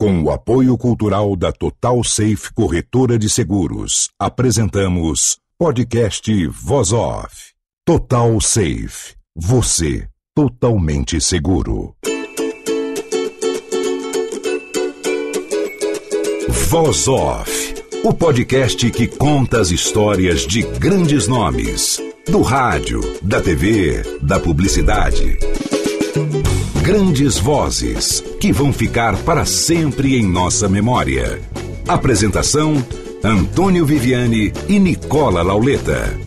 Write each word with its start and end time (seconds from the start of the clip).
Com 0.00 0.22
o 0.22 0.30
apoio 0.30 0.78
cultural 0.78 1.34
da 1.34 1.50
Total 1.50 2.04
Safe 2.04 2.54
Corretora 2.54 3.18
de 3.18 3.28
Seguros, 3.28 4.08
apresentamos 4.16 5.38
podcast 5.58 6.46
Voz 6.46 6.92
Off. 6.92 7.52
Total 7.84 8.40
Safe. 8.40 9.16
Você 9.34 10.08
totalmente 10.36 11.20
seguro. 11.20 11.96
Voz 16.68 17.08
Off. 17.08 17.74
O 18.04 18.14
podcast 18.14 18.88
que 18.92 19.08
conta 19.08 19.60
as 19.60 19.72
histórias 19.72 20.46
de 20.46 20.62
grandes 20.78 21.26
nomes. 21.26 22.00
Do 22.24 22.42
rádio, 22.42 23.00
da 23.20 23.42
TV, 23.42 24.00
da 24.22 24.38
publicidade. 24.38 25.36
Grandes 26.88 27.36
vozes 27.38 28.22
que 28.40 28.50
vão 28.50 28.72
ficar 28.72 29.14
para 29.22 29.44
sempre 29.44 30.16
em 30.16 30.26
nossa 30.26 30.70
memória. 30.70 31.38
Apresentação: 31.86 32.76
Antônio 33.22 33.84
Viviane 33.84 34.54
e 34.66 34.78
Nicola 34.78 35.42
Lauleta. 35.42 36.18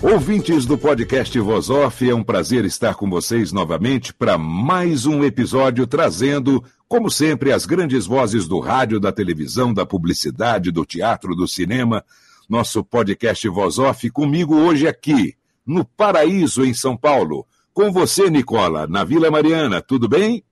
Ouvintes 0.00 0.64
do 0.64 0.78
podcast 0.78 1.38
Voz 1.38 1.68
Off, 1.68 2.08
é 2.08 2.14
um 2.14 2.24
prazer 2.24 2.64
estar 2.64 2.94
com 2.94 3.10
vocês 3.10 3.52
novamente 3.52 4.14
para 4.14 4.38
mais 4.38 5.04
um 5.04 5.22
episódio 5.22 5.86
trazendo, 5.86 6.64
como 6.88 7.10
sempre, 7.10 7.52
as 7.52 7.66
grandes 7.66 8.06
vozes 8.06 8.48
do 8.48 8.60
rádio, 8.60 8.98
da 8.98 9.12
televisão, 9.12 9.74
da 9.74 9.84
publicidade, 9.84 10.70
do 10.70 10.86
teatro, 10.86 11.36
do 11.36 11.46
cinema. 11.46 12.02
Nosso 12.48 12.82
podcast 12.82 13.46
Voz 13.50 13.78
Off 13.78 14.08
comigo 14.08 14.56
hoje 14.56 14.88
aqui, 14.88 15.34
no 15.66 15.84
Paraíso, 15.84 16.64
em 16.64 16.72
São 16.72 16.96
Paulo 16.96 17.46
com 17.74 17.90
você, 17.90 18.30
Nicola, 18.30 18.86
na 18.86 19.02
Vila 19.02 19.30
Mariana, 19.30 19.82
tudo 19.82 20.08
bem? 20.08 20.44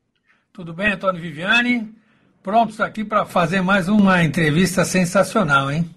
Tudo 0.53 0.75
bem, 0.75 0.93
Antônio 0.93 1.23
Viviane. 1.23 1.95
Prontos 2.43 2.81
aqui 2.81 3.05
para 3.05 3.25
fazer 3.25 3.63
mais 3.63 3.89
uma 3.89 4.25
entrevista 4.25 4.85
sensacional, 4.85 5.71
hein? 5.71 5.89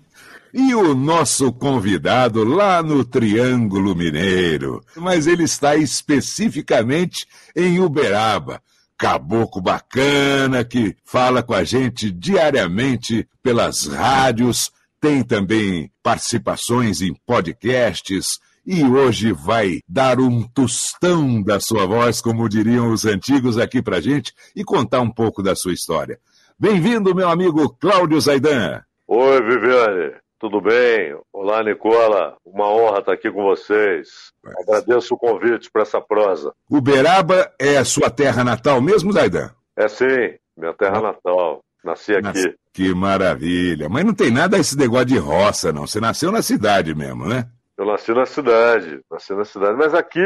E 0.53 0.73
o 0.75 0.93
nosso 0.93 1.51
convidado 1.51 2.43
lá 2.43 2.81
no 2.81 3.03
Triângulo 3.03 3.95
Mineiro, 3.95 4.81
mas 4.95 5.25
ele 5.25 5.43
está 5.43 5.75
especificamente 5.75 7.27
em 7.55 7.79
Uberaba. 7.79 8.61
Caboclo 8.97 9.61
bacana 9.61 10.63
que 10.63 10.95
fala 11.03 11.43
com 11.43 11.53
a 11.53 11.65
gente 11.65 12.09
diariamente 12.09 13.27
pelas 13.43 13.87
rádios, 13.87 14.71
tem 15.01 15.23
também 15.23 15.91
participações 16.01 17.01
em 17.01 17.13
podcasts, 17.25 18.39
e 18.65 18.83
hoje 18.83 19.31
vai 19.31 19.79
dar 19.87 20.19
um 20.19 20.41
tostão 20.41 21.41
da 21.41 21.59
sua 21.59 21.85
voz, 21.85 22.19
como 22.19 22.49
diriam 22.49 22.91
os 22.91 23.05
antigos 23.05 23.57
aqui 23.57 23.81
pra 23.81 24.01
gente, 24.01 24.33
e 24.55 24.63
contar 24.63 25.01
um 25.01 25.11
pouco 25.11 25.43
da 25.43 25.55
sua 25.55 25.73
história. 25.73 26.19
Bem-vindo, 26.57 27.13
meu 27.13 27.29
amigo 27.29 27.69
Cláudio 27.79 28.19
Zaidan. 28.19 28.81
Oi, 29.07 29.41
Viviane. 29.41 30.13
Tudo 30.39 30.59
bem? 30.59 31.15
Olá, 31.31 31.63
Nicola. 31.63 32.35
Uma 32.45 32.67
honra 32.69 32.99
estar 32.99 33.13
aqui 33.13 33.31
com 33.31 33.43
vocês. 33.43 34.31
Agradeço 34.61 35.13
o 35.13 35.17
convite 35.17 35.69
para 35.71 35.83
essa 35.83 36.01
prosa. 36.01 36.51
Uberaba 36.69 37.51
é 37.59 37.77
a 37.77 37.85
sua 37.85 38.09
terra 38.09 38.43
natal 38.43 38.81
mesmo, 38.81 39.11
Zaidan? 39.13 39.51
É 39.77 39.87
sim, 39.87 40.35
minha 40.57 40.73
terra 40.73 41.01
natal. 41.01 41.61
Nasci 41.83 42.13
aqui. 42.15 42.55
Que 42.73 42.93
maravilha. 42.95 43.87
Mas 43.87 44.03
não 44.03 44.13
tem 44.13 44.31
nada 44.31 44.57
esse 44.57 44.75
negócio 44.75 45.05
de 45.05 45.17
roça, 45.17 45.71
não. 45.71 45.85
Você 45.85 45.99
nasceu 45.99 46.31
na 46.31 46.41
cidade 46.41 46.95
mesmo, 46.95 47.27
né? 47.27 47.47
Eu 47.77 47.85
nasci 47.85 48.13
na 48.13 48.25
cidade, 48.25 49.01
nasci 49.11 49.33
na 49.33 49.45
cidade, 49.45 49.77
mas 49.77 49.93
aqui 49.93 50.19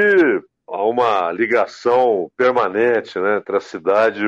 há 0.68 0.84
uma 0.84 1.32
ligação 1.32 2.30
permanente 2.38 3.20
né, 3.20 3.38
entre 3.38 3.58
a 3.58 3.62
cidade 3.62 4.24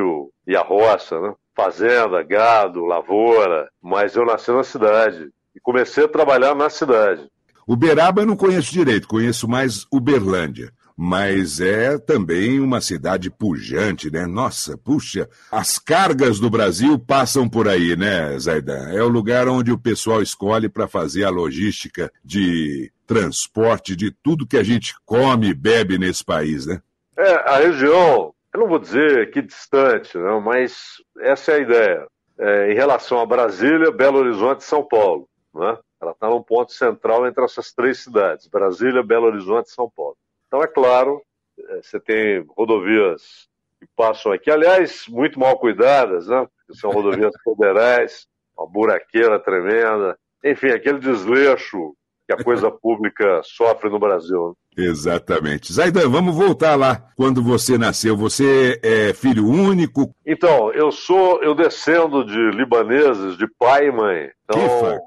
e 0.47 0.55
a 0.55 0.61
roça, 0.61 1.19
né? 1.19 1.33
Fazenda, 1.55 2.23
gado, 2.23 2.85
lavoura, 2.85 3.69
mas 3.81 4.15
eu 4.15 4.25
nasci 4.25 4.51
na 4.51 4.63
cidade 4.63 5.29
e 5.55 5.59
comecei 5.59 6.05
a 6.05 6.09
trabalhar 6.09 6.55
na 6.55 6.69
cidade. 6.69 7.27
Uberaba 7.67 8.21
eu 8.21 8.25
não 8.25 8.35
conheço 8.35 8.71
direito, 8.71 9.07
conheço 9.07 9.47
mais 9.47 9.85
Uberlândia 9.91 10.71
mas 11.03 11.59
é 11.59 11.97
também 11.97 12.59
uma 12.59 12.79
cidade 12.79 13.31
pujante, 13.31 14.11
né? 14.11 14.27
Nossa, 14.27 14.77
puxa, 14.77 15.27
as 15.51 15.79
cargas 15.79 16.39
do 16.39 16.47
Brasil 16.47 16.99
passam 16.99 17.49
por 17.49 17.67
aí, 17.67 17.95
né, 17.95 18.37
Zaidan? 18.37 18.87
É 18.91 19.01
o 19.01 19.07
lugar 19.07 19.47
onde 19.47 19.71
o 19.71 19.79
pessoal 19.79 20.21
escolhe 20.21 20.69
para 20.69 20.87
fazer 20.87 21.23
a 21.23 21.31
logística 21.31 22.13
de 22.23 22.91
transporte 23.07 23.95
de 23.95 24.11
tudo 24.11 24.45
que 24.45 24.55
a 24.55 24.61
gente 24.61 24.93
come 25.03 25.49
e 25.49 25.55
bebe 25.55 25.97
nesse 25.97 26.23
país, 26.23 26.67
né? 26.67 26.79
É, 27.17 27.33
a 27.49 27.57
região, 27.57 28.31
eu 28.53 28.59
não 28.59 28.67
vou 28.67 28.77
dizer 28.77 29.31
que 29.31 29.41
distante, 29.41 30.15
não, 30.19 30.39
mas 30.39 30.97
essa 31.19 31.53
é 31.53 31.55
a 31.55 31.59
ideia. 31.59 32.07
É, 32.37 32.71
em 32.73 32.75
relação 32.75 33.19
a 33.19 33.25
Brasília, 33.25 33.91
Belo 33.91 34.19
Horizonte 34.19 34.59
e 34.59 34.65
São 34.65 34.83
Paulo, 34.83 35.27
né? 35.55 35.79
Ela 35.99 36.11
está 36.11 36.29
num 36.29 36.43
ponto 36.43 36.71
central 36.71 37.25
entre 37.25 37.43
essas 37.43 37.73
três 37.73 38.03
cidades, 38.03 38.47
Brasília, 38.47 39.01
Belo 39.01 39.25
Horizonte 39.25 39.69
e 39.69 39.73
São 39.73 39.89
Paulo. 39.89 40.15
Então, 40.51 40.61
é 40.61 40.67
claro, 40.67 41.21
é, 41.57 41.81
você 41.81 41.97
tem 41.97 42.45
rodovias 42.57 43.47
que 43.79 43.87
passam 43.95 44.33
aqui, 44.33 44.51
aliás, 44.51 45.05
muito 45.07 45.39
mal 45.39 45.57
cuidadas, 45.57 46.27
né? 46.27 46.45
são 46.73 46.91
rodovias 46.91 47.31
federais, 47.41 48.27
uma 48.57 48.67
buraqueira 48.67 49.39
tremenda, 49.39 50.17
enfim, 50.43 50.67
aquele 50.67 50.99
desleixo 50.99 51.95
que 52.27 52.33
a 52.33 52.43
coisa 52.43 52.69
pública 52.69 53.39
sofre 53.45 53.89
no 53.89 53.97
Brasil. 53.97 54.53
Exatamente. 54.77 55.71
Zaidan, 55.71 56.09
vamos 56.09 56.35
voltar 56.35 56.75
lá. 56.75 57.01
Quando 57.15 57.41
você 57.41 57.77
nasceu, 57.77 58.17
você 58.17 58.77
é 58.83 59.13
filho 59.13 59.47
único? 59.47 60.13
Então, 60.25 60.73
eu 60.73 60.91
sou, 60.91 61.41
eu 61.41 61.55
descendo 61.55 62.25
de 62.25 62.51
libaneses, 62.57 63.37
de 63.37 63.47
pai 63.57 63.87
e 63.87 63.91
mãe. 63.91 64.29
Então, 64.43 64.59
Kifa. 64.59 64.99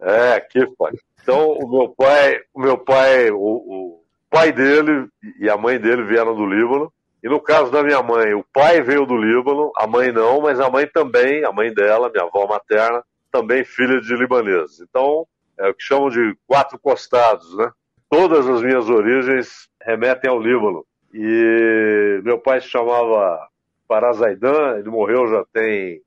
É, 0.00 0.40
Kifa. 0.40 0.90
Então, 1.22 1.52
o 1.52 1.70
meu 1.70 1.88
pai, 1.90 2.40
o 2.52 2.60
meu 2.60 2.78
pai, 2.78 3.30
o, 3.30 3.36
o 3.36 4.07
pai 4.30 4.52
dele 4.52 5.08
e 5.40 5.48
a 5.48 5.56
mãe 5.56 5.78
dele 5.78 6.02
vieram 6.04 6.34
do 6.34 6.46
Líbano. 6.46 6.92
E 7.22 7.28
no 7.28 7.40
caso 7.40 7.70
da 7.70 7.82
minha 7.82 8.02
mãe, 8.02 8.32
o 8.32 8.44
pai 8.52 8.80
veio 8.80 9.04
do 9.04 9.16
Líbano, 9.16 9.72
a 9.76 9.86
mãe 9.86 10.12
não, 10.12 10.40
mas 10.40 10.60
a 10.60 10.70
mãe 10.70 10.86
também, 10.86 11.44
a 11.44 11.52
mãe 11.52 11.72
dela, 11.72 12.10
minha 12.10 12.24
avó 12.24 12.46
materna, 12.46 13.02
também 13.32 13.64
filha 13.64 14.00
de 14.00 14.14
libaneses. 14.14 14.80
Então, 14.80 15.26
é 15.58 15.68
o 15.68 15.74
que 15.74 15.82
chamam 15.82 16.10
de 16.10 16.36
quatro 16.46 16.78
costados, 16.78 17.56
né? 17.56 17.70
Todas 18.08 18.48
as 18.48 18.62
minhas 18.62 18.88
origens 18.88 19.68
remetem 19.82 20.30
ao 20.30 20.40
Líbano. 20.40 20.84
E 21.12 22.20
meu 22.22 22.38
pai 22.38 22.60
se 22.60 22.68
chamava 22.68 23.48
Parazaidan, 23.88 24.78
ele 24.78 24.90
morreu 24.90 25.26
já 25.28 25.44
tem 25.52 26.00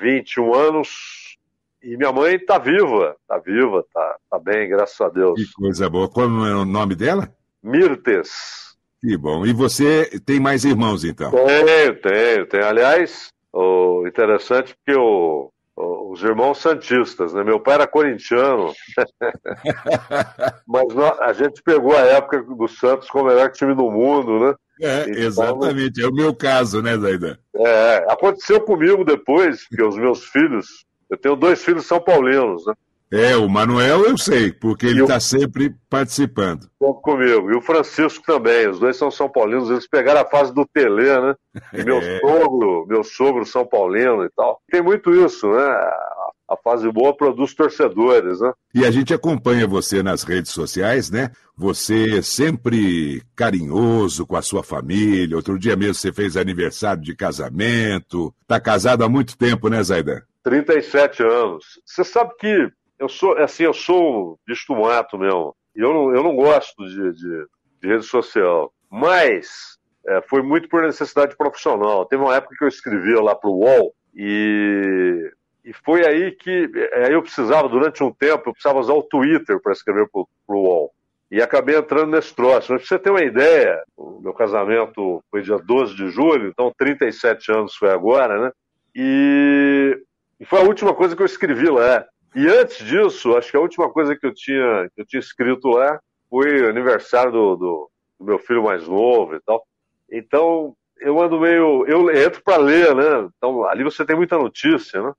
21 0.00 0.54
anos. 0.54 1.38
E 1.82 1.96
minha 1.96 2.12
mãe 2.12 2.34
está 2.34 2.58
viva, 2.58 3.16
está 3.20 3.38
viva, 3.38 3.80
está 3.80 4.16
tá 4.30 4.38
bem, 4.38 4.68
graças 4.68 5.00
a 5.00 5.08
Deus. 5.08 5.40
Que 5.40 5.52
coisa 5.52 5.88
boa. 5.88 6.08
Qual 6.08 6.26
é 6.26 6.54
o 6.54 6.64
nome 6.64 6.96
dela? 6.96 7.30
Mirtes. 7.66 8.76
Que 9.00 9.16
bom. 9.16 9.44
E 9.44 9.52
você 9.52 10.20
tem 10.24 10.38
mais 10.38 10.64
irmãos, 10.64 11.04
então? 11.04 11.32
Tenho, 11.32 12.00
tenho, 12.00 12.46
tenho. 12.46 12.64
Aliás, 12.64 13.30
o 13.52 14.06
interessante 14.06 14.74
porque 14.76 14.98
o, 14.98 15.50
o, 15.76 16.12
os 16.12 16.22
irmãos 16.22 16.58
santistas, 16.58 17.34
né? 17.34 17.42
Meu 17.42 17.58
pai 17.58 17.74
era 17.74 17.86
corintiano, 17.88 18.72
mas 20.66 20.94
nós, 20.94 21.20
a 21.20 21.32
gente 21.32 21.60
pegou 21.62 21.96
a 21.96 22.00
época 22.00 22.42
do 22.42 22.68
Santos 22.68 23.10
como 23.10 23.24
o 23.24 23.28
melhor 23.28 23.50
time 23.50 23.74
do 23.74 23.90
mundo, 23.90 24.38
né? 24.38 24.54
É, 24.80 25.02
então, 25.02 25.22
exatamente. 25.22 26.02
É 26.02 26.06
o 26.06 26.14
meu 26.14 26.34
caso, 26.34 26.80
né, 26.80 26.96
Zaidan? 26.96 27.36
É, 27.56 28.06
aconteceu 28.08 28.60
comigo 28.60 29.04
depois, 29.04 29.66
que 29.66 29.82
os 29.82 29.96
meus 29.96 30.24
filhos, 30.24 30.84
eu 31.10 31.16
tenho 31.16 31.34
dois 31.34 31.64
filhos 31.64 31.86
são 31.86 32.00
paulinos, 32.00 32.64
né? 32.64 32.74
É, 33.10 33.36
o 33.36 33.48
Manuel 33.48 34.04
eu 34.04 34.18
sei, 34.18 34.52
porque 34.52 34.86
ele 34.86 35.02
está 35.02 35.20
sempre 35.20 35.74
participando. 35.88 36.68
Comigo. 37.02 37.52
E 37.52 37.56
o 37.56 37.60
Francisco 37.60 38.24
também, 38.26 38.68
os 38.68 38.80
dois 38.80 38.96
são 38.96 39.10
São 39.12 39.28
Paulinos, 39.28 39.70
eles 39.70 39.88
pegaram 39.88 40.20
a 40.20 40.24
fase 40.24 40.52
do 40.52 40.66
Telê, 40.66 41.20
né? 41.20 41.34
E 41.72 41.84
meu 41.84 41.98
é. 42.02 42.18
sogro, 42.18 42.84
meu 42.88 43.04
sogro 43.04 43.46
São 43.46 43.64
Paulino 43.64 44.24
e 44.24 44.30
tal. 44.30 44.60
Tem 44.68 44.82
muito 44.82 45.12
isso, 45.14 45.48
né? 45.48 45.62
A 46.48 46.56
fase 46.56 46.90
boa 46.90 47.16
produz 47.16 47.54
torcedores, 47.54 48.40
né? 48.40 48.52
E 48.74 48.84
a 48.84 48.90
gente 48.90 49.14
acompanha 49.14 49.66
você 49.66 50.02
nas 50.02 50.24
redes 50.24 50.52
sociais, 50.52 51.10
né? 51.10 51.30
Você 51.56 52.22
sempre 52.22 53.22
carinhoso 53.34 54.26
com 54.26 54.36
a 54.36 54.42
sua 54.42 54.62
família. 54.62 55.36
Outro 55.36 55.58
dia 55.58 55.76
mesmo 55.76 55.94
você 55.94 56.12
fez 56.12 56.36
aniversário 56.36 57.02
de 57.02 57.14
casamento. 57.14 58.34
Tá 58.46 58.60
casado 58.60 59.04
há 59.04 59.08
muito 59.08 59.36
tempo, 59.36 59.68
né, 59.68 59.82
Zaidan? 59.82 60.22
37 60.42 61.22
anos. 61.24 61.64
Você 61.84 62.04
sabe 62.04 62.32
que 62.38 62.68
eu 62.98 63.08
sou, 63.08 63.36
assim, 63.38 63.64
eu 63.64 63.74
sou 63.74 64.38
bicho 64.46 64.74
mato 64.74 65.18
mesmo. 65.18 65.54
E 65.74 65.80
eu 65.80 65.92
não, 65.92 66.14
eu 66.14 66.22
não 66.22 66.34
gosto 66.34 66.86
de, 66.86 67.12
de, 67.12 67.46
de 67.80 67.88
rede 67.88 68.04
social. 68.04 68.72
Mas 68.90 69.76
é, 70.06 70.22
foi 70.22 70.42
muito 70.42 70.68
por 70.68 70.82
necessidade 70.82 71.36
profissional. 71.36 72.06
Teve 72.06 72.22
uma 72.22 72.34
época 72.34 72.54
que 72.56 72.64
eu 72.64 72.68
escrevia 72.68 73.20
lá 73.20 73.34
para 73.34 73.50
o 73.50 73.58
UOL 73.58 73.94
e, 74.14 75.30
e 75.64 75.72
foi 75.84 76.06
aí 76.06 76.32
que 76.32 76.70
aí 76.94 77.12
eu 77.12 77.22
precisava, 77.22 77.68
durante 77.68 78.02
um 78.02 78.12
tempo, 78.12 78.48
eu 78.48 78.52
precisava 78.52 78.78
usar 78.78 78.94
o 78.94 79.02
Twitter 79.02 79.60
para 79.60 79.72
escrever 79.72 80.08
para 80.10 80.56
o 80.56 80.62
UOL. 80.62 80.92
E 81.30 81.42
acabei 81.42 81.76
entrando 81.76 82.12
nesse 82.12 82.34
troço. 82.34 82.72
Mas 82.72 82.82
pra 82.82 82.88
você 82.88 82.98
ter 82.98 83.10
uma 83.10 83.22
ideia, 83.22 83.82
o 83.96 84.20
meu 84.20 84.32
casamento 84.32 85.22
foi 85.30 85.42
dia 85.42 85.58
12 85.58 85.94
de 85.94 86.08
julho, 86.08 86.48
então 86.48 86.72
37 86.78 87.52
anos 87.52 87.74
foi 87.74 87.90
agora, 87.90 88.40
né? 88.40 88.52
E 88.94 90.00
foi 90.46 90.60
a 90.60 90.64
última 90.64 90.94
coisa 90.94 91.16
que 91.16 91.22
eu 91.22 91.26
escrevi 91.26 91.68
lá. 91.68 92.06
E 92.36 92.46
antes 92.48 92.84
disso, 92.84 93.34
acho 93.34 93.50
que 93.50 93.56
a 93.56 93.60
última 93.60 93.90
coisa 93.90 94.14
que 94.14 94.26
eu 94.26 94.34
tinha, 94.34 94.90
que 94.94 95.00
eu 95.00 95.06
tinha 95.06 95.20
escrito 95.20 95.68
lá 95.68 95.98
foi 96.28 96.68
aniversário 96.68 97.32
do, 97.32 97.56
do, 97.56 97.90
do 98.20 98.26
meu 98.26 98.38
filho 98.38 98.62
mais 98.62 98.86
novo 98.86 99.34
e 99.34 99.40
tal. 99.40 99.66
Então, 100.12 100.76
eu 101.00 101.18
ando 101.18 101.40
meio. 101.40 101.86
Eu 101.86 102.14
entro 102.14 102.42
para 102.42 102.58
ler, 102.58 102.94
né? 102.94 103.30
Então, 103.38 103.64
ali 103.64 103.82
você 103.82 104.04
tem 104.04 104.14
muita 104.14 104.36
notícia, 104.36 105.02
né? 105.02 105.14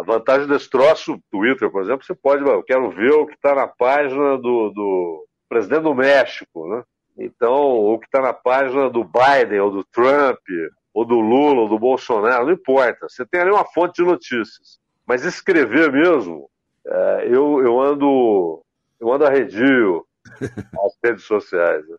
A 0.00 0.02
vantagem 0.02 0.48
desse 0.48 0.68
troço, 0.68 1.20
Twitter, 1.30 1.70
por 1.70 1.82
exemplo, 1.82 2.04
você 2.04 2.16
pode, 2.16 2.44
eu 2.44 2.64
quero 2.64 2.90
ver 2.90 3.12
o 3.12 3.26
que 3.26 3.34
está 3.34 3.54
na 3.54 3.68
página 3.68 4.36
do, 4.36 4.70
do 4.70 5.24
presidente 5.48 5.82
do 5.82 5.94
México, 5.94 6.66
né? 6.66 6.82
Então, 7.16 7.54
o 7.54 7.96
que 7.96 8.06
está 8.06 8.20
na 8.20 8.32
página 8.32 8.90
do 8.90 9.04
Biden, 9.04 9.60
ou 9.60 9.70
do 9.70 9.84
Trump, 9.84 10.40
ou 10.92 11.04
do 11.04 11.20
Lula, 11.20 11.60
ou 11.60 11.68
do 11.68 11.78
Bolsonaro, 11.78 12.46
não 12.46 12.52
importa. 12.52 13.08
Você 13.08 13.24
tem 13.24 13.40
ali 13.40 13.52
uma 13.52 13.64
fonte 13.64 14.02
de 14.02 14.08
notícias. 14.08 14.80
Mas 15.06 15.24
escrever 15.24 15.92
mesmo, 15.92 16.50
é, 16.86 17.28
eu, 17.28 17.60
eu 17.62 17.80
ando 17.80 18.62
eu 19.00 19.12
ando 19.12 19.26
arredio 19.26 20.06
as 20.40 20.92
redes 21.04 21.24
sociais. 21.24 21.86
Né? 21.88 21.96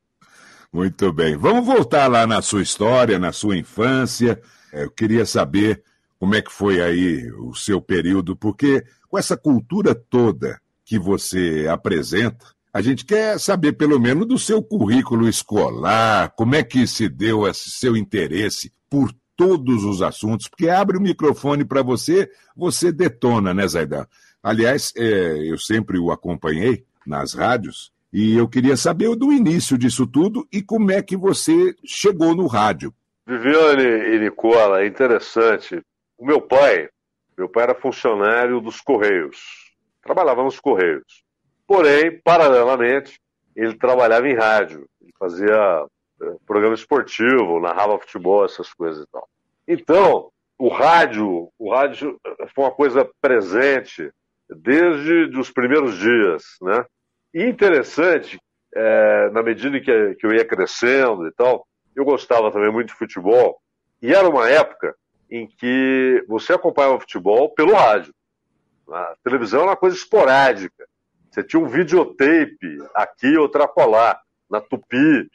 Muito 0.71 1.11
bem. 1.13 1.37
Vamos 1.37 1.65
voltar 1.65 2.07
lá 2.07 2.25
na 2.25 2.41
sua 2.41 2.61
história, 2.61 3.19
na 3.19 3.31
sua 3.31 3.57
infância. 3.57 4.41
É, 4.71 4.83
eu 4.83 4.91
queria 4.91 5.25
saber 5.25 5.83
como 6.19 6.35
é 6.35 6.41
que 6.41 6.51
foi 6.51 6.81
aí 6.81 7.31
o 7.33 7.53
seu 7.53 7.79
período, 7.79 8.35
porque 8.35 8.83
com 9.07 9.17
essa 9.17 9.37
cultura 9.37 9.93
toda 9.93 10.59
que 10.83 10.97
você 10.97 11.67
apresenta, 11.69 12.45
a 12.73 12.81
gente 12.81 13.05
quer 13.05 13.39
saber 13.39 13.73
pelo 13.73 13.99
menos 13.99 14.27
do 14.27 14.37
seu 14.37 14.61
currículo 14.61 15.27
escolar, 15.27 16.31
como 16.35 16.55
é 16.55 16.63
que 16.63 16.85
se 16.87 17.07
deu 17.07 17.47
esse 17.47 17.69
seu 17.69 17.95
interesse 17.95 18.71
por 18.89 19.11
todos 19.35 19.83
os 19.83 20.01
assuntos, 20.01 20.47
porque 20.47 20.67
abre 20.67 20.97
o 20.97 21.01
microfone 21.01 21.63
para 21.63 21.83
você, 21.83 22.29
você 22.55 22.91
detona, 22.91 23.53
né, 23.53 23.67
Zaidan? 23.67 24.05
Aliás, 24.41 24.93
é, 24.95 25.51
eu 25.51 25.57
sempre 25.57 25.99
o 25.99 26.11
acompanhei 26.11 26.85
nas 27.05 27.33
rádios 27.33 27.91
e 28.11 28.37
eu 28.37 28.47
queria 28.47 28.77
saber 28.77 29.15
do 29.15 29.31
início 29.31 29.77
disso 29.77 30.07
tudo 30.07 30.47
e 30.51 30.61
como 30.61 30.91
é 30.91 31.01
que 31.01 31.17
você 31.17 31.75
chegou 31.85 32.35
no 32.35 32.47
rádio. 32.47 32.93
Viviane 33.25 34.15
e 34.15 34.19
Nicola, 34.19 34.81
é 34.81 34.87
interessante. 34.87 35.81
O 36.17 36.25
meu 36.25 36.41
pai, 36.41 36.89
meu 37.37 37.49
pai 37.49 37.63
era 37.63 37.75
funcionário 37.75 38.61
dos 38.61 38.79
Correios, 38.79 39.37
trabalhava 40.01 40.43
nos 40.43 40.59
Correios. 40.59 41.23
Porém, 41.67 42.21
paralelamente, 42.23 43.19
ele 43.55 43.77
trabalhava 43.77 44.27
em 44.27 44.35
rádio, 44.35 44.87
ele 45.01 45.11
fazia 45.19 45.85
eh, 46.21 46.35
programa 46.45 46.73
esportivo, 46.73 47.59
narrava 47.59 47.99
futebol, 47.99 48.45
essas 48.45 48.73
coisas 48.73 49.03
e 49.03 49.07
tal. 49.11 49.27
Então, 49.67 50.31
o 50.57 50.69
rádio, 50.69 51.49
o 51.59 51.69
rádio 51.69 52.17
foi 52.55 52.63
uma 52.63 52.71
coisa 52.71 53.09
presente 53.21 54.09
desde 54.49 55.37
os 55.37 55.51
primeiros 55.51 55.97
dias, 55.97 56.43
né? 56.61 56.85
E 57.33 57.43
interessante, 57.43 58.39
é, 58.73 59.29
na 59.31 59.43
medida 59.43 59.79
que, 59.79 60.15
que 60.15 60.25
eu 60.25 60.33
ia 60.33 60.45
crescendo 60.45 61.27
e 61.27 61.31
tal, 61.31 61.67
eu 61.95 62.05
gostava 62.05 62.51
também 62.51 62.71
muito 62.71 62.89
de 62.89 62.95
futebol, 62.95 63.59
e 64.01 64.13
era 64.13 64.29
uma 64.29 64.49
época 64.49 64.95
em 65.29 65.47
que 65.47 66.23
você 66.27 66.53
acompanhava 66.53 66.99
futebol 66.99 67.53
pelo 67.53 67.73
rádio. 67.73 68.13
A 68.89 69.15
televisão 69.23 69.61
era 69.61 69.71
uma 69.71 69.75
coisa 69.75 69.95
esporádica. 69.95 70.87
Você 71.29 71.43
tinha 71.43 71.61
um 71.61 71.67
videotape 71.67 72.77
aqui, 72.95 73.37
outra 73.37 73.65
acolá, 73.65 74.19
na 74.49 74.61
Tupi. 74.61 75.27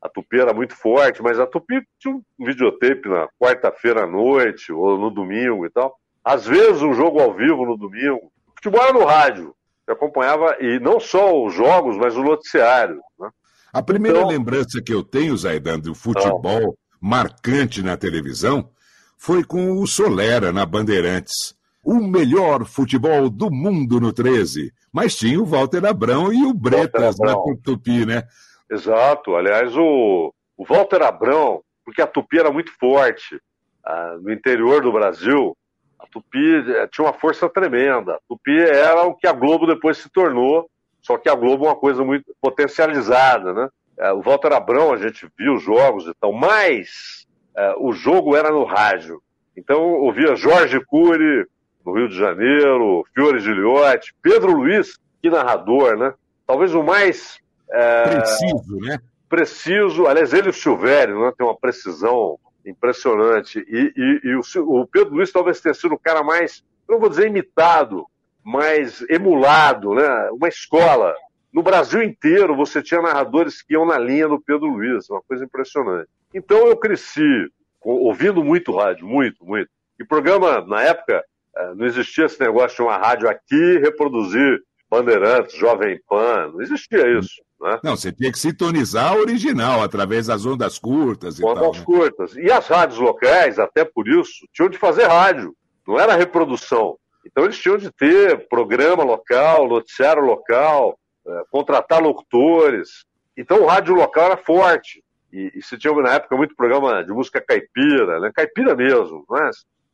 A 0.00 0.08
Tupi 0.08 0.38
era 0.40 0.52
muito 0.52 0.76
forte, 0.76 1.22
mas 1.22 1.40
a 1.40 1.46
Tupi 1.46 1.82
tinha 1.98 2.14
um 2.14 2.22
videotape 2.38 3.08
na 3.08 3.28
quarta-feira 3.40 4.04
à 4.04 4.06
noite 4.06 4.72
ou 4.72 4.98
no 4.98 5.10
domingo 5.10 5.64
e 5.64 5.70
tal. 5.70 5.96
Às 6.22 6.46
vezes 6.46 6.82
um 6.82 6.92
jogo 6.92 7.20
ao 7.20 7.34
vivo 7.34 7.64
no 7.64 7.76
domingo. 7.76 8.30
Futebol 8.58 8.82
era 8.82 8.92
no 8.92 9.04
rádio. 9.04 9.54
Você 9.84 9.92
acompanhava, 9.92 10.56
e 10.60 10.78
não 10.80 11.00
só 11.00 11.44
os 11.44 11.54
jogos, 11.54 11.96
mas 11.96 12.16
o 12.16 12.22
noticiário. 12.22 13.00
Né? 13.18 13.30
A 13.72 13.82
primeira 13.82 14.18
então... 14.18 14.30
lembrança 14.30 14.82
que 14.84 14.92
eu 14.92 15.02
tenho, 15.02 15.36
Zaidan, 15.36 15.78
do 15.78 15.94
futebol 15.94 16.60
não. 16.60 16.74
marcante 17.00 17.82
na 17.82 17.96
televisão 17.96 18.70
foi 19.16 19.42
com 19.44 19.72
o 19.72 19.86
Solera 19.86 20.52
na 20.52 20.66
Bandeirantes. 20.66 21.54
O 21.82 21.94
melhor 21.94 22.66
futebol 22.66 23.30
do 23.30 23.50
mundo 23.50 24.00
no 24.00 24.12
13. 24.12 24.72
Mas 24.92 25.16
tinha 25.16 25.40
o 25.40 25.46
Walter 25.46 25.84
Abrão 25.86 26.32
e 26.32 26.44
o 26.44 26.52
Bretas 26.52 27.16
na 27.18 27.34
Tupi, 27.62 28.04
né? 28.04 28.24
Exato. 28.70 29.36
Aliás, 29.36 29.74
o, 29.76 30.34
o 30.56 30.64
Walter 30.64 31.02
Abrão, 31.02 31.62
porque 31.84 32.02
a 32.02 32.06
Tupi 32.06 32.38
era 32.38 32.50
muito 32.50 32.70
forte 32.78 33.40
ah, 33.84 34.16
no 34.20 34.32
interior 34.32 34.82
do 34.82 34.92
Brasil, 34.92 35.56
a 35.98 36.06
Tupi 36.06 36.64
eh, 36.70 36.86
tinha 36.88 37.06
uma 37.06 37.12
força 37.12 37.48
tremenda. 37.48 38.14
A 38.14 38.20
Tupi 38.28 38.56
era 38.58 39.02
o 39.04 39.14
que 39.14 39.26
a 39.26 39.32
Globo 39.32 39.66
depois 39.66 39.98
se 39.98 40.08
tornou, 40.08 40.70
só 41.02 41.16
que 41.18 41.28
a 41.28 41.34
Globo 41.34 41.64
é 41.64 41.68
uma 41.68 41.76
coisa 41.76 42.04
muito 42.04 42.34
potencializada, 42.40 43.52
né? 43.52 43.68
É, 43.98 44.12
o 44.12 44.22
Walter 44.22 44.52
Abrão, 44.52 44.92
a 44.92 44.96
gente 44.96 45.26
viu 45.36 45.54
os 45.54 45.62
jogos 45.62 46.06
e 46.06 46.14
tal, 46.20 46.32
mas 46.32 47.26
é, 47.56 47.74
o 47.78 47.92
jogo 47.92 48.36
era 48.36 48.50
no 48.50 48.64
rádio. 48.64 49.20
Então 49.56 49.76
eu 49.76 50.02
ouvia 50.04 50.36
Jorge 50.36 50.78
Cury, 50.86 51.46
no 51.84 51.94
Rio 51.94 52.08
de 52.08 52.16
Janeiro, 52.16 53.04
Fiore 53.12 53.40
Giliotti, 53.40 54.14
Pedro 54.22 54.52
Luiz, 54.52 54.98
que 55.20 55.28
narrador, 55.28 55.96
né? 55.96 56.14
Talvez 56.46 56.74
o 56.74 56.82
mais. 56.82 57.38
É, 57.70 58.02
preciso, 58.02 58.76
né? 58.80 58.98
Preciso, 59.28 60.06
aliás, 60.06 60.32
ele 60.32 60.46
e 60.46 60.50
o 60.50 60.54
Silvério, 60.54 61.20
né? 61.20 61.32
Tem 61.36 61.46
uma 61.46 61.56
precisão 61.56 62.38
impressionante. 62.68 63.64
E, 63.68 63.92
e, 63.96 64.20
e 64.28 64.34
o, 64.36 64.42
o, 64.80 64.86
Pedro 64.86 65.14
Luiz 65.14 65.32
talvez 65.32 65.60
tenha 65.60 65.74
sido 65.74 65.94
o 65.94 65.98
cara 65.98 66.22
mais, 66.22 66.64
não 66.88 66.98
vou 66.98 67.08
dizer 67.08 67.26
imitado, 67.26 68.06
mas 68.44 69.04
emulado, 69.08 69.94
né? 69.94 70.30
Uma 70.30 70.48
escola. 70.48 71.14
No 71.52 71.62
Brasil 71.62 72.02
inteiro 72.02 72.54
você 72.54 72.82
tinha 72.82 73.02
narradores 73.02 73.62
que 73.62 73.74
iam 73.74 73.86
na 73.86 73.98
linha 73.98 74.28
do 74.28 74.40
Pedro 74.40 74.66
Luiz, 74.66 75.08
uma 75.10 75.22
coisa 75.22 75.44
impressionante. 75.44 76.08
Então 76.32 76.66
eu 76.66 76.76
cresci 76.76 77.50
ouvindo 77.80 78.44
muito 78.44 78.74
rádio, 78.76 79.06
muito, 79.06 79.44
muito. 79.44 79.70
E 79.98 80.04
programa, 80.04 80.60
na 80.66 80.82
época, 80.82 81.24
eh, 81.56 81.74
não 81.74 81.86
existia 81.86 82.26
esse 82.26 82.40
negócio 82.40 82.76
de 82.76 82.82
uma 82.82 82.96
rádio 82.96 83.28
aqui 83.28 83.78
reproduzir 83.78 84.62
Bandeirantes, 84.90 85.56
Jovem 85.56 86.00
Pan, 86.08 86.50
não 86.52 86.62
existia 86.62 87.06
isso. 87.18 87.42
Né? 87.60 87.80
Não, 87.82 87.96
você 87.96 88.12
tinha 88.12 88.30
que 88.30 88.38
sintonizar 88.38 89.12
a 89.12 89.16
original 89.16 89.82
através 89.82 90.26
das 90.26 90.46
ondas 90.46 90.78
curtas 90.78 91.38
e 91.38 91.44
ondas 91.44 91.54
tal. 91.54 91.68
Ondas 91.68 91.78
né? 91.80 91.84
curtas. 91.84 92.36
E 92.36 92.50
as 92.50 92.66
rádios 92.68 92.98
locais, 92.98 93.58
até 93.58 93.84
por 93.84 94.08
isso, 94.08 94.46
tinham 94.52 94.68
de 94.68 94.78
fazer 94.78 95.04
rádio, 95.04 95.54
não 95.86 95.98
era 95.98 96.14
reprodução. 96.14 96.96
Então 97.26 97.44
eles 97.44 97.58
tinham 97.58 97.76
de 97.76 97.90
ter 97.90 98.48
programa 98.48 99.02
local, 99.02 99.68
noticiário 99.68 100.22
local, 100.22 100.98
é, 101.26 101.42
contratar 101.50 102.00
locutores. 102.00 103.04
Então 103.36 103.62
o 103.62 103.66
rádio 103.66 103.94
local 103.94 104.26
era 104.26 104.36
forte. 104.36 105.02
E, 105.32 105.52
e 105.54 105.62
se 105.62 105.76
tinha 105.76 105.92
na 105.94 106.14
época 106.14 106.36
muito 106.36 106.56
programa 106.56 107.04
de 107.04 107.12
música 107.12 107.40
caipira, 107.40 108.20
né? 108.20 108.30
caipira 108.34 108.74
mesmo, 108.74 109.24
né? 109.30 109.50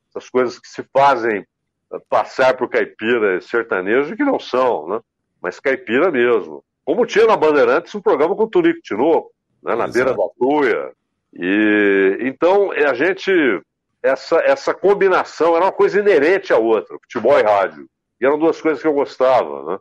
essas 0.09 0.31
coisas 0.31 0.59
que 0.59 0.69
se 0.69 0.85
fazem 0.93 1.45
passar 2.09 2.57
por 2.57 2.69
caipira 2.69 3.41
sertanejo 3.41 4.17
que 4.17 4.25
não 4.25 4.38
são, 4.38 4.88
né? 4.88 5.00
mas 5.43 5.59
caipira 5.59 6.11
mesmo. 6.11 6.65
Como 6.85 7.07
tinha 7.07 7.26
na 7.26 7.37
Bandeirantes 7.37 7.95
um 7.95 8.00
programa 8.00 8.37
com 8.37 8.45
o 8.45 8.49
Tunico 8.49 8.81
Tinoco, 8.83 9.31
né, 9.62 9.75
na 9.75 9.85
Exato. 9.85 9.93
beira 9.93 10.14
da 10.14 10.29
Tuia. 10.38 10.93
E, 11.33 12.19
então, 12.21 12.71
a 12.71 12.95
gente, 12.95 13.33
essa, 14.03 14.37
essa 14.38 14.75
combinação 14.75 15.57
era 15.57 15.64
uma 15.64 15.73
coisa 15.73 15.99
inerente 15.99 16.53
à 16.53 16.59
outra, 16.59 16.97
futebol 17.03 17.38
e 17.38 17.43
rádio. 17.43 17.87
E 18.21 18.26
eram 18.26 18.38
duas 18.38 18.61
coisas 18.61 18.81
que 18.81 18.87
eu 18.87 18.93
gostava. 18.93 19.64
Né? 19.64 19.79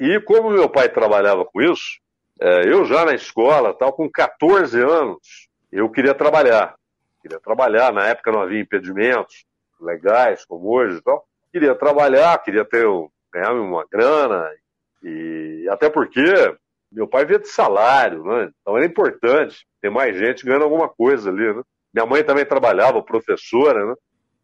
E 0.00 0.20
como 0.20 0.50
meu 0.50 0.68
pai 0.68 0.88
trabalhava 0.88 1.44
com 1.44 1.60
isso, 1.60 2.00
é, 2.40 2.66
eu 2.66 2.84
já 2.84 3.04
na 3.04 3.14
escola, 3.14 3.74
tal, 3.74 3.92
com 3.92 4.10
14 4.10 4.80
anos, 4.82 5.48
eu 5.70 5.88
queria 5.90 6.14
trabalhar. 6.14 6.74
Queria 7.22 7.40
trabalhar, 7.40 7.92
na 7.92 8.06
época 8.06 8.32
não 8.32 8.40
havia 8.40 8.60
impedimentos 8.60 9.44
legais 9.80 10.44
como 10.44 10.70
hoje 10.70 10.98
e 10.98 11.02
tal. 11.02 11.26
Queria 11.52 11.74
trabalhar, 11.74 12.38
queria 12.42 12.64
ter, 12.64 12.86
ganhar 13.32 13.52
uma 13.52 13.84
grana 13.90 14.50
e 15.02 15.68
até 15.70 15.88
porque 15.88 16.22
meu 16.90 17.06
pai 17.06 17.24
via 17.24 17.38
de 17.38 17.48
salário, 17.48 18.24
né? 18.24 18.50
Então 18.60 18.76
era 18.76 18.86
importante 18.86 19.66
ter 19.80 19.90
mais 19.90 20.16
gente 20.16 20.44
ganhando 20.44 20.64
alguma 20.64 20.88
coisa 20.88 21.30
ali, 21.30 21.54
né? 21.54 21.62
Minha 21.92 22.06
mãe 22.06 22.22
também 22.22 22.44
trabalhava, 22.44 23.02
professora, 23.02 23.86
né? 23.86 23.94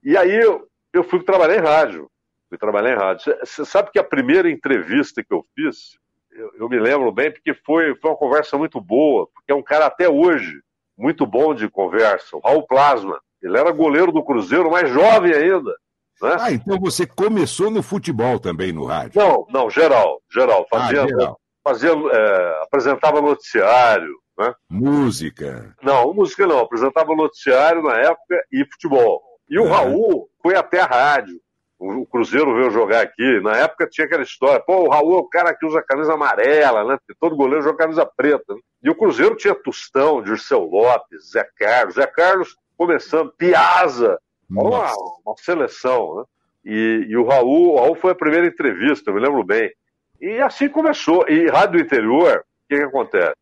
E 0.03 0.17
aí 0.17 0.35
eu, 0.35 0.67
eu 0.93 1.05
fui 1.05 1.23
trabalhar 1.23 1.57
em 1.57 1.63
rádio. 1.63 2.11
Fui 2.49 2.59
trabalhar 2.59 2.93
em 2.93 2.99
rádio. 2.99 3.35
Você 3.45 3.65
sabe 3.65 3.91
que 3.91 3.99
a 3.99 4.05
primeira 4.05 4.51
entrevista 4.51 5.23
que 5.23 5.33
eu 5.33 5.45
fiz, 5.55 5.97
eu, 6.33 6.53
eu, 6.59 6.69
me 6.69 6.79
lembro 6.79 7.11
bem, 7.13 7.31
porque 7.31 7.55
foi, 7.55 7.95
foi 7.97 8.11
uma 8.11 8.17
conversa 8.17 8.59
muito 8.59 8.81
boa, 8.81 9.29
porque 9.33 9.53
é 9.53 9.55
um 9.55 9.63
cara 9.63 9.87
até 9.87 10.09
hoje 10.09 10.61
muito 10.97 11.25
bom 11.27 11.55
de 11.55 11.69
conversa, 11.69 12.37
o 12.37 12.41
Raul 12.41 12.67
Plasma. 12.67 13.21
Ele 13.43 13.59
era 13.59 13.71
goleiro 13.71 14.13
do 14.13 14.25
Cruzeiro, 14.25 14.71
mais 14.71 14.91
jovem 14.91 15.33
ainda. 15.33 15.75
Né? 16.21 16.37
Ah, 16.39 16.53
então 16.53 16.79
você 16.79 17.07
começou 17.07 17.71
no 17.71 17.83
futebol 17.83 18.39
também 18.39 18.73
no 18.73 18.85
rádio? 18.85 19.21
Não, 19.21 19.47
não, 19.51 19.71
geral, 19.71 20.21
geral. 20.33 20.67
Ah, 20.73 20.79
fazia, 20.79 21.05
ah, 21.05 21.09
geral. 21.09 21.41
fazia 21.65 21.91
é, 21.91 22.63
apresentava 22.63 23.21
noticiário. 23.21 24.21
Né? 24.39 24.55
Música. 24.71 25.75
Não, 25.83 26.13
música 26.15 26.47
não, 26.47 26.61
apresentava 26.61 27.15
noticiário 27.15 27.83
na 27.83 27.97
época 27.97 28.43
e 28.53 28.65
futebol. 28.73 29.21
E 29.49 29.59
o 29.59 29.67
é. 29.67 29.69
Raul 29.69 30.29
foi 30.43 30.57
até 30.57 30.81
a 30.81 30.87
rádio. 30.87 31.41
o 31.79 32.07
Cruzeiro 32.07 32.55
veio 32.55 32.71
jogar 32.71 33.03
aqui, 33.03 33.41
na 33.41 33.57
época 33.57 33.89
tinha 33.89 34.07
aquela 34.07 34.23
história, 34.23 34.61
pô, 34.61 34.87
o 34.87 34.89
Raul 34.89 35.17
é 35.17 35.19
o 35.19 35.29
cara 35.29 35.55
que 35.55 35.67
usa 35.67 35.83
camisa 35.83 36.15
amarela, 36.15 36.85
né? 36.85 36.97
Porque 36.97 37.19
todo 37.21 37.37
goleiro 37.37 37.63
joga 37.63 37.79
camisa 37.79 38.07
preta. 38.17 38.55
Né? 38.55 38.61
E 38.83 38.91
o 38.91 38.95
Cruzeiro 38.95 39.37
tinha 39.37 39.55
Tostão, 39.55 40.23
Dirceu 40.23 40.61
Lopes, 40.61 41.33
Zé 41.33 41.47
Carlos, 41.59 41.95
Zé 41.97 42.07
Carlos 42.07 42.57
começando, 42.77 43.33
Piazza, 43.37 44.19
uma, 44.61 44.93
uma, 45.25 45.37
seleção, 45.37 46.17
né? 46.17 46.25
E, 46.65 47.07
e, 47.09 47.17
o 47.17 47.27
Raul, 47.27 47.73
o 47.73 47.77
Raul 47.77 47.95
foi 47.97 48.13
a 48.13 48.17
primeira 48.17 48.47
entrevista, 48.47 49.11
eu 49.11 49.15
me 49.15 49.21
lembro 49.21 49.43
bem. 49.45 49.73
E 50.21 50.39
assim 50.41 50.69
começou. 50.69 51.29
E 51.29 51.49
rádio 51.49 51.81
interior, 51.81 52.39
o 52.39 52.69
que, 52.69 52.77
que 52.77 52.85
acontece? 52.85 53.35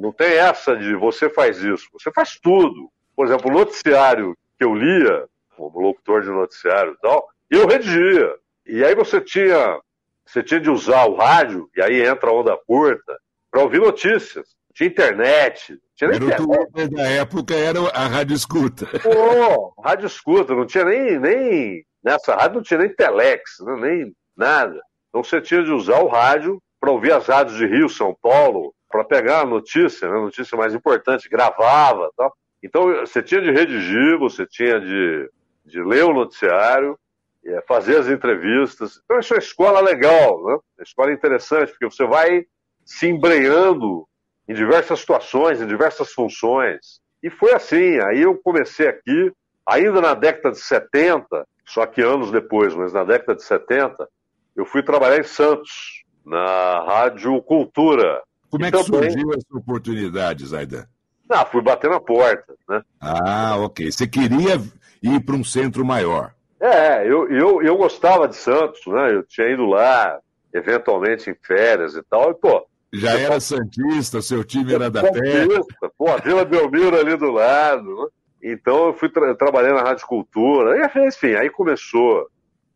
Não 0.00 0.10
tem 0.10 0.32
essa 0.32 0.76
de 0.76 0.94
você 0.96 1.28
faz 1.28 1.58
isso, 1.58 1.88
você 1.92 2.10
faz 2.10 2.38
tudo. 2.40 2.90
Por 3.14 3.26
exemplo, 3.26 3.50
o 3.50 3.54
noticiário 3.54 4.36
que 4.58 4.64
eu 4.64 4.74
lia, 4.74 5.26
como 5.56 5.80
locutor 5.80 6.22
de 6.22 6.28
noticiário 6.28 6.94
e 6.94 7.00
tal, 7.00 7.28
eu 7.50 7.66
redigia. 7.66 8.34
E 8.66 8.84
aí 8.84 8.94
você 8.94 9.20
tinha, 9.20 9.78
você 10.24 10.42
tinha 10.42 10.60
de 10.60 10.70
usar 10.70 11.06
o 11.06 11.14
rádio, 11.14 11.70
e 11.76 11.82
aí 11.82 12.02
entra 12.02 12.30
a 12.30 12.32
onda 12.32 12.56
curta, 12.66 13.16
para 13.50 13.62
ouvir 13.62 13.80
notícias. 13.80 14.55
Tinha 14.76 14.90
internet. 14.90 15.78
Tinha 15.94 16.10
era 16.10 16.16
internet. 16.16 16.42
o 16.42 16.46
Twitter 16.46 16.90
da 16.90 17.08
época, 17.08 17.54
era 17.54 17.80
a 17.94 18.06
rádio 18.06 18.36
escuta. 18.36 18.86
Pô, 19.00 19.72
rádio 19.82 20.06
escuta, 20.06 20.54
não 20.54 20.66
tinha 20.66 20.84
nem, 20.84 21.18
nem. 21.18 21.86
Nessa 22.04 22.34
rádio 22.34 22.56
não 22.56 22.62
tinha 22.62 22.80
nem 22.80 22.94
telex, 22.94 23.56
né, 23.60 23.76
nem 23.76 24.16
nada. 24.36 24.78
Então 25.08 25.24
você 25.24 25.40
tinha 25.40 25.64
de 25.64 25.70
usar 25.70 26.00
o 26.00 26.08
rádio 26.08 26.62
para 26.78 26.90
ouvir 26.90 27.12
as 27.12 27.26
rádios 27.26 27.56
de 27.56 27.66
Rio, 27.66 27.88
São 27.88 28.14
Paulo, 28.20 28.74
para 28.90 29.02
pegar 29.02 29.40
a 29.40 29.46
notícia, 29.46 30.06
né, 30.10 30.14
a 30.14 30.20
notícia 30.20 30.58
mais 30.58 30.74
importante, 30.74 31.26
gravava 31.26 32.10
tal. 32.14 32.36
Então 32.62 33.00
você 33.00 33.22
tinha 33.22 33.40
de 33.40 33.50
redigir, 33.50 34.18
você 34.18 34.46
tinha 34.46 34.78
de, 34.78 35.30
de 35.64 35.82
ler 35.82 36.04
o 36.04 36.12
noticiário, 36.12 36.98
é, 37.46 37.62
fazer 37.66 37.96
as 37.96 38.08
entrevistas. 38.08 39.00
Então, 39.04 39.18
isso 39.18 39.32
é 39.32 39.36
uma 39.36 39.42
escola 39.42 39.80
legal, 39.80 40.44
né? 40.44 40.52
É 40.52 40.80
uma 40.80 40.84
escola 40.84 41.12
interessante, 41.12 41.70
porque 41.70 41.86
você 41.86 42.04
vai 42.04 42.44
se 42.84 43.06
embreando 43.06 44.06
em 44.48 44.54
diversas 44.54 45.00
situações, 45.00 45.60
em 45.60 45.66
diversas 45.66 46.12
funções. 46.12 47.00
E 47.22 47.30
foi 47.30 47.52
assim. 47.52 47.98
Aí 48.00 48.22
eu 48.22 48.36
comecei 48.36 48.88
aqui, 48.88 49.32
ainda 49.66 50.00
na 50.00 50.14
década 50.14 50.52
de 50.52 50.60
70, 50.60 51.46
só 51.64 51.84
que 51.86 52.00
anos 52.00 52.30
depois, 52.30 52.74
mas 52.74 52.92
na 52.92 53.04
década 53.04 53.34
de 53.34 53.42
70, 53.42 54.08
eu 54.54 54.64
fui 54.64 54.82
trabalhar 54.82 55.18
em 55.18 55.24
Santos, 55.24 56.04
na 56.24 56.84
Rádio 56.84 57.40
Cultura. 57.42 58.22
Como 58.50 58.64
é 58.64 58.70
que 58.70 58.84
também... 58.84 59.10
surgiu 59.10 59.32
essa 59.32 59.56
oportunidade, 59.56 60.46
Zaidan? 60.46 60.86
Ah, 61.28 61.44
fui 61.44 61.60
bater 61.60 61.90
na 61.90 62.00
porta, 62.00 62.54
né? 62.68 62.82
Ah, 63.00 63.56
ok. 63.58 63.90
Você 63.90 64.06
queria 64.06 64.60
ir 65.02 65.20
para 65.24 65.34
um 65.34 65.42
centro 65.42 65.84
maior. 65.84 66.32
É, 66.60 67.02
eu, 67.06 67.28
eu, 67.28 67.62
eu 67.62 67.76
gostava 67.76 68.28
de 68.28 68.36
Santos, 68.36 68.80
né? 68.86 69.12
Eu 69.12 69.24
tinha 69.24 69.48
ido 69.48 69.66
lá, 69.66 70.20
eventualmente, 70.54 71.28
em 71.28 71.34
férias 71.34 71.96
e 71.96 72.02
tal, 72.04 72.30
e, 72.30 72.34
pô... 72.34 72.64
Já 72.92 73.18
era 73.18 73.34
pô, 73.34 73.40
Santista, 73.40 74.22
seu 74.22 74.44
time 74.44 74.74
era 74.74 74.90
da 74.90 75.02
terra. 75.02 75.60
Pô, 75.98 76.08
a 76.08 76.16
Vila 76.16 76.44
Belmiro 76.44 76.98
ali 76.98 77.16
do 77.16 77.30
lado, 77.30 77.84
né? 77.84 78.06
Então 78.42 78.86
eu 78.86 78.94
fui 78.94 79.08
tra 79.08 79.34
trabalhando 79.34 79.76
na 79.76 79.82
Rádio 79.82 80.06
Cultura, 80.06 80.76
e, 80.76 81.06
enfim, 81.08 81.34
aí 81.34 81.50
começou, 81.50 82.28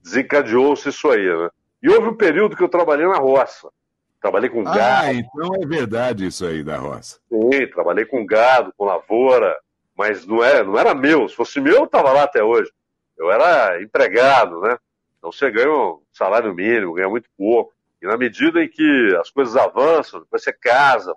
desencadeou-se 0.02 0.88
isso 0.88 1.09
aí, 1.09 1.26
né? 1.26 1.49
E 1.83 1.88
houve 1.88 2.09
um 2.09 2.17
período 2.17 2.57
que 2.57 2.62
eu 2.62 2.69
trabalhei 2.69 3.07
na 3.07 3.19
roça. 3.19 3.69
Trabalhei 4.21 4.50
com 4.50 4.61
ah, 4.61 4.75
gado. 4.75 5.07
Ah, 5.07 5.14
então 5.14 5.50
é 5.62 5.67
verdade 5.67 6.26
isso 6.26 6.45
aí 6.45 6.62
da 6.62 6.76
roça. 6.76 7.19
Sim, 7.29 7.67
trabalhei 7.73 8.05
com 8.05 8.26
gado, 8.26 8.73
com 8.76 8.85
lavoura, 8.85 9.57
mas 9.97 10.26
não 10.26 10.43
era, 10.43 10.62
não 10.64 10.79
era 10.79 10.95
meu. 10.95 11.29
Se 11.29 11.35
fosse 11.35 11.61
meu, 11.61 11.76
eu 11.76 11.85
estava 11.85 12.12
lá 12.12 12.25
até 12.25 12.43
hoje 12.43 12.71
eu 13.21 13.31
era 13.31 13.81
empregado, 13.83 14.61
né? 14.61 14.79
Então 15.19 15.31
você 15.31 15.50
ganha 15.50 15.71
um 15.71 16.00
salário 16.11 16.55
mínimo, 16.55 16.95
ganha 16.95 17.09
muito 17.09 17.29
pouco. 17.37 17.75
E 18.02 18.07
na 18.07 18.16
medida 18.16 18.62
em 18.62 18.69
que 18.69 19.16
as 19.21 19.30
coisas 19.30 19.57
avançam, 19.57 20.21
depois 20.21 20.42
você 20.42 20.52
casa, 20.52 21.14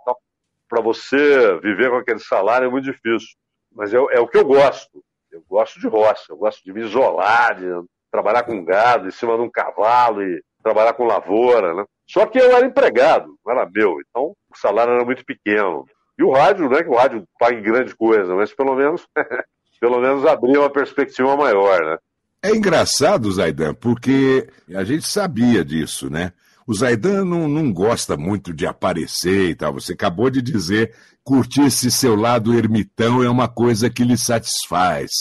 para 0.70 0.82
você 0.82 1.58
viver 1.60 1.90
com 1.90 1.98
aquele 1.98 2.20
salário 2.20 2.68
é 2.68 2.70
muito 2.70 2.86
difícil. 2.86 3.30
Mas 3.72 3.94
é, 3.94 3.98
é, 3.98 4.20
o 4.20 4.28
que 4.28 4.38
eu 4.38 4.46
gosto. 4.46 5.04
Eu 5.32 5.44
gosto 5.50 5.80
de 5.80 5.88
roça, 5.88 6.26
eu 6.30 6.38
gosto 6.38 6.64
de 6.64 6.72
me 6.72 6.82
isolar, 6.82 7.56
de 7.56 7.66
trabalhar 8.12 8.44
com 8.44 8.64
gado 8.64 9.08
em 9.08 9.12
cima 9.12 9.36
de 9.36 9.42
um 9.42 9.50
cavalo 9.50 10.22
e 10.22 10.44
trabalhar 10.62 10.94
com 10.94 11.06
lavoura, 11.06 11.74
né? 11.74 11.86
Só 12.08 12.28
que 12.28 12.38
eu 12.38 12.56
era 12.56 12.66
empregado, 12.66 13.36
não 13.44 13.52
era 13.52 13.68
meu, 13.68 14.00
então 14.02 14.36
o 14.52 14.58
salário 14.58 14.94
era 14.94 15.04
muito 15.04 15.26
pequeno. 15.26 15.88
E 16.20 16.24
o 16.24 16.32
rádio, 16.32 16.70
não 16.70 16.78
é 16.78 16.84
que 16.84 16.90
o 16.90 16.96
rádio 16.96 17.28
pague 17.40 17.62
grande 17.62 17.96
coisa, 17.96 18.36
mas 18.36 18.54
pelo 18.54 18.76
menos 18.76 19.08
pelo 19.80 20.00
menos 20.00 20.26
abrir 20.26 20.58
uma 20.58 20.70
perspectiva 20.70 21.36
maior, 21.36 21.82
né? 21.82 21.98
É 22.42 22.56
engraçado, 22.56 23.32
Zaidan, 23.32 23.74
porque 23.74 24.48
a 24.76 24.84
gente 24.84 25.06
sabia 25.08 25.64
disso, 25.64 26.10
né? 26.10 26.32
O 26.66 26.74
Zaidan 26.74 27.26
não, 27.26 27.48
não 27.48 27.72
gosta 27.72 28.16
muito 28.16 28.54
de 28.54 28.66
aparecer 28.66 29.50
e 29.50 29.56
tal. 29.56 29.74
Você 29.74 29.94
acabou 29.94 30.30
de 30.30 30.42
dizer 30.42 30.94
curtir 31.24 31.62
esse 31.62 31.90
seu 31.90 32.16
lado 32.16 32.54
ermitão 32.54 33.24
é 33.24 33.30
uma 33.30 33.48
coisa 33.48 33.90
que 33.90 34.04
lhe 34.04 34.18
satisfaz. 34.18 35.12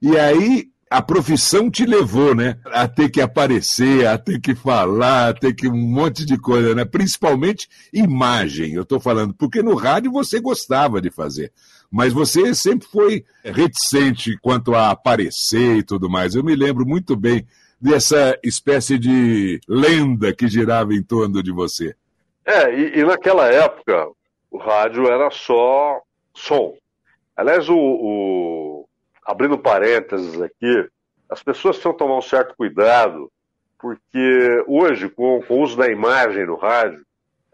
E 0.00 0.16
aí 0.16 0.68
a 0.90 1.00
profissão 1.00 1.70
te 1.70 1.86
levou, 1.86 2.34
né? 2.34 2.56
A 2.66 2.88
ter 2.88 3.08
que 3.08 3.20
aparecer, 3.20 4.06
a 4.06 4.18
ter 4.18 4.40
que 4.40 4.56
falar, 4.56 5.28
a 5.28 5.34
ter 5.34 5.54
que 5.54 5.68
um 5.68 5.76
monte 5.76 6.26
de 6.26 6.36
coisa, 6.36 6.74
né? 6.74 6.84
Principalmente 6.84 7.68
imagem, 7.92 8.74
eu 8.74 8.82
estou 8.82 8.98
falando, 8.98 9.32
porque 9.32 9.62
no 9.62 9.76
rádio 9.76 10.10
você 10.10 10.40
gostava 10.40 11.00
de 11.00 11.10
fazer 11.10 11.52
mas 11.90 12.12
você 12.12 12.54
sempre 12.54 12.86
foi 12.86 13.24
reticente 13.44 14.38
quanto 14.40 14.74
a 14.74 14.90
aparecer 14.90 15.78
e 15.78 15.82
tudo 15.82 16.08
mais. 16.08 16.34
Eu 16.34 16.44
me 16.44 16.54
lembro 16.54 16.86
muito 16.86 17.16
bem 17.16 17.44
dessa 17.80 18.38
espécie 18.44 18.98
de 18.98 19.60
lenda 19.68 20.34
que 20.34 20.48
girava 20.48 20.92
em 20.92 21.02
torno 21.02 21.42
de 21.42 21.52
você. 21.52 21.94
É, 22.44 22.74
e, 22.74 22.98
e 22.98 23.04
naquela 23.04 23.48
época 23.48 24.08
o 24.50 24.58
rádio 24.58 25.06
era 25.06 25.30
só 25.30 26.02
som. 26.34 26.74
Aliás, 27.36 27.68
o, 27.68 27.76
o, 27.76 28.88
abrindo 29.24 29.56
parênteses 29.56 30.40
aqui, 30.40 30.88
as 31.28 31.42
pessoas 31.42 31.76
precisam 31.76 31.96
tomar 31.96 32.18
um 32.18 32.22
certo 32.22 32.54
cuidado, 32.56 33.30
porque 33.78 34.64
hoje, 34.66 35.08
com, 35.08 35.42
com 35.42 35.54
o 35.54 35.62
uso 35.62 35.76
da 35.76 35.86
imagem 35.86 36.44
no 36.44 36.56
rádio, 36.56 37.04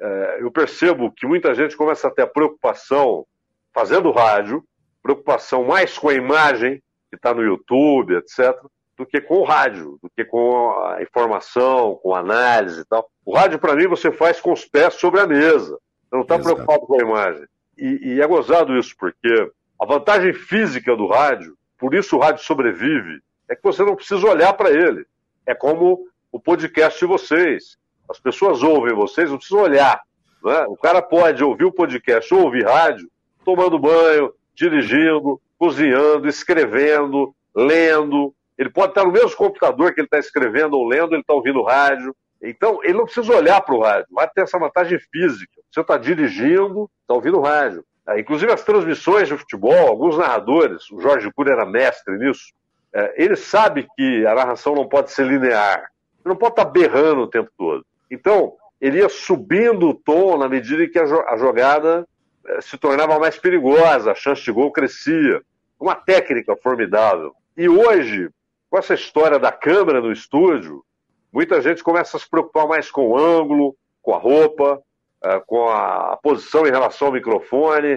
é, 0.01 0.39
eu 0.41 0.51
percebo 0.51 1.13
que 1.13 1.27
muita 1.27 1.55
gente 1.55 1.77
começa 1.77 2.09
a 2.09 2.11
ter 2.11 2.23
a 2.23 2.27
preocupação 2.27 3.27
fazendo 3.73 4.11
rádio, 4.11 4.65
preocupação 5.03 5.65
mais 5.65 5.97
com 5.97 6.09
a 6.09 6.15
imagem, 6.15 6.83
que 7.11 7.17
está 7.17 7.33
no 7.33 7.43
YouTube, 7.43 8.17
etc., 8.17 8.57
do 8.97 9.05
que 9.05 9.21
com 9.21 9.39
o 9.39 9.45
rádio, 9.45 9.99
do 10.03 10.11
que 10.11 10.25
com 10.25 10.71
a 10.85 11.03
informação, 11.03 11.99
com 12.03 12.15
a 12.15 12.21
análise 12.21 12.81
e 12.81 12.85
tal. 12.85 13.09
O 13.25 13.35
rádio, 13.35 13.59
para 13.59 13.75
mim, 13.75 13.87
você 13.87 14.11
faz 14.11 14.41
com 14.41 14.53
os 14.53 14.65
pés 14.65 14.95
sobre 14.95 15.21
a 15.21 15.27
mesa. 15.27 15.79
Você 16.05 16.15
não 16.15 16.23
está 16.23 16.39
preocupado 16.39 16.81
com 16.81 16.95
a 16.95 17.05
imagem. 17.05 17.45
E, 17.77 18.15
e 18.15 18.23
é 18.23 18.27
gozado 18.27 18.77
isso, 18.77 18.95
porque 18.99 19.51
a 19.79 19.85
vantagem 19.85 20.33
física 20.33 20.97
do 20.97 21.07
rádio, 21.07 21.57
por 21.79 21.95
isso 21.95 22.17
o 22.17 22.21
rádio 22.21 22.43
sobrevive, 22.43 23.21
é 23.49 23.55
que 23.55 23.63
você 23.63 23.85
não 23.85 23.95
precisa 23.95 24.27
olhar 24.27 24.53
para 24.55 24.71
ele. 24.71 25.05
É 25.47 25.55
como 25.55 26.07
o 26.33 26.41
podcast 26.41 26.99
de 26.99 27.07
vocês. 27.07 27.77
As 28.09 28.19
pessoas 28.19 28.63
ouvem 28.63 28.95
vocês, 28.95 29.31
não 29.31 29.37
precisam 29.37 29.63
olhar. 29.63 30.01
Né? 30.43 30.65
O 30.69 30.77
cara 30.77 31.03
pode 31.03 31.43
ouvir 31.45 31.65
o 31.65 31.73
podcast 31.73 32.33
ou 32.33 32.45
ouvir 32.45 32.65
rádio 32.65 33.11
tomando 33.45 33.79
banho, 33.79 34.33
dirigindo, 34.55 35.41
cozinhando, 35.59 36.29
escrevendo, 36.29 37.35
lendo. 37.55 38.35
Ele 38.59 38.71
pode 38.71 38.91
estar 38.91 39.05
no 39.05 39.13
mesmo 39.13 39.37
computador 39.37 39.93
que 39.93 40.01
ele 40.01 40.07
está 40.07 40.19
escrevendo 40.19 40.75
ou 40.75 40.87
lendo, 40.87 41.15
ele 41.15 41.21
está 41.21 41.35
ouvindo 41.35 41.63
rádio. 41.63 42.15
Então, 42.43 42.81
ele 42.83 42.95
não 42.95 43.05
precisa 43.05 43.35
olhar 43.35 43.61
para 43.61 43.75
o 43.75 43.81
rádio. 43.81 44.07
Vai 44.11 44.29
ter 44.29 44.43
essa 44.43 44.59
vantagem 44.59 44.99
física. 44.99 45.61
Você 45.71 45.81
está 45.81 45.97
dirigindo, 45.97 46.91
está 47.03 47.15
ouvindo 47.15 47.41
rádio. 47.41 47.85
É, 48.09 48.21
inclusive, 48.21 48.53
as 48.53 48.63
transmissões 48.63 49.29
de 49.29 49.37
futebol, 49.37 49.89
alguns 49.89 50.17
narradores, 50.17 50.91
o 50.91 51.01
Jorge 51.01 51.31
Cury 51.33 51.51
era 51.51 51.67
mestre 51.67 52.17
nisso, 52.17 52.53
é, 52.95 53.15
ele 53.23 53.37
sabe 53.37 53.87
que 53.97 54.27
a 54.27 54.35
narração 54.35 54.75
não 54.75 54.89
pode 54.89 55.11
ser 55.11 55.27
linear. 55.27 55.91
Você 56.23 56.29
não 56.29 56.37
pode 56.37 56.53
estar 56.53 56.65
tá 56.65 56.71
berrando 56.71 57.23
o 57.23 57.29
tempo 57.29 57.51
todo. 57.59 57.85
Então, 58.11 58.55
ele 58.81 58.99
ia 58.99 59.09
subindo 59.09 59.89
o 59.89 59.95
tom 59.95 60.39
na 60.39 60.49
medida 60.49 60.85
em 60.85 60.91
que 60.91 60.99
a 60.99 61.37
jogada 61.37 62.07
eh, 62.47 62.61
se 62.61 62.77
tornava 62.77 63.19
mais 63.19 63.39
perigosa, 63.39 64.13
a 64.13 64.15
chance 64.15 64.43
de 64.43 64.53
gol 64.53 64.71
crescia. 64.71 65.41
Uma 65.79 65.95
técnica 65.95 66.57
formidável. 66.57 67.33
E 67.57 67.69
hoje, 67.69 68.29
com 68.77 68.81
essa 68.81 68.93
história 68.93 69.39
da 69.39 69.51
câmera 69.51 70.03
no 70.03 70.13
estúdio, 70.13 70.85
muita 71.33 71.63
gente 71.63 71.83
começa 71.83 72.19
a 72.19 72.21
se 72.21 72.29
preocupar 72.29 72.69
mais 72.69 72.91
com 72.91 73.09
o 73.09 73.17
ângulo, 73.17 73.75
com 74.03 74.13
a 74.13 74.19
roupa, 74.19 74.83
eh, 75.25 75.43
com 75.47 75.67
a 75.71 76.19
posição 76.23 76.67
em 76.67 76.71
relação 76.71 77.09
ao 77.09 77.15
microfone, 77.15 77.93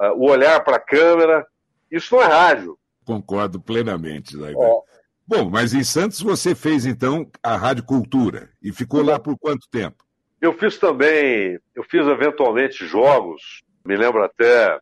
eh, 0.00 0.10
o 0.16 0.28
olhar 0.28 0.62
para 0.62 0.76
a 0.76 0.80
câmera. 0.80 1.46
Isso 1.90 2.14
não 2.14 2.22
é 2.22 2.26
rádio. 2.26 2.78
Concordo 3.06 3.58
plenamente, 3.58 4.36
Zaidan. 4.36 4.60
É. 4.60 4.80
Bom, 5.26 5.48
mas 5.48 5.72
em 5.72 5.82
Santos 5.82 6.20
você 6.20 6.54
fez 6.54 6.84
então 6.84 7.26
a 7.42 7.56
Rádio 7.56 7.84
Cultura 7.84 8.50
e 8.62 8.70
ficou 8.70 9.02
lá 9.02 9.18
por 9.18 9.38
quanto 9.38 9.66
tempo? 9.70 10.04
Eu 10.42 10.52
fiz 10.52 10.76
também, 10.76 11.58
eu 11.74 11.82
fiz 11.84 12.06
eventualmente 12.06 12.86
jogos 12.86 13.62
me 13.88 13.96
lembro 13.96 14.22
até. 14.22 14.78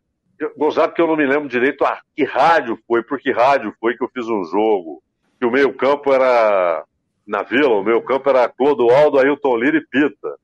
Gozado 0.57 0.93
que 0.93 1.01
eu 1.01 1.07
não 1.07 1.15
me 1.15 1.25
lembro 1.25 1.47
direito 1.47 1.85
a 1.85 2.01
que 2.13 2.25
rádio 2.25 2.77
foi, 2.85 3.01
por 3.01 3.17
que 3.19 3.31
rádio 3.31 3.73
foi 3.79 3.95
que 3.95 4.03
eu 4.03 4.09
fiz 4.13 4.27
um 4.27 4.43
jogo. 4.43 5.01
Que 5.39 5.45
o 5.45 5.51
meio-campo 5.51 6.11
era 6.11 6.83
na 7.27 7.43
Vila, 7.43 7.75
o 7.75 7.83
meu 7.83 8.01
campo 8.01 8.29
era 8.29 8.47
Clodoaldo, 8.47 9.19
Ailton 9.19 9.57
Lira 9.57 9.77
e 9.77 9.85
Pita. 9.85 10.35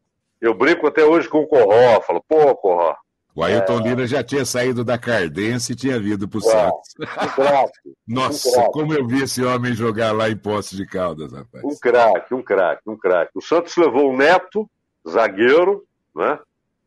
Eu 0.42 0.54
brinco 0.54 0.86
até 0.86 1.04
hoje 1.06 1.30
com 1.30 1.40
o 1.40 1.48
Corró, 1.48 2.02
falo, 2.02 2.24
pô, 2.28 2.56
Corró. 2.56 2.94
O 3.36 3.44
Ailton 3.44 3.80
é... 3.80 3.84
Lira 3.84 4.06
já 4.06 4.24
tinha 4.24 4.46
saído 4.46 4.84
da 4.84 4.98
Cardense 4.98 5.74
e 5.74 5.76
tinha 5.76 6.00
vindo 6.00 6.28
para 6.28 6.38
o 6.38 6.42
Santos. 6.42 6.94
Um 7.00 7.28
craque. 7.30 7.94
Nossa, 8.08 8.50
um 8.50 8.52
craque. 8.52 8.72
como 8.72 8.94
eu 8.94 9.08
vi 9.08 9.24
esse 9.24 9.44
homem 9.44 9.74
jogar 9.74 10.12
lá 10.12 10.30
em 10.30 10.38
Poços 10.38 10.78
de 10.78 10.86
Caldas, 10.86 11.32
rapaz. 11.32 11.64
Um 11.64 11.76
craque, 11.80 12.34
um 12.34 12.44
craque, 12.44 12.82
um 12.88 12.98
craque. 12.98 13.32
O 13.34 13.42
Santos 13.42 13.76
levou 13.78 14.12
o 14.12 14.18
Neto, 14.18 14.70
zagueiro, 15.10 15.84
né? 16.16 16.38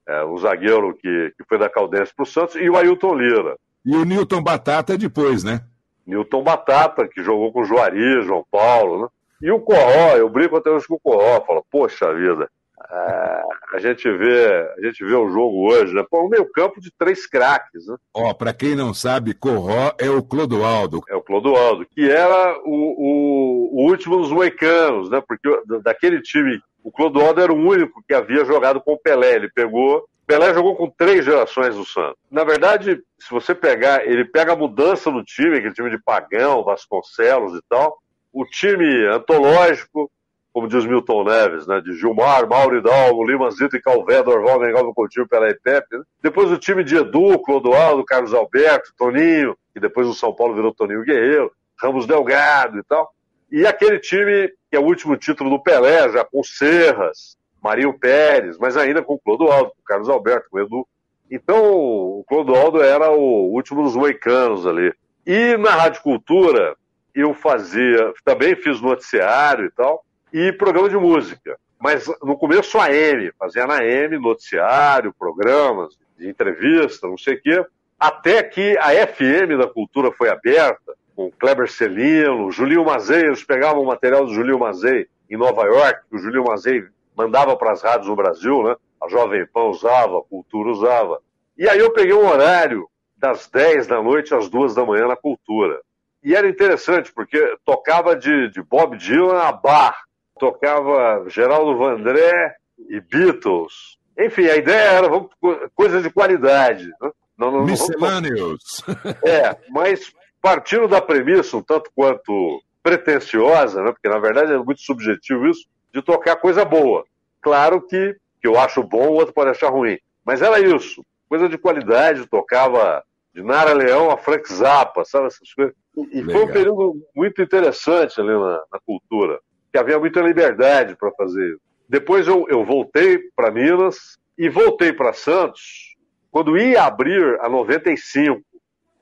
É, 0.06 0.24
um 0.24 0.38
zagueiro 0.38 0.94
que, 0.94 1.32
que 1.36 1.44
foi 1.48 1.58
da 1.58 1.68
Caldense 1.68 2.14
para 2.14 2.22
o 2.22 2.26
Santos, 2.26 2.54
e 2.54 2.70
o 2.70 2.76
Ailton 2.76 3.14
Lira. 3.14 3.56
E 3.84 3.96
o 3.96 4.04
Newton 4.04 4.42
Batata 4.42 4.96
depois, 4.96 5.42
né? 5.42 5.62
Newton 6.06 6.42
Batata, 6.42 7.08
que 7.08 7.22
jogou 7.22 7.52
com 7.52 7.62
o 7.62 7.64
Juari, 7.64 8.22
João 8.22 8.44
Paulo, 8.50 9.02
né? 9.02 9.08
E 9.42 9.50
o 9.50 9.60
Corró, 9.60 10.16
eu 10.16 10.28
brinco 10.30 10.56
até 10.56 10.70
hoje 10.70 10.86
com 10.86 10.94
o 10.94 11.00
Corró, 11.00 11.40
falo, 11.42 11.64
poxa 11.70 12.14
vida, 12.14 12.48
é, 12.90 13.42
a 13.74 13.78
gente 13.78 14.10
vê 14.10 14.46
a 14.78 14.86
gente 14.86 15.04
vê 15.04 15.14
o 15.14 15.28
jogo 15.28 15.70
hoje, 15.70 15.92
né? 15.92 16.04
Pô, 16.08 16.24
um 16.24 16.28
meio 16.28 16.50
campo 16.52 16.80
de 16.80 16.90
três 16.96 17.26
craques, 17.26 17.86
né? 17.86 17.96
Ó, 18.14 18.30
oh, 18.30 18.34
para 18.34 18.54
quem 18.54 18.74
não 18.76 18.94
sabe, 18.94 19.34
Corró 19.34 19.92
é 19.98 20.08
o 20.08 20.22
Clodoaldo. 20.22 21.02
É 21.08 21.14
o 21.16 21.22
Clodoaldo, 21.22 21.84
que 21.86 22.08
era 22.08 22.58
o, 22.64 22.70
o, 22.70 23.80
o 23.80 23.90
último 23.90 24.18
dos 24.18 24.30
moicanos, 24.30 25.10
né? 25.10 25.22
Porque 25.26 25.48
daquele 25.82 26.20
time, 26.22 26.60
o 26.84 26.92
Clodoaldo 26.92 27.40
era 27.40 27.52
o 27.52 27.56
único 27.56 28.02
que 28.06 28.14
havia 28.14 28.44
jogado 28.44 28.80
com 28.80 28.92
o 28.92 28.98
Pelé. 28.98 29.34
Ele 29.34 29.50
pegou 29.50 30.06
Pelé 30.26 30.52
jogou 30.52 30.74
com 30.74 30.90
três 30.90 31.24
gerações 31.24 31.76
do 31.76 31.84
Santos. 31.84 32.18
Na 32.30 32.42
verdade, 32.42 33.00
se 33.18 33.30
você 33.30 33.54
pegar, 33.54 34.04
ele 34.04 34.24
pega 34.24 34.52
a 34.52 34.56
mudança 34.56 35.10
do 35.10 35.22
time, 35.22 35.58
aquele 35.58 35.72
time 35.72 35.90
de 35.90 36.02
Pagão, 36.02 36.64
Vasconcelos 36.64 37.56
e 37.56 37.62
tal, 37.68 37.98
o 38.32 38.44
time 38.44 39.06
antológico, 39.06 40.10
como 40.52 40.68
diz 40.68 40.84
Milton 40.84 41.24
Neves, 41.24 41.66
né, 41.66 41.80
de 41.80 41.92
Gilmar, 41.92 42.48
Mauro 42.48 42.78
Hidalgo, 42.78 43.24
Lima 43.24 43.50
Zito 43.50 43.76
e 43.76 43.80
Calvé, 43.80 44.22
Dorval, 44.22 44.58
Mengal, 44.58 44.92
Coutinho, 44.94 45.28
Pelé 45.28 45.50
e 45.50 45.60
Pepe. 45.60 45.96
Né? 45.96 46.02
Depois 46.22 46.50
o 46.50 46.58
time 46.58 46.82
de 46.82 46.96
Edu, 46.96 47.38
Clodoaldo, 47.38 48.04
Carlos 48.04 48.34
Alberto, 48.34 48.92
Toninho, 48.96 49.56
que 49.72 49.78
depois 49.78 50.08
o 50.08 50.14
São 50.14 50.34
Paulo 50.34 50.54
virou 50.54 50.74
Toninho 50.74 51.04
Guerreiro, 51.04 51.52
Ramos 51.80 52.06
Delgado 52.06 52.78
e 52.78 52.82
tal. 52.82 53.12
E 53.52 53.64
aquele 53.64 54.00
time, 54.00 54.48
que 54.70 54.76
é 54.76 54.80
o 54.80 54.84
último 54.84 55.16
título 55.16 55.50
do 55.50 55.62
Pelé, 55.62 56.10
já 56.10 56.24
com 56.24 56.42
Serras, 56.42 57.36
Marinho 57.66 57.98
Pérez, 57.98 58.56
mas 58.58 58.76
ainda 58.76 59.02
com 59.02 59.14
o 59.14 59.18
Clodoaldo, 59.18 59.70
com 59.70 59.80
o 59.80 59.84
Carlos 59.84 60.08
Alberto, 60.08 60.48
com 60.50 60.58
o 60.58 60.60
Edu. 60.60 60.86
Então, 61.30 61.58
o 61.60 62.24
Clodoaldo 62.28 62.80
era 62.80 63.10
o 63.10 63.52
último 63.52 63.82
dos 63.82 63.96
moicanos 63.96 64.66
ali. 64.66 64.92
E 65.26 65.56
na 65.56 65.70
Rádio 65.70 66.02
Cultura, 66.02 66.76
eu 67.14 67.34
fazia, 67.34 68.12
também 68.24 68.54
fiz 68.54 68.80
noticiário 68.80 69.66
e 69.66 69.70
tal, 69.70 70.04
e 70.32 70.52
programa 70.52 70.88
de 70.88 70.96
música. 70.96 71.58
Mas 71.80 72.06
no 72.22 72.36
começo 72.38 72.78
a 72.78 72.92
M, 72.92 73.32
fazia 73.38 73.66
na 73.66 73.84
M, 73.84 74.18
noticiário, 74.18 75.14
programas 75.18 75.98
de 76.16 76.28
entrevista, 76.28 77.08
não 77.08 77.18
sei 77.18 77.34
o 77.34 77.42
quê, 77.42 77.64
até 77.98 78.42
que 78.42 78.76
a 78.78 78.90
FM 79.06 79.58
da 79.58 79.66
Cultura 79.66 80.12
foi 80.12 80.28
aberta, 80.28 80.94
com 81.14 81.30
Kleber 81.30 81.70
Celino, 81.70 82.50
Julinho 82.52 82.84
Mazei, 82.84 83.22
eles 83.22 83.42
pegavam 83.42 83.82
o 83.82 83.86
material 83.86 84.24
do 84.24 84.34
Julinho 84.34 84.58
Mazei 84.58 85.06
em 85.30 85.36
Nova 85.36 85.62
York, 85.64 86.02
o 86.12 86.18
Julinho 86.18 86.44
Mazei 86.44 86.84
mandava 87.16 87.56
para 87.56 87.72
as 87.72 87.82
rádios 87.82 88.08
no 88.08 88.16
Brasil, 88.16 88.62
né? 88.62 88.76
A 89.02 89.08
Jovem 89.08 89.46
Pan 89.46 89.64
usava, 89.64 90.18
a 90.18 90.22
Cultura 90.22 90.70
usava. 90.70 91.20
E 91.56 91.68
aí 91.68 91.78
eu 91.78 91.92
peguei 91.92 92.14
um 92.14 92.28
horário 92.28 92.88
das 93.16 93.48
10 93.48 93.86
da 93.86 94.02
noite 94.02 94.34
às 94.34 94.48
2 94.48 94.74
da 94.74 94.84
manhã 94.84 95.06
na 95.06 95.16
Cultura. 95.16 95.80
E 96.22 96.34
era 96.34 96.48
interessante, 96.48 97.12
porque 97.12 97.56
tocava 97.64 98.14
de, 98.16 98.50
de 98.50 98.62
Bob 98.62 98.96
Dylan 98.96 99.38
a 99.38 99.52
Bar, 99.52 99.96
tocava 100.38 101.24
Geraldo 101.28 101.78
Vandré 101.78 102.54
e 102.88 103.00
Beatles. 103.00 103.96
Enfim, 104.18 104.46
a 104.46 104.56
ideia 104.56 104.90
era 104.90 105.08
vamos, 105.08 105.30
coisa 105.74 106.02
de 106.02 106.10
qualidade. 106.10 106.86
Né? 107.00 107.10
Não, 107.38 107.50
não, 107.50 107.64
Miscellaneous. 107.64 108.82
É, 109.24 109.56
mas 109.70 110.12
partindo 110.40 110.88
da 110.88 111.00
premissa, 111.00 111.56
um 111.56 111.62
tanto 111.62 111.90
quanto 111.94 112.62
pretensiosa, 112.82 113.82
né? 113.82 113.92
porque 113.92 114.08
na 114.08 114.18
verdade 114.18 114.52
é 114.52 114.58
muito 114.58 114.80
subjetivo 114.80 115.48
isso, 115.48 115.66
de 115.96 116.02
tocar 116.02 116.36
coisa 116.36 116.62
boa. 116.62 117.06
Claro 117.40 117.80
que, 117.80 118.14
que 118.38 118.46
eu 118.46 118.58
acho 118.58 118.82
bom, 118.82 119.08
o 119.08 119.14
outro 119.14 119.32
pode 119.32 119.50
achar 119.50 119.70
ruim. 119.70 119.98
Mas 120.22 120.42
era 120.42 120.60
isso, 120.60 121.02
coisa 121.26 121.48
de 121.48 121.56
qualidade, 121.56 122.26
tocava 122.26 123.02
de 123.32 123.42
Nara 123.42 123.72
Leão 123.72 124.10
a 124.10 124.18
Frank 124.18 124.52
Zappa, 124.52 125.06
sabe 125.06 125.28
essas 125.28 125.54
coisas. 125.54 125.74
E 126.12 126.20
Legal. 126.20 126.32
foi 126.32 126.44
um 126.44 126.52
período 126.52 127.02
muito 127.14 127.40
interessante 127.40 128.20
ali 128.20 128.28
na, 128.28 128.62
na 128.70 128.78
cultura, 128.84 129.40
que 129.72 129.78
havia 129.78 129.98
muita 129.98 130.20
liberdade 130.20 130.94
para 130.96 131.10
fazer. 131.12 131.56
Depois 131.88 132.28
eu, 132.28 132.46
eu 132.50 132.62
voltei 132.62 133.18
para 133.34 133.50
Minas 133.50 134.18
e 134.36 134.50
voltei 134.50 134.92
para 134.92 135.14
Santos 135.14 135.96
quando 136.30 136.58
ia 136.58 136.82
abrir 136.82 137.40
a 137.40 137.48
95, 137.48 138.42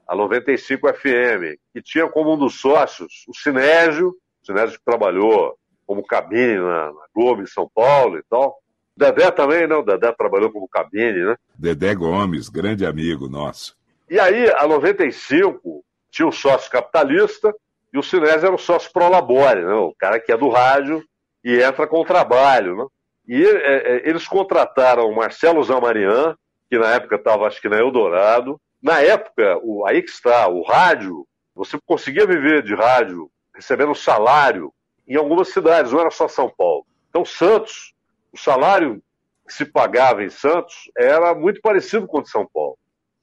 a 0.07 0.15
95 0.15 0.95
FM, 0.95 1.59
que 1.73 1.83
tinha 1.83 2.07
como 2.09 2.35
um 2.35 2.39
dos 2.39 2.61
sócios 2.61 3.25
o 3.27 3.35
Sinésio, 3.35 4.11
o 4.11 4.47
Sinésio 4.47 4.79
que 4.79 4.85
trabalhou 4.85 5.59
como 5.87 6.07
cabine 6.07 6.57
na, 6.57 6.87
na 6.87 7.07
Globo 7.15 7.43
em 7.43 7.47
São 7.47 7.71
Paulo 7.73 8.19
e 8.19 8.23
tal. 8.29 8.59
Dedé 8.97 9.31
também, 9.31 9.67
né? 9.67 9.75
O 9.75 9.83
Dedé 9.83 10.13
trabalhou 10.13 10.51
como 10.51 10.69
cabine, 10.69 11.25
né? 11.25 11.37
Dedé 11.59 11.95
Gomes, 11.95 12.49
grande 12.49 12.87
amigo 12.87 13.29
nosso. 13.29 13.77
E 14.09 14.21
aí, 14.21 14.51
a 14.57 14.67
95, 14.67 15.85
tinha 16.11 16.29
o 16.29 16.33
sócio 16.33 16.71
capitalista 16.71 17.53
e 17.93 17.99
o 17.99 18.03
Sinésio 18.03 18.47
era 18.47 18.55
o 18.55 18.59
sócio 18.59 18.93
pro 18.93 19.09
labore, 19.09 19.65
né? 19.65 19.75
O 19.75 19.95
cara 19.99 20.21
que 20.21 20.31
é 20.31 20.37
do 20.37 20.49
rádio 20.49 21.03
e 21.43 21.61
entra 21.61 21.87
com 21.87 22.01
o 22.01 22.05
trabalho, 22.05 22.77
né? 22.77 22.87
E 23.27 23.45
é, 23.45 23.97
é, 23.97 24.09
eles 24.09 24.29
contrataram 24.29 25.09
o 25.09 25.17
Marcelo 25.17 25.63
Zamarian, 25.65 26.37
que 26.71 26.79
na 26.79 26.91
época 26.91 27.17
estava, 27.17 27.47
acho 27.47 27.61
que 27.61 27.69
na 27.69 27.79
Eldorado. 27.79 28.61
Na 28.83 29.01
época, 29.01 29.59
o, 29.63 29.87
aí 29.87 30.03
que 30.03 30.11
está, 30.11 30.47
o 30.47 30.63
rádio, 30.63 31.27
você 31.55 31.79
conseguia 31.87 32.27
viver 32.27 32.63
de 32.63 32.75
rádio 32.75 33.31
recebendo 33.55 33.95
salário 33.95 34.73
em 35.07 35.17
algumas 35.17 35.49
cidades, 35.49 35.93
não 35.93 36.01
era 36.01 36.11
só 36.11 36.29
São 36.29 36.49
Paulo. 36.49 36.87
Então, 37.11 37.25
Santos, 37.25 37.95
o 38.33 38.39
salário 38.39 39.03
que 39.47 39.53
se 39.53 39.65
pagava 39.65 40.25
em 40.25 40.31
Santos 40.31 40.91
era 40.97 41.35
muito 41.35 41.61
parecido 41.61 42.07
com 42.07 42.19
o 42.19 42.23
de 42.23 42.31
São 42.31 42.49
Paulo. 42.53 42.79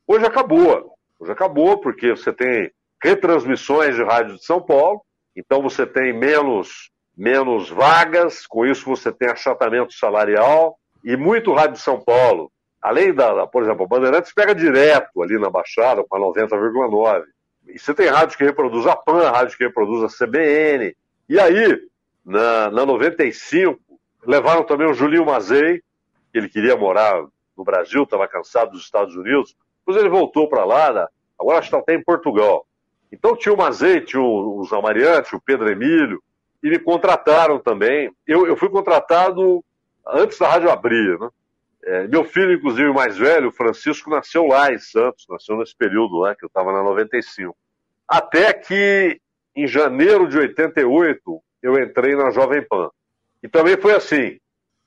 Hoje 0.07 0.25
acabou. 0.25 0.95
Hoje 1.19 1.31
acabou, 1.31 1.79
porque 1.79 2.11
você 2.11 2.31
tem 2.31 2.71
retransmissões 3.03 3.95
de 3.95 4.03
rádio 4.03 4.35
de 4.35 4.45
São 4.45 4.61
Paulo, 4.61 5.01
então 5.35 5.61
você 5.61 5.85
tem 5.87 6.13
menos, 6.13 6.91
menos 7.17 7.69
vagas, 7.69 8.45
com 8.45 8.65
isso 8.65 8.85
você 8.85 9.11
tem 9.11 9.29
achatamento 9.29 9.93
salarial, 9.93 10.77
e 11.03 11.17
muito 11.17 11.53
rádio 11.53 11.73
de 11.73 11.81
São 11.81 11.99
Paulo. 11.99 12.51
Além 12.81 13.13
da, 13.13 13.45
por 13.47 13.63
exemplo, 13.63 13.85
a 13.85 13.87
Bandeirantes 13.87 14.33
pega 14.33 14.55
direto 14.55 15.21
ali 15.21 15.37
na 15.39 15.49
Baixada 15.49 16.03
com 16.07 16.15
a 16.15 16.19
90,9. 16.19 17.23
E 17.67 17.79
você 17.79 17.93
tem 17.93 18.07
rádio 18.07 18.37
que 18.37 18.43
reproduz 18.43 18.87
a 18.87 18.95
PAN, 18.95 19.29
rádio 19.29 19.57
que 19.57 19.63
reproduz 19.63 20.03
a 20.03 20.25
CBN, 20.25 20.95
e 21.31 21.39
aí, 21.39 21.81
na, 22.25 22.69
na 22.69 22.85
95, 22.85 23.79
levaram 24.27 24.65
também 24.65 24.85
o 24.85 24.93
Julinho 24.93 25.25
Mazei, 25.25 25.81
que 26.29 26.37
ele 26.37 26.49
queria 26.49 26.75
morar 26.75 27.25
no 27.55 27.63
Brasil, 27.63 28.03
estava 28.03 28.27
cansado 28.27 28.71
dos 28.71 28.83
Estados 28.83 29.15
Unidos. 29.15 29.55
Depois 29.79 29.95
ele 29.95 30.09
voltou 30.09 30.49
para 30.49 30.65
lá, 30.65 30.91
né? 30.91 31.07
agora 31.39 31.63
está 31.63 31.77
até 31.77 31.93
em 31.95 32.03
Portugal. 32.03 32.67
Então 33.09 33.33
tinha 33.33 33.53
o 33.53 33.57
Mazei, 33.57 34.01
tinha 34.01 34.21
o, 34.21 34.61
Zamariante, 34.65 35.33
o 35.33 35.39
Pedro 35.39 35.71
Emílio, 35.71 36.21
e 36.61 36.69
me 36.69 36.77
contrataram 36.77 37.59
também. 37.59 38.11
Eu, 38.27 38.45
eu 38.45 38.57
fui 38.57 38.67
contratado 38.67 39.63
antes 40.05 40.37
da 40.37 40.49
rádio 40.49 40.69
abrir, 40.69 41.17
né? 41.17 41.29
É, 41.85 42.07
meu 42.09 42.25
filho, 42.25 42.51
inclusive, 42.51 42.91
mais 42.91 43.17
velho, 43.17 43.53
Francisco, 43.53 44.09
nasceu 44.09 44.47
lá 44.47 44.69
em 44.73 44.79
Santos, 44.79 45.25
nasceu 45.29 45.55
nesse 45.55 45.77
período 45.77 46.17
lá, 46.17 46.35
que 46.35 46.43
eu 46.43 46.47
estava 46.47 46.73
na 46.73 46.83
95. 46.83 47.55
Até 48.05 48.51
que 48.51 49.21
em 49.55 49.67
janeiro 49.67 50.27
de 50.27 50.37
88, 50.37 51.41
eu 51.61 51.81
entrei 51.81 52.15
na 52.15 52.31
Jovem 52.31 52.65
Pan. 52.67 52.89
E 53.43 53.47
também 53.47 53.77
foi 53.77 53.93
assim. 53.93 54.39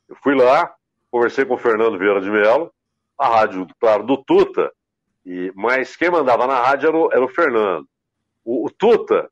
Eu 0.08 0.16
fui 0.22 0.34
lá, 0.34 0.74
conversei 1.10 1.44
com 1.44 1.54
o 1.54 1.58
Fernando 1.58 1.98
Vieira 1.98 2.20
de 2.20 2.30
Mello, 2.30 2.72
a 3.18 3.28
rádio, 3.28 3.66
claro, 3.80 4.04
do 4.04 4.16
Tuta, 4.16 4.72
e, 5.24 5.52
mas 5.54 5.96
quem 5.96 6.10
mandava 6.10 6.46
na 6.46 6.60
rádio 6.60 6.88
era 6.88 6.96
o, 6.96 7.12
era 7.12 7.24
o 7.24 7.28
Fernando. 7.28 7.86
O, 8.44 8.66
o, 8.66 8.70
Tuta, 8.70 9.30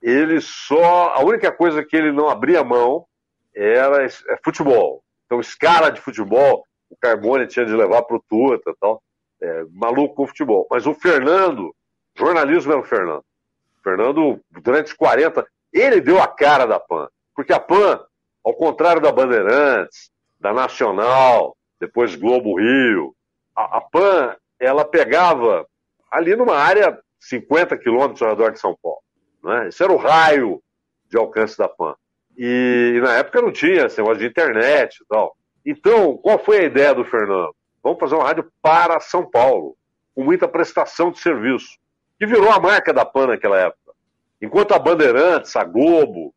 ele 0.00 0.40
só. 0.40 1.14
A 1.14 1.20
única 1.20 1.50
coisa 1.50 1.84
que 1.84 1.96
ele 1.96 2.12
não 2.12 2.28
abria 2.28 2.62
mão 2.62 3.06
era 3.54 4.04
é, 4.04 4.08
futebol. 4.44 5.02
Então, 5.24 5.40
escala 5.40 5.90
de 5.90 6.00
futebol, 6.00 6.66
o 6.90 6.96
Carbone 6.96 7.46
tinha 7.46 7.64
de 7.64 7.72
levar 7.72 8.02
para 8.02 8.16
o 8.16 8.24
Tuta 8.28 8.74
tal. 8.78 9.02
É, 9.40 9.64
maluco 9.72 10.14
com 10.14 10.26
futebol. 10.26 10.66
Mas 10.70 10.86
o 10.86 10.94
Fernando, 10.94 11.74
jornalismo 12.16 12.72
era 12.72 12.80
o 12.80 12.84
Fernando. 12.84 13.24
Fernando, 13.82 14.40
durante 14.50 14.94
40, 14.94 15.46
ele 15.72 16.00
deu 16.00 16.20
a 16.20 16.26
cara 16.26 16.66
da 16.66 16.78
PAN. 16.78 17.08
Porque 17.34 17.52
a 17.52 17.60
PAN, 17.60 18.00
ao 18.44 18.54
contrário 18.54 19.00
da 19.00 19.12
Bandeirantes, 19.12 20.10
da 20.38 20.52
Nacional, 20.52 21.56
depois 21.80 22.14
Globo 22.14 22.58
Rio, 22.58 23.14
a, 23.56 23.78
a 23.78 23.80
PAN, 23.80 24.36
ela 24.60 24.84
pegava 24.84 25.66
ali 26.10 26.36
numa 26.36 26.56
área 26.56 26.98
50 27.20 27.76
quilômetros 27.78 28.22
ao 28.22 28.30
redor 28.30 28.52
de 28.52 28.60
São 28.60 28.76
Paulo. 28.82 29.00
Né? 29.42 29.68
Esse 29.68 29.82
era 29.82 29.92
o 29.92 29.96
raio 29.96 30.62
de 31.08 31.16
alcance 31.16 31.56
da 31.56 31.68
PAN. 31.68 31.94
E, 32.36 32.98
na 33.02 33.14
época 33.14 33.42
não 33.42 33.52
tinha 33.52 33.86
esse 33.86 33.98
negócio 33.98 34.20
de 34.20 34.26
internet 34.26 34.98
e 35.00 35.06
tal. 35.06 35.36
Então, 35.64 36.16
qual 36.16 36.38
foi 36.38 36.58
a 36.58 36.64
ideia 36.64 36.94
do 36.94 37.04
Fernando? 37.04 37.54
Vamos 37.82 37.98
fazer 37.98 38.14
uma 38.14 38.24
rádio 38.24 38.50
para 38.60 39.00
São 39.00 39.28
Paulo, 39.28 39.76
com 40.14 40.24
muita 40.24 40.48
prestação 40.48 41.10
de 41.10 41.18
serviço, 41.18 41.78
que 42.22 42.26
virou 42.26 42.52
a 42.52 42.60
marca 42.60 42.92
da 42.92 43.04
PAN 43.04 43.26
naquela 43.26 43.58
época. 43.58 43.92
Enquanto 44.40 44.70
a 44.70 44.78
Bandeirantes, 44.78 45.56
a 45.56 45.64
Globo, 45.64 46.32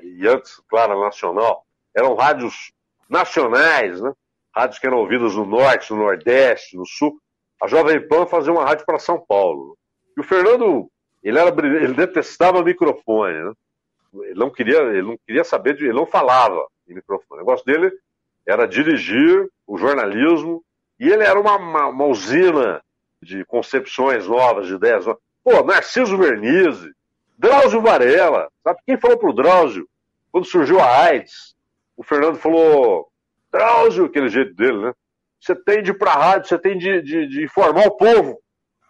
e 0.00 0.28
antes, 0.28 0.60
claro, 0.68 0.92
a 0.92 1.04
Nacional, 1.06 1.66
eram 1.92 2.14
rádios 2.14 2.72
nacionais, 3.10 4.00
né? 4.00 4.12
rádios 4.54 4.78
que 4.78 4.86
eram 4.86 4.98
ouvidas 4.98 5.34
no 5.34 5.44
Norte, 5.44 5.92
no 5.92 5.98
Nordeste, 5.98 6.76
no 6.76 6.86
Sul, 6.86 7.18
a 7.60 7.66
Jovem 7.66 8.06
Pan 8.06 8.26
fazia 8.26 8.52
uma 8.52 8.64
rádio 8.64 8.86
para 8.86 9.00
São 9.00 9.18
Paulo. 9.18 9.76
E 10.16 10.20
o 10.20 10.22
Fernando, 10.22 10.88
ele, 11.20 11.36
era, 11.36 11.50
ele 11.66 11.94
detestava 11.94 12.62
microfone, 12.62 13.42
né? 13.42 13.52
Ele 14.26 14.38
não 14.38 14.50
queria, 14.50 14.78
ele 14.82 15.02
não 15.02 15.18
queria 15.26 15.42
saber 15.42 15.74
de, 15.74 15.82
ele 15.82 15.94
não 15.94 16.06
falava 16.06 16.64
em 16.88 16.94
microfone. 16.94 17.40
O 17.40 17.44
negócio 17.44 17.66
dele 17.66 17.90
era 18.46 18.68
dirigir 18.68 19.50
o 19.66 19.76
jornalismo 19.76 20.62
e 21.00 21.08
ele 21.08 21.24
era 21.24 21.40
uma, 21.40 21.56
uma, 21.56 21.86
uma 21.88 22.04
usina 22.04 22.80
de 23.22 23.44
concepções 23.44 24.26
novas, 24.26 24.66
de 24.66 24.74
ideias 24.74 25.06
novas. 25.06 25.20
Pô, 25.42 25.62
Narciso 25.62 26.16
Vernizzi, 26.16 26.90
Drauzio 27.38 27.82
Varela, 27.82 28.48
sabe 28.62 28.80
quem 28.86 28.96
falou 28.96 29.18
pro 29.18 29.32
Drauzio? 29.32 29.88
Quando 30.32 30.46
surgiu 30.46 30.80
a 30.80 31.04
AIDS, 31.04 31.54
o 31.96 32.02
Fernando 32.02 32.36
falou, 32.36 33.08
Drauzio, 33.52 34.06
aquele 34.06 34.28
jeito 34.28 34.54
dele, 34.54 34.86
né? 34.86 34.92
Você 35.40 35.54
tem 35.54 35.82
de 35.82 35.90
ir 35.90 35.98
pra 35.98 36.12
rádio, 36.12 36.48
você 36.48 36.58
tem 36.58 36.78
de, 36.78 37.02
de, 37.02 37.28
de 37.28 37.44
informar 37.44 37.86
o 37.86 37.96
povo. 37.96 38.40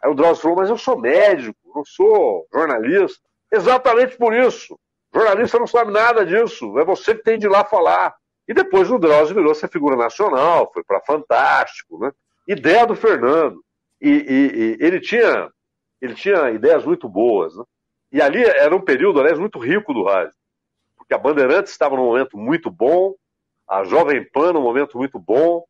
Aí 0.03 0.11
o 0.11 0.15
Drauzio 0.15 0.43
falou, 0.43 0.59
mas 0.59 0.71
eu 0.71 0.79
sou 0.79 0.99
médico, 0.99 1.59
não 1.75 1.85
sou 1.85 2.47
jornalista. 2.53 3.21
Exatamente 3.51 4.17
por 4.17 4.33
isso. 4.33 4.79
Jornalista 5.13 5.59
não 5.59 5.67
sabe 5.67 5.93
nada 5.93 6.25
disso. 6.25 6.79
É 6.79 6.85
você 6.85 7.15
que 7.15 7.23
tem 7.23 7.39
de 7.39 7.47
ir 7.47 7.49
lá 7.49 7.65
falar. 7.65 8.15
E 8.47 8.55
depois 8.55 8.91
o 8.91 8.99
Drauzio 8.99 9.35
virou 9.35 9.53
essa 9.53 9.69
figura 9.69 9.97
nacional, 9.97 10.71
foi 10.73 10.85
para 10.85 11.01
Fantástico, 11.01 11.99
né? 11.99 12.13
Ideia 12.47 12.87
do 12.87 12.95
Fernando. 12.95 13.65
E, 14.01 14.11
e, 14.11 14.77
e, 14.77 14.77
ele, 14.81 15.01
tinha, 15.01 15.49
ele 16.01 16.15
tinha 16.15 16.51
ideias 16.51 16.85
muito 16.85 17.09
boas, 17.09 17.57
né? 17.57 17.65
E 18.13 18.23
ali 18.23 18.45
era 18.45 18.75
um 18.75 18.81
período, 18.81 19.19
aliás, 19.19 19.39
muito 19.39 19.59
rico 19.59 19.93
do 19.93 20.05
rádio. 20.05 20.35
Porque 20.97 21.15
a 21.15 21.19
Bandeirantes 21.19 21.73
estava 21.73 21.97
num 21.97 22.05
momento 22.05 22.39
muito 22.39 22.71
bom, 22.71 23.15
a 23.69 23.83
Jovem 23.83 24.25
Pan 24.31 24.53
num 24.53 24.63
momento 24.63 24.97
muito 24.97 25.19
bom, 25.19 25.65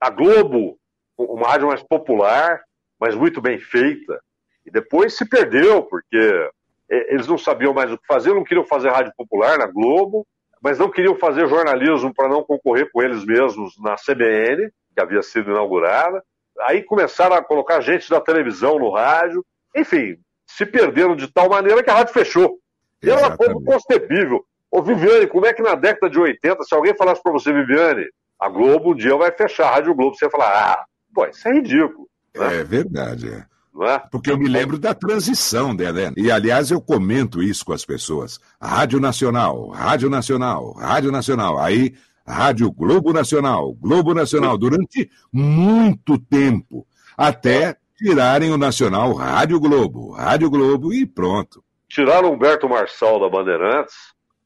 a 0.00 0.08
Globo, 0.10 0.78
uma 1.16 1.48
rádio 1.48 1.66
mais 1.66 1.82
popular, 1.82 2.62
mas 3.00 3.16
muito 3.16 3.40
bem 3.40 3.58
feita. 3.58 4.20
E 4.64 4.70
depois 4.70 5.16
se 5.16 5.28
perdeu, 5.28 5.82
porque 5.82 6.50
eles 6.88 7.26
não 7.26 7.36
sabiam 7.36 7.74
mais 7.74 7.90
o 7.90 7.98
que 7.98 8.06
fazer, 8.06 8.32
não 8.32 8.44
queriam 8.44 8.64
fazer 8.64 8.90
rádio 8.90 9.12
popular 9.16 9.58
na 9.58 9.66
Globo, 9.66 10.26
mas 10.62 10.78
não 10.78 10.90
queriam 10.90 11.16
fazer 11.16 11.48
jornalismo 11.48 12.12
para 12.14 12.28
não 12.28 12.42
concorrer 12.42 12.90
com 12.92 13.02
eles 13.02 13.24
mesmos 13.24 13.74
na 13.80 13.96
CBN, 13.96 14.70
que 14.94 15.00
havia 15.00 15.22
sido 15.22 15.50
inaugurada. 15.50 16.22
Aí 16.62 16.82
começaram 16.82 17.36
a 17.36 17.42
colocar 17.42 17.80
gente 17.80 18.08
da 18.10 18.20
televisão 18.20 18.78
no 18.78 18.90
rádio. 18.90 19.44
Enfim, 19.74 20.18
se 20.46 20.66
perderam 20.66 21.14
de 21.14 21.28
tal 21.28 21.48
maneira 21.48 21.82
que 21.82 21.90
a 21.90 21.94
rádio 21.94 22.14
fechou. 22.14 22.58
E 23.02 23.10
era 23.10 23.20
uma 23.20 23.36
coisa 23.36 23.52
inconcebível. 23.52 24.44
Ô, 24.70 24.82
Viviane, 24.82 25.26
como 25.26 25.46
é 25.46 25.52
que 25.52 25.62
na 25.62 25.74
década 25.74 26.10
de 26.10 26.18
80, 26.18 26.62
se 26.64 26.74
alguém 26.74 26.94
falasse 26.94 27.22
para 27.22 27.32
você, 27.32 27.52
Viviane, 27.52 28.06
a 28.38 28.48
Globo 28.48 28.92
um 28.92 28.94
dia 28.94 29.16
vai 29.16 29.32
fechar 29.32 29.68
a 29.68 29.74
Rádio 29.76 29.94
Globo, 29.94 30.14
você 30.14 30.26
ia 30.26 30.30
falar, 30.30 30.72
ah, 30.72 30.84
pô, 31.14 31.26
isso 31.26 31.48
é 31.48 31.52
ridículo. 31.52 32.08
Né? 32.36 32.60
É 32.60 32.64
verdade, 32.64 33.28
é. 33.28 33.46
É? 33.80 33.98
Porque 34.10 34.30
eu 34.30 34.36
me 34.36 34.48
lembro 34.48 34.76
da 34.76 34.92
transição 34.92 35.74
dela. 35.74 36.12
E, 36.16 36.32
aliás, 36.32 36.70
eu 36.70 36.80
comento 36.80 37.40
isso 37.40 37.64
com 37.64 37.72
as 37.72 37.84
pessoas. 37.84 38.40
Rádio 38.60 38.98
Nacional, 38.98 39.68
Rádio 39.68 40.10
Nacional, 40.10 40.72
Rádio 40.72 41.12
Nacional. 41.12 41.60
Aí, 41.60 41.94
Rádio 42.28 42.70
Globo 42.70 43.12
Nacional, 43.12 43.72
Globo 43.74 44.12
Nacional, 44.12 44.58
durante 44.58 45.10
muito 45.32 46.18
tempo. 46.18 46.86
Até 47.16 47.76
tirarem 47.96 48.52
o 48.52 48.58
Nacional 48.58 49.12
Rádio 49.14 49.58
Globo, 49.58 50.12
Rádio 50.12 50.50
Globo 50.50 50.92
e 50.92 51.06
pronto. 51.06 51.64
Tiraram 51.88 52.32
Humberto 52.32 52.68
Marçal 52.68 53.18
da 53.18 53.28
Bandeirantes, 53.28 53.96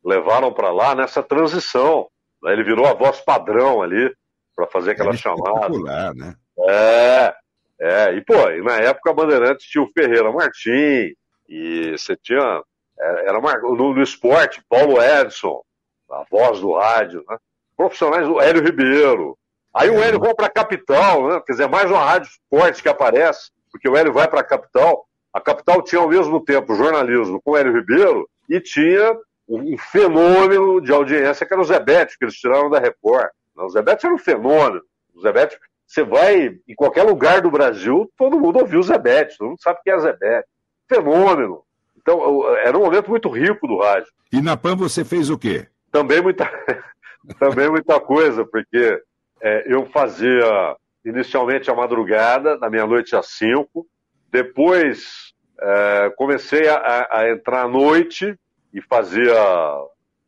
levaram 0.04 0.52
para 0.52 0.72
lá 0.72 0.94
nessa 0.94 1.22
transição. 1.22 2.08
Ele 2.44 2.62
virou 2.62 2.86
a 2.86 2.94
voz 2.94 3.20
padrão 3.20 3.82
ali 3.82 4.14
para 4.54 4.66
fazer 4.66 4.92
aquela 4.92 5.10
é 5.10 5.16
chamada. 5.16 5.66
Popular, 5.66 6.14
né? 6.14 6.34
É, 6.60 7.34
é, 7.80 8.14
e 8.14 8.20
pô, 8.22 8.48
e 8.50 8.62
na 8.62 8.76
época 8.76 9.10
a 9.10 9.14
Bandeirantes 9.14 9.66
tinha 9.66 9.82
o 9.82 9.90
Ferreira 9.92 10.30
Martins, 10.30 11.14
e 11.48 11.90
você 11.92 12.16
tinha. 12.16 12.62
É, 12.98 13.28
era 13.28 13.40
no, 13.40 13.94
no 13.94 14.02
esporte, 14.02 14.62
Paulo 14.68 15.02
Edson, 15.02 15.62
a 16.10 16.24
voz 16.30 16.60
do 16.60 16.74
rádio, 16.74 17.24
né? 17.28 17.36
Profissionais, 17.82 18.28
o 18.28 18.40
Hélio 18.40 18.62
Ribeiro. 18.62 19.36
Aí 19.74 19.90
o 19.90 20.00
Hélio 20.00 20.20
vai 20.20 20.32
para 20.34 20.46
a 20.46 20.50
capital, 20.50 21.28
né? 21.28 21.42
Quer 21.44 21.52
dizer, 21.52 21.68
mais 21.68 21.90
uma 21.90 22.04
rádio 22.04 22.30
forte 22.48 22.80
que 22.80 22.88
aparece, 22.88 23.50
porque 23.72 23.88
o 23.88 23.96
Hélio 23.96 24.12
vai 24.12 24.28
para 24.28 24.40
a 24.40 24.44
capital. 24.44 25.04
A 25.32 25.40
capital 25.40 25.82
tinha 25.82 26.00
ao 26.00 26.08
mesmo 26.08 26.44
tempo 26.44 26.76
jornalismo 26.76 27.40
com 27.42 27.52
o 27.52 27.56
Hélio 27.56 27.74
Ribeiro 27.74 28.28
e 28.48 28.60
tinha 28.60 29.16
um 29.48 29.76
fenômeno 29.76 30.80
de 30.80 30.92
audiência 30.92 31.44
que 31.44 31.52
era 31.52 31.60
o 31.60 31.64
Zebete, 31.64 32.16
que 32.16 32.24
eles 32.24 32.36
tiraram 32.36 32.70
da 32.70 32.78
Record. 32.78 33.30
O 33.56 33.68
Zebete 33.68 34.06
era 34.06 34.14
um 34.14 34.18
fenômeno. 34.18 34.82
O 35.14 35.20
Zebete 35.20 35.58
você 35.84 36.04
vai 36.04 36.56
em 36.68 36.74
qualquer 36.76 37.02
lugar 37.02 37.40
do 37.40 37.50
Brasil, 37.50 38.10
todo 38.16 38.38
mundo 38.38 38.60
ouviu 38.60 38.78
o 38.78 38.82
Zebete, 38.82 39.36
todo 39.36 39.48
mundo 39.48 39.60
sabe 39.60 39.80
quem 39.82 39.92
é 39.92 39.98
Zebete. 39.98 40.48
Fenômeno. 40.88 41.62
Então, 41.96 42.48
era 42.58 42.78
um 42.78 42.82
momento 42.82 43.10
muito 43.10 43.28
rico 43.28 43.66
do 43.66 43.78
rádio. 43.78 44.08
E 44.32 44.40
na 44.40 44.56
PAN 44.56 44.76
você 44.76 45.04
fez 45.04 45.28
o 45.28 45.36
quê? 45.36 45.66
Também 45.90 46.22
muita, 46.22 46.48
também 47.38 47.70
muita 47.70 48.00
coisa, 48.00 48.44
porque 48.44 49.00
é, 49.40 49.64
eu 49.72 49.86
fazia 49.86 50.76
inicialmente 51.04 51.70
a 51.70 51.74
madrugada, 51.74 52.58
da 52.58 52.70
meia-noite 52.70 53.16
às 53.16 53.26
cinco, 53.26 53.86
depois 54.30 55.32
é, 55.60 56.12
comecei 56.16 56.68
a, 56.68 57.08
a 57.10 57.30
entrar 57.30 57.62
à 57.62 57.68
noite 57.68 58.36
e 58.72 58.80
fazia 58.80 59.34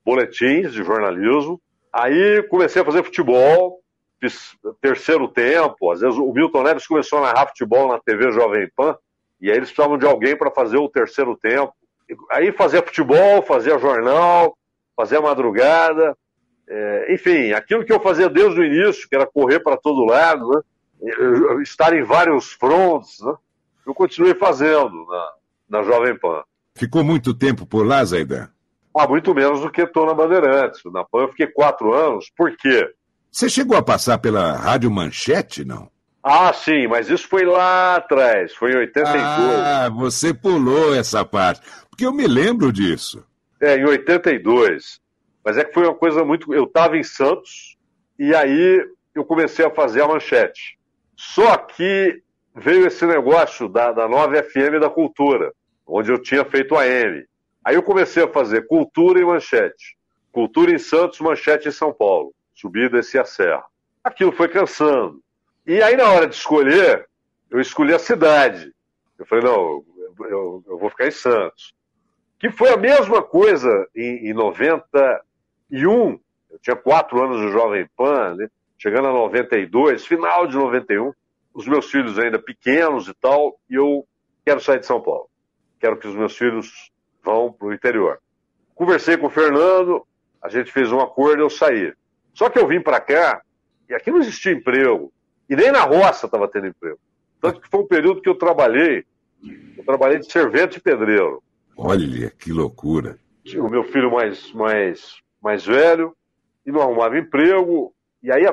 boletins 0.05 0.73
de 0.73 0.83
jornalismo. 0.83 1.61
Aí 1.93 2.43
comecei 2.49 2.83
a 2.83 2.85
fazer 2.85 3.05
futebol, 3.05 3.81
fiz 4.21 4.57
terceiro 4.81 5.29
tempo, 5.29 5.93
às 5.93 6.01
vezes 6.01 6.19
o 6.19 6.33
Milton 6.33 6.63
Neves 6.63 6.87
começou 6.87 7.21
a 7.21 7.23
narrar 7.23 7.49
futebol 7.49 7.89
na 7.89 8.01
TV 8.01 8.33
Jovem 8.33 8.69
Pan, 8.77 8.97
e 9.41 9.51
aí 9.51 9.57
eles 9.57 9.69
precisavam 9.69 9.99
de 9.99 10.07
alguém 10.07 10.37
para 10.37 10.51
fazer 10.51 10.77
o 10.77 10.89
terceiro 10.89 11.37
tempo. 11.37 11.73
Aí 12.31 12.53
fazia 12.53 12.83
futebol, 12.83 13.43
fazia 13.43 13.79
jornal, 13.79 14.57
fazia 14.97 15.21
madrugada, 15.21 16.17
é, 16.69 17.15
enfim, 17.15 17.53
aquilo 17.53 17.85
que 17.85 17.93
eu 17.93 18.01
fazia 18.01 18.29
desde 18.29 18.61
o 18.61 18.65
início, 18.65 19.09
que 19.09 19.15
era 19.15 19.27
correr 19.27 19.61
para 19.61 19.77
todo 19.77 20.05
lado, 20.05 20.49
né? 20.49 20.61
estar 21.63 21.95
em 21.95 22.03
vários 22.03 22.53
fronts, 22.53 23.21
né? 23.21 23.35
eu 23.87 23.95
continuei 23.95 24.35
fazendo 24.35 25.07
na, 25.07 25.33
na 25.69 25.83
Jovem 25.83 26.19
Pan. 26.19 26.43
Ficou 26.75 27.05
muito 27.05 27.35
tempo 27.35 27.67
por 27.67 27.87
lá, 27.87 28.05
Zaidan? 28.05 28.49
Ah, 28.97 29.07
muito 29.09 29.35
menos 29.35 29.61
do 29.61 29.71
que 29.71 29.83
estou 29.83 30.07
na 30.07 30.15
Bandeirantes. 30.15 30.81
Na 30.87 31.05
PAN 31.05 31.23
eu 31.23 31.29
fiquei 31.29 31.49
quatro 31.49 31.93
anos. 31.93 32.31
Por 32.37 32.57
quê? 32.57 32.89
Você 33.31 33.49
chegou 33.49 33.77
a 33.77 33.83
passar 33.83 34.19
pela 34.19 34.57
Rádio 34.57 34.91
Manchete, 34.91 35.65
não? 35.65 35.91
Ah, 36.23 36.53
sim, 36.53 36.87
mas 36.87 37.11
isso 37.11 37.29
foi 37.29 37.45
lá 37.45 37.97
atrás, 37.97 38.55
foi 38.55 38.73
em 38.73 38.77
82. 38.77 39.23
Ah, 39.23 39.91
você 39.91 40.33
pulou 40.33 40.95
essa 40.95 41.23
parte, 41.23 41.61
porque 41.91 42.07
eu 42.07 42.13
me 42.13 42.27
lembro 42.27 42.73
disso. 42.73 43.23
É, 43.61 43.77
em 43.77 43.85
82. 43.85 45.01
Mas 45.45 45.59
é 45.59 45.65
que 45.65 45.75
foi 45.75 45.85
uma 45.85 45.95
coisa 45.95 46.25
muito. 46.25 46.53
Eu 46.55 46.65
estava 46.65 46.97
em 46.97 47.03
Santos 47.03 47.77
e 48.19 48.35
aí 48.35 48.85
eu 49.15 49.25
comecei 49.25 49.65
a 49.65 49.71
fazer 49.71 50.03
a 50.03 50.09
manchete. 50.09 50.79
Só 51.17 51.57
que 51.57 52.23
veio 52.55 52.87
esse 52.87 53.07
negócio 53.07 53.69
da, 53.69 53.93
da 53.93 54.09
nova 54.09 54.43
FM 54.43 54.81
da 54.81 54.89
Cultura, 54.89 55.53
onde 55.87 56.11
eu 56.11 56.21
tinha 56.21 56.45
feito 56.45 56.77
a 56.77 56.87
M. 56.87 57.25
Aí 57.65 57.75
eu 57.75 57.83
comecei 57.83 58.23
a 58.25 58.29
fazer 58.29 58.67
Cultura 58.67 59.21
e 59.21 59.25
Manchete. 59.25 59.97
Cultura 60.31 60.73
em 60.73 60.79
Santos, 60.79 61.21
Manchete 61.21 61.69
em 61.69 61.73
São 61.73 61.93
Paulo 61.93 62.35
subir 62.55 62.85
e 62.85 62.89
descer 62.89 63.21
a 63.21 63.25
serra. 63.25 63.65
Aquilo 64.03 64.33
foi 64.33 64.49
cansando. 64.49 65.21
E 65.67 65.83
aí, 65.83 65.97
na 65.97 66.09
hora 66.09 66.27
de 66.27 66.35
escolher, 66.35 67.07
eu 67.51 67.61
escolhi 67.61 67.93
a 67.93 67.99
cidade. 67.99 68.73
Eu 69.19 69.27
falei, 69.27 69.45
não, 69.45 69.85
eu, 70.21 70.65
eu 70.67 70.79
vou 70.79 70.91
ficar 70.91 71.07
em 71.07 71.11
Santos. 71.11 71.75
Que 72.39 72.51
foi 72.51 72.71
a 72.71 72.77
mesma 72.77 73.23
coisa 73.23 73.89
em, 73.95 74.29
em 74.29 74.35
91. 75.71 76.19
Eu 76.51 76.59
tinha 76.61 76.77
quatro 76.77 77.23
anos 77.23 77.41
de 77.41 77.53
Jovem 77.53 77.89
Pan, 77.97 78.35
né? 78.37 78.49
chegando 78.79 79.09
a 79.09 79.13
92, 79.13 80.07
final 80.07 80.47
de 80.47 80.57
91. 80.57 81.13
Os 81.53 81.67
meus 81.67 81.91
filhos 81.91 82.19
ainda 82.19 82.39
pequenos 82.39 83.09
e 83.09 83.15
tal, 83.15 83.59
e 83.71 83.75
eu 83.75 84.07
quero 84.45 84.61
sair 84.61 84.81
de 84.81 84.87
São 84.87 85.01
Paulo. 85.01 85.29
Quero 85.81 85.97
que 85.97 86.09
os 86.09 86.15
meus 86.15 86.37
filhos 86.37 86.91
vão 87.23 87.53
para 87.53 87.69
o 87.69 87.73
interior. 87.73 88.19
Conversei 88.75 89.17
com 89.17 89.27
o 89.27 89.31
Fernando, 89.31 90.05
a 90.43 90.49
gente 90.49 90.73
fez 90.73 90.91
um 90.91 91.01
acordo 91.01 91.39
e 91.39 91.45
eu 91.45 91.51
saí. 91.51 91.93
Só 92.33 92.51
que 92.51 92.59
eu 92.59 92.67
vim 92.67 92.81
para 92.81 93.01
cá 93.01 93.43
e 93.89 93.95
aqui 93.95 94.11
não 94.11 94.19
existia 94.19 94.53
emprego. 94.53 95.13
E 95.49 95.55
nem 95.55 95.71
na 95.71 95.83
roça 95.83 96.27
estava 96.27 96.49
tendo 96.49 96.67
emprego. 96.67 96.99
Tanto 97.41 97.61
que 97.61 97.69
foi 97.69 97.81
um 97.81 97.87
período 97.87 98.21
que 98.21 98.29
eu 98.29 98.35
trabalhei, 98.35 99.05
eu 99.77 99.85
trabalhei 99.85 100.19
de 100.19 100.31
servente 100.31 100.79
e 100.79 100.81
pedreiro. 100.81 101.43
Olha, 101.77 102.31
que 102.31 102.53
loucura. 102.53 103.19
O 103.57 103.69
meu 103.69 103.85
filho 103.85 104.11
mais, 104.11 104.51
mais, 104.53 105.17
mais 105.45 105.67
velho, 105.67 106.17
e 106.65 106.73
não 106.73 106.81
arrumava 106.81 107.19
emprego. 107.19 107.95
E 108.23 108.33
aí 108.33 108.45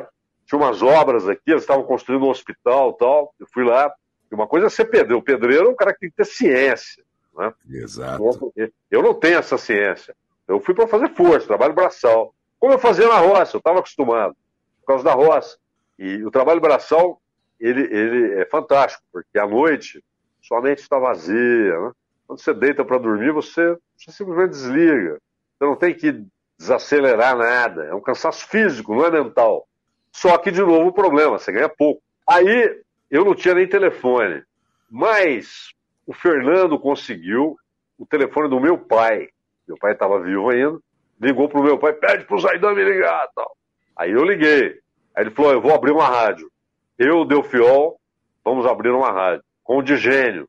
tinha 0.46 0.60
umas 0.60 0.82
obras 0.82 1.28
aqui, 1.30 1.50
eles 1.50 1.64
estavam 1.64 1.84
construindo 1.84 2.26
um 2.26 2.30
hospital 2.30 2.92
tal. 2.94 3.34
Eu 3.40 3.48
fui 3.54 3.64
lá. 3.64 3.92
E 4.30 4.36
uma 4.36 4.46
coisa 4.46 4.68
é 4.68 4.70
ser 4.70 4.86
pedreiro. 4.86 5.20
O 5.20 5.24
pedreiro 5.24 5.68
é 5.68 5.70
um 5.70 5.76
cara 5.76 5.94
que 5.94 6.02
tem 6.02 6.10
que 6.10 6.18
ter 6.18 6.26
ciência. 6.26 7.04
Né? 7.36 7.54
Exato. 7.70 8.54
Eu 8.90 9.02
não 9.02 9.14
tenho 9.14 9.40
essa 9.40 9.58
ciência. 9.58 10.14
Eu 10.46 10.60
fui 10.60 10.76
para 10.76 10.88
fazer 10.88 11.10
força, 11.16 11.48
trabalho 11.48 11.74
braçal. 11.74 12.36
Como 12.60 12.74
eu 12.74 12.80
fazia 12.80 13.08
na 13.08 13.18
roça, 13.18 13.56
eu 13.56 13.60
estava 13.60 13.80
acostumado, 13.80 14.36
por 14.82 14.88
causa 14.88 15.04
da 15.04 15.14
roça. 15.14 15.58
E 15.98 16.24
o 16.26 16.30
trabalho 16.32 16.60
braçal, 16.60 17.22
ele, 17.60 17.84
ele 17.84 18.42
é 18.42 18.46
fantástico, 18.46 19.04
porque 19.12 19.40
à 19.40 19.48
noite 19.48 20.04
sua 20.42 20.62
mente 20.62 20.80
está 20.80 21.00
vazia. 21.00 21.80
Né? 21.80 21.92
Quando 22.28 22.42
você 22.42 22.54
deita 22.54 22.84
para 22.84 22.98
dormir, 22.98 23.32
você, 23.32 23.78
você 23.96 24.12
simplesmente 24.12 24.52
desliga. 24.52 25.22
Você 25.58 25.66
não 25.66 25.76
tem 25.76 25.94
que 25.94 26.26
desacelerar 26.62 27.36
nada. 27.36 27.86
É 27.86 27.94
um 27.94 28.02
cansaço 28.02 28.48
físico, 28.48 28.94
não 28.94 29.06
é 29.06 29.12
mental. 29.12 29.68
Só 30.12 30.38
que, 30.38 30.52
de 30.52 30.62
novo, 30.62 30.90
o 30.90 30.94
problema, 30.94 31.40
você 31.40 31.52
ganha 31.52 31.68
pouco. 31.68 32.02
Aí, 32.28 32.82
eu 33.10 33.26
não 33.26 33.34
tinha 33.34 33.56
nem 33.56 33.68
telefone. 33.68 34.44
Mas 34.90 35.72
o 36.06 36.14
Fernando 36.14 36.78
conseguiu 36.78 37.58
o 37.98 38.06
telefone 38.06 38.48
do 38.48 38.60
meu 38.60 38.78
pai. 38.78 39.30
Meu 39.68 39.78
pai 39.78 39.94
estava 39.94 40.20
vivo 40.20 40.50
ainda. 40.50 40.80
Ligou 41.20 41.50
pro 41.50 41.64
meu 41.64 41.78
pai, 41.78 41.94
pede 41.94 42.26
pro 42.26 42.40
Zaidan 42.40 42.74
me 42.74 42.84
ligar 42.84 43.28
tal. 43.36 43.56
Aí 43.96 44.12
eu 44.12 44.24
liguei. 44.24 44.80
Aí 45.16 45.24
ele 45.24 45.32
falou, 45.32 45.54
eu 45.54 45.62
vou 45.62 45.74
abrir 45.74 45.92
uma 45.92 46.08
rádio. 46.08 46.52
Eu, 46.98 47.26
Delfiol, 47.26 48.00
vamos 48.44 48.66
abrir 48.66 48.90
uma 48.90 49.12
rádio. 49.12 49.44
Com 49.64 49.78
o 49.78 49.84
Digênio, 49.84 50.48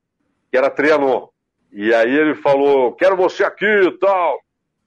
que 0.51 0.57
era 0.57 0.71
Trianon. 0.71 1.29
E 1.73 1.95
aí 1.95 2.11
ele 2.11 2.35
falou, 2.35 2.93
quero 2.93 3.17
você 3.17 3.45
aqui 3.45 3.65
e 3.65 3.99
tal. 3.99 4.39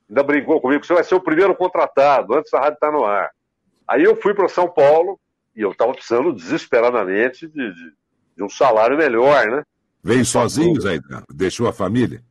Ainda 0.09 0.23
brincou 0.23 0.61
comigo, 0.61 0.85
você 0.85 0.93
vai 0.93 1.03
ser 1.03 1.15
o 1.15 1.21
primeiro 1.21 1.55
contratado, 1.55 2.35
antes 2.35 2.51
da 2.51 2.59
rádio 2.59 2.75
estar 2.75 2.91
tá 2.91 2.93
no 2.93 3.05
ar. 3.05 3.31
Aí 3.87 4.03
eu 4.03 4.15
fui 4.15 4.33
para 4.33 4.47
São 4.47 4.67
Paulo, 4.67 5.19
e 5.55 5.61
eu 5.61 5.71
estava 5.71 5.93
precisando 5.93 6.33
desesperadamente 6.33 7.47
de, 7.47 7.73
de, 7.73 7.93
de, 8.35 8.43
um 8.43 8.49
salário 8.49 8.97
melhor, 8.97 9.45
né? 9.47 9.63
Veio 10.03 10.25
sozinho, 10.25 10.79
Zé? 10.81 10.99
Deixou 11.33 11.67
a 11.67 11.73
família? 11.73 12.21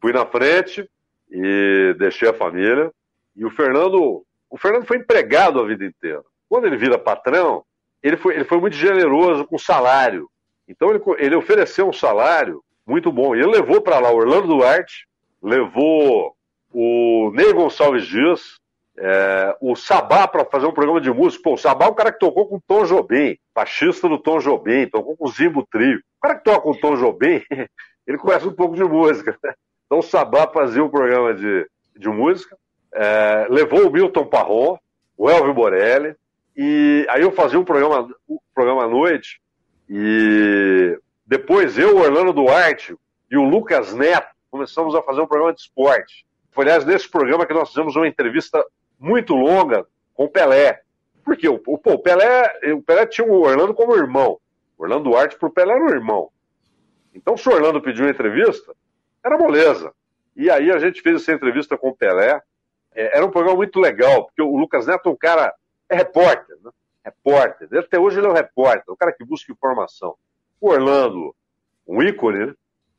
Fui 0.00 0.12
na 0.12 0.26
frente 0.26 0.88
e 1.30 1.94
deixei 1.98 2.28
a 2.28 2.34
família. 2.34 2.90
E 3.36 3.44
o 3.44 3.50
Fernando, 3.50 4.24
o 4.48 4.58
Fernando 4.58 4.86
foi 4.86 4.96
empregado 4.96 5.60
a 5.60 5.66
vida 5.66 5.84
inteira. 5.84 6.22
Quando 6.48 6.66
ele 6.66 6.76
vira 6.76 6.98
patrão, 6.98 7.64
ele 8.02 8.16
foi, 8.16 8.34
ele 8.34 8.44
foi 8.44 8.58
muito 8.58 8.74
generoso 8.74 9.44
com 9.44 9.56
o 9.56 9.60
salário. 9.60 10.28
Então 10.66 10.90
ele, 10.90 11.00
ele 11.18 11.36
ofereceu 11.36 11.88
um 11.88 11.92
salário 11.92 12.64
muito 12.86 13.12
bom. 13.12 13.36
E 13.36 13.38
ele 13.38 13.50
levou 13.50 13.80
para 13.80 14.00
lá 14.00 14.10
o 14.10 14.16
Orlando 14.16 14.48
Duarte, 14.48 15.06
levou 15.40 16.34
o 16.72 17.30
Ney 17.34 17.52
Gonçalves 17.52 18.06
Dias, 18.06 18.60
é, 18.98 19.56
o 19.60 19.74
Sabá 19.74 20.28
para 20.28 20.44
fazer 20.44 20.66
um 20.66 20.72
programa 20.72 21.00
de 21.00 21.10
música. 21.10 21.42
Pô, 21.42 21.54
o 21.54 21.58
Sabá 21.58 21.86
é 21.86 21.88
o 21.88 21.94
cara 21.94 22.12
que 22.12 22.18
tocou 22.18 22.46
com 22.46 22.56
o 22.56 22.62
Tom 22.66 22.84
Jobim, 22.84 23.36
baixista 23.54 24.08
do 24.08 24.18
Tom 24.18 24.38
Jobim, 24.38 24.86
tocou 24.86 25.16
com 25.16 25.26
o 25.26 25.30
Zimbo 25.30 25.66
Trio. 25.70 25.98
O 25.98 26.20
cara 26.20 26.34
que 26.36 26.44
toca 26.44 26.60
com 26.60 26.70
o 26.70 26.78
Tom 26.78 26.96
Jobim, 26.96 27.42
ele 28.06 28.18
conhece 28.18 28.46
um 28.46 28.52
pouco 28.52 28.74
de 28.74 28.84
música. 28.84 29.36
Né? 29.42 29.54
Então 29.86 29.98
o 29.98 30.02
Sabá 30.02 30.46
fazia 30.46 30.84
um 30.84 30.88
programa 30.88 31.34
de, 31.34 31.66
de 31.96 32.08
música, 32.08 32.56
é, 32.92 33.46
levou 33.48 33.88
o 33.88 33.92
Milton 33.92 34.26
Parron, 34.26 34.78
o 35.16 35.30
Elvio 35.30 35.54
Borelli, 35.54 36.14
e 36.56 37.06
aí 37.08 37.22
eu 37.22 37.32
fazia 37.32 37.58
um 37.58 37.64
programa, 37.64 38.08
um 38.28 38.38
programa 38.54 38.84
à 38.84 38.88
noite, 38.88 39.40
e 39.88 40.98
depois 41.26 41.78
eu, 41.78 41.96
Orlando 41.96 42.32
Duarte 42.32 42.94
e 43.30 43.36
o 43.36 43.44
Lucas 43.44 43.94
Neto 43.94 44.28
começamos 44.50 44.94
a 44.94 45.02
fazer 45.02 45.20
um 45.20 45.26
programa 45.26 45.54
de 45.54 45.60
esporte. 45.60 46.24
Foi, 46.52 46.64
aliás, 46.64 46.84
nesse 46.84 47.08
programa 47.08 47.46
que 47.46 47.54
nós 47.54 47.68
fizemos 47.68 47.94
uma 47.96 48.08
entrevista 48.08 48.64
muito 48.98 49.34
longa 49.34 49.86
com 50.14 50.24
o 50.24 50.28
Pelé. 50.28 50.82
Porque 51.24 51.48
o, 51.48 51.60
o, 51.66 51.74
o, 51.74 51.98
Pelé, 51.98 52.52
o 52.74 52.82
Pelé 52.82 53.06
tinha 53.06 53.26
o 53.26 53.40
Orlando 53.40 53.74
como 53.74 53.96
irmão. 53.96 54.38
O 54.76 54.82
Orlando 54.82 55.04
Duarte 55.04 55.36
para 55.36 55.48
o 55.48 55.52
Pelé 55.52 55.74
era 55.74 55.84
um 55.84 55.90
irmão. 55.90 56.30
Então, 57.14 57.36
se 57.36 57.48
o 57.48 57.52
Orlando 57.52 57.80
pediu 57.80 58.04
uma 58.04 58.10
entrevista, 58.10 58.74
era 59.24 59.38
moleza. 59.38 59.92
E 60.36 60.50
aí 60.50 60.70
a 60.70 60.78
gente 60.78 61.02
fez 61.02 61.22
essa 61.22 61.32
entrevista 61.32 61.76
com 61.76 61.88
o 61.88 61.96
Pelé. 61.96 62.40
É, 62.94 63.16
era 63.16 63.26
um 63.26 63.30
programa 63.30 63.56
muito 63.56 63.78
legal, 63.78 64.24
porque 64.24 64.42
o 64.42 64.56
Lucas 64.56 64.86
Neto 64.86 65.08
é 65.08 65.12
um 65.12 65.16
cara, 65.16 65.54
é 65.88 65.96
repórter, 65.96 66.56
né? 66.62 66.70
Repórter. 67.04 67.68
Até 67.78 67.98
hoje 67.98 68.18
ele 68.18 68.26
é 68.26 68.30
um 68.30 68.34
repórter, 68.34 68.92
um 68.92 68.96
cara 68.96 69.12
que 69.12 69.24
busca 69.24 69.52
informação. 69.52 70.16
O 70.60 70.70
Orlando, 70.70 71.34
um 71.86 72.02
ícone, 72.02 72.46
né? 72.46 72.54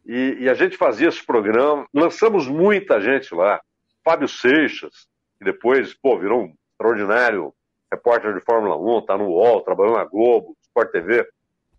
E, 0.06 0.38
e, 0.42 0.50
a 0.50 0.54
gente 0.54 0.78
fazia 0.78 1.08
esse 1.08 1.24
programa, 1.24 1.86
lançamos 1.94 2.48
muita 2.48 3.00
gente 3.00 3.34
lá. 3.36 3.62
Fábio 4.04 4.28
Seixas, 4.28 5.08
que 5.38 5.46
depois, 5.46 5.94
pô, 5.94 6.18
virou 6.18 6.42
um 6.42 6.54
extraordinário 6.72 7.54
repórter 7.92 8.34
de 8.34 8.42
Fórmula 8.42 8.76
1, 8.76 9.06
tá 9.06 9.18
no 9.18 9.26
UOL, 9.26 9.62
trabalhou 9.62 9.96
na 9.96 10.06
Globo, 10.06 10.56
Sport 10.64 10.92
TV. 10.92 11.28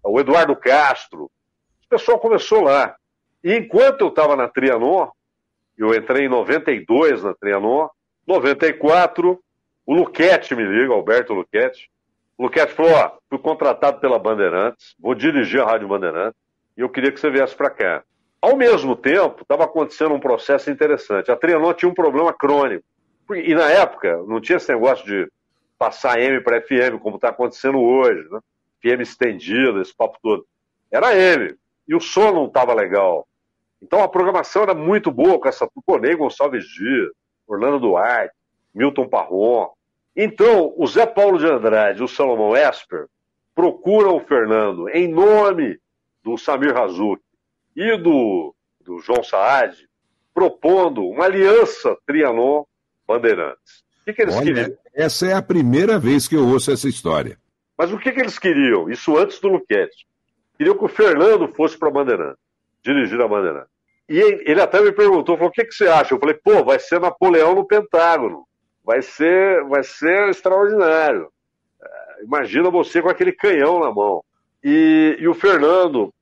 O 0.05 0.21
Eduardo 0.21 0.55
Castro. 0.55 1.25
O 1.25 1.89
pessoal 1.89 2.19
começou 2.19 2.63
lá. 2.63 2.97
E 3.43 3.55
enquanto 3.55 4.03
eu 4.03 4.09
estava 4.09 4.37
na 4.37 4.49
Trianon, 4.49 5.09
eu 5.77 5.95
entrei 5.95 6.27
em 6.27 6.29
92 6.29 7.25
na 7.25 7.35
Trianon, 7.35 7.89
94, 8.27 9.43
o 9.85 9.95
Luquete 9.95 10.55
me 10.55 10.63
liga, 10.63 10.93
Alberto 10.93 11.33
Luquete. 11.33 11.91
O 12.39 12.45
Luquete 12.45 12.73
falou, 12.73 12.93
ó, 12.93 13.19
fui 13.29 13.39
contratado 13.39 14.01
pela 14.01 14.19
Bandeirantes, 14.19 14.95
vou 14.99 15.15
dirigir 15.15 15.61
a 15.61 15.67
Rádio 15.67 15.89
Bandeirantes, 15.89 16.39
e 16.77 16.81
eu 16.81 16.89
queria 16.89 17.11
que 17.11 17.19
você 17.19 17.31
viesse 17.31 17.55
para 17.55 17.71
cá. 17.71 18.05
Ao 18.43 18.57
mesmo 18.57 18.97
tempo, 18.97 19.43
estava 19.43 19.63
acontecendo 19.63 20.17
um 20.17 20.21
processo 20.21 20.69
interessante. 20.69 21.31
A 21.31 21.37
Trianon 21.37 21.73
tinha 21.75 21.89
um 21.89 21.95
problema 21.95 22.33
crônico. 22.33 22.85
E 23.31 23.55
na 23.55 23.71
época, 23.71 24.17
não 24.27 24.41
tinha 24.41 24.57
esse 24.57 24.73
negócio 24.73 25.07
de 25.07 25.31
passar 25.79 26.21
M 26.21 26.41
para 26.43 26.61
FM, 26.61 26.99
como 27.01 27.17
está 27.17 27.29
acontecendo 27.29 27.79
hoje, 27.79 28.29
né? 28.33 28.41
FM 28.81 29.03
estendida, 29.03 29.81
esse 29.81 29.95
papo 29.95 30.19
todo. 30.21 30.45
Era 30.91 31.17
M. 31.17 31.55
E 31.87 31.95
o 31.95 32.01
som 32.01 32.33
não 32.33 32.47
estava 32.47 32.75
legal. 32.75 33.29
Então 33.81 34.03
a 34.03 34.09
programação 34.09 34.65
era 34.65 34.75
muito 34.75 35.13
boa 35.13 35.39
com 35.39 35.49
essa 35.49 35.69
Tuconei 35.73 36.17
Gonçalves 36.17 36.65
Dias, 36.67 37.13
Orlando 37.47 37.79
Duarte, 37.79 38.35
Milton 38.75 39.09
Parron. 39.09 39.71
Então, 40.17 40.75
o 40.77 40.87
Zé 40.87 41.07
Paulo 41.07 41.39
de 41.39 41.47
Andrade 41.47 42.01
e 42.01 42.05
o 42.05 42.09
Salomão 42.09 42.57
Esper 42.57 43.07
procuram 43.55 44.17
o 44.17 44.21
Fernando 44.21 44.89
em 44.89 45.07
nome 45.07 45.79
do 46.25 46.37
Samir 46.37 46.75
Razuk 46.75 47.23
e 47.77 47.97
do, 47.97 48.55
do 48.81 48.99
João 49.01 49.23
Saad, 49.23 49.89
propondo 50.35 51.03
uma 51.07 51.25
aliança 51.25 51.97
Trianon 52.07 52.65
Bandeirantes. 53.07 53.85
O 54.01 54.05
que, 54.05 54.13
que 54.13 54.23
eles 54.23 54.35
Olha, 54.35 54.45
queriam? 54.45 54.79
Essa 54.95 55.27
é 55.27 55.33
a 55.33 55.43
primeira 55.43 55.99
vez 55.99 56.27
que 56.27 56.37
eu 56.37 56.47
ouço 56.47 56.71
essa 56.71 56.89
história. 56.89 57.39
Mas 57.77 57.93
o 57.93 57.99
que, 57.99 58.13
que 58.13 58.21
eles 58.21 58.39
queriam? 58.39 58.91
Isso 58.91 59.17
antes 59.17 59.41
do 59.41 59.49
Luquete. 59.49 60.07
Queriam 60.57 60.77
que 60.77 60.85
o 60.85 60.89
Fernando 60.89 61.49
fosse 61.49 61.79
para 61.79 61.89
a 61.89 61.93
Bandeirantes, 61.93 62.39
dirigir 62.85 63.21
a 63.21 63.29
Bandeirantes. 63.29 63.73
E 64.09 64.19
ele 64.19 64.61
até 64.61 64.81
me 64.81 64.93
perguntou, 64.93 65.37
falou, 65.37 65.51
o 65.51 65.53
que, 65.53 65.65
que 65.65 65.75
você 65.75 65.89
acha? 65.89 66.15
Eu 66.15 66.19
falei, 66.19 66.35
pô, 66.35 66.63
vai 66.65 66.79
ser 66.79 67.01
Napoleão 67.01 67.55
no 67.55 67.67
Pentágono. 67.67 68.47
Vai 68.85 69.01
ser, 69.01 69.65
vai 69.65 69.83
ser 69.83 70.29
extraordinário. 70.29 71.29
É, 71.81 72.25
imagina 72.25 72.69
você 72.69 73.01
com 73.01 73.09
aquele 73.09 73.33
canhão 73.33 73.81
na 73.81 73.93
mão. 73.93 74.23
E, 74.63 75.17
e 75.19 75.29
o 75.29 75.35
Fernando, 75.35 76.13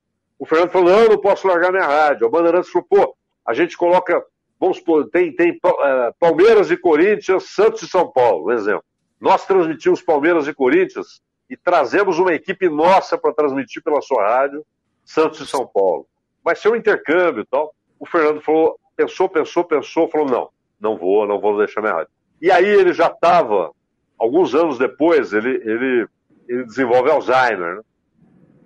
o 0.41 0.47
Fernando 0.47 0.71
falou, 0.71 0.91
não, 0.91 1.09
não 1.11 1.21
posso 1.21 1.47
largar 1.47 1.71
minha 1.71 1.87
rádio. 1.87 2.27
A 2.27 2.31
Bandeirantes 2.31 2.71
falou, 2.71 2.89
pô, 2.91 3.17
a 3.47 3.55
gente 3.55 3.77
coloca 3.77 4.25
Vamos 4.61 4.77
supor, 4.77 5.09
tem, 5.09 5.35
tem 5.35 5.53
uh, 5.53 6.15
Palmeiras 6.19 6.71
e 6.71 6.77
Corinthians, 6.77 7.45
Santos 7.55 7.81
e 7.81 7.89
São 7.89 8.13
Paulo, 8.13 8.49
um 8.49 8.53
exemplo. 8.53 8.85
Nós 9.19 9.47
transmitimos 9.47 10.03
Palmeiras 10.03 10.47
e 10.47 10.53
Corinthians 10.53 11.23
e 11.49 11.57
trazemos 11.57 12.19
uma 12.19 12.35
equipe 12.35 12.69
nossa 12.69 13.17
para 13.17 13.33
transmitir 13.33 13.83
pela 13.83 14.03
sua 14.03 14.23
rádio 14.23 14.65
Santos 15.03 15.41
e 15.41 15.47
São 15.47 15.67
Paulo. 15.67 16.07
Vai 16.45 16.55
ser 16.55 16.69
um 16.69 16.77
intercâmbio 16.77 17.43
e 17.43 17.47
tal. 17.47 17.75
O 17.99 18.05
Fernando 18.05 18.43
falou, 18.43 18.79
pensou, 18.95 19.31
pensou, 19.31 19.65
pensou, 19.65 20.09
falou, 20.09 20.27
não, 20.29 20.51
não 20.79 20.99
vou, 20.99 21.27
não 21.27 21.41
vou 21.41 21.57
deixar 21.57 21.81
minha 21.81 21.95
rádio. 21.95 22.13
E 22.41 22.51
aí 22.51 22.67
ele 22.67 22.93
já 22.93 23.07
estava, 23.07 23.73
alguns 24.19 24.55
anos 24.55 24.79
depois, 24.79 25.33
ele, 25.33 25.57
ele, 25.65 26.07
ele 26.47 26.65
desenvolve 26.65 27.11
Alzheimer. 27.11 27.77
Né? 27.77 27.83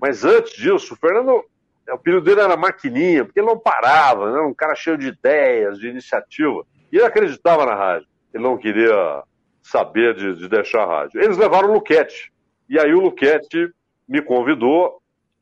Mas 0.01 0.25
antes 0.25 0.55
disso, 0.57 0.95
o 0.95 0.97
Fernando 0.97 1.45
o 1.89 1.95
apelido 1.95 2.23
dele 2.23 2.41
era 2.41 2.57
Maquininha, 2.57 3.25
porque 3.25 3.41
ele 3.41 3.47
não 3.47 3.59
parava, 3.59 4.33
né? 4.33 4.41
um 4.41 4.55
cara 4.55 4.75
cheio 4.75 4.97
de 4.97 5.09
ideias, 5.09 5.79
de 5.79 5.89
iniciativa. 5.89 6.65
E 6.91 6.97
ele 6.97 7.05
acreditava 7.05 7.67
na 7.67 7.75
rádio. 7.75 8.09
Ele 8.33 8.43
não 8.43 8.57
queria 8.57 9.23
saber 9.63 10.15
de, 10.15 10.37
de 10.37 10.49
deixar 10.49 10.83
a 10.83 10.87
rádio. 10.87 11.23
Eles 11.23 11.37
levaram 11.37 11.71
o 11.71 11.75
Luquete. 11.75 12.33
E 12.69 12.79
aí 12.79 12.95
o 12.95 13.01
Luquete 13.01 13.73
me 14.09 14.23
convidou, 14.23 15.01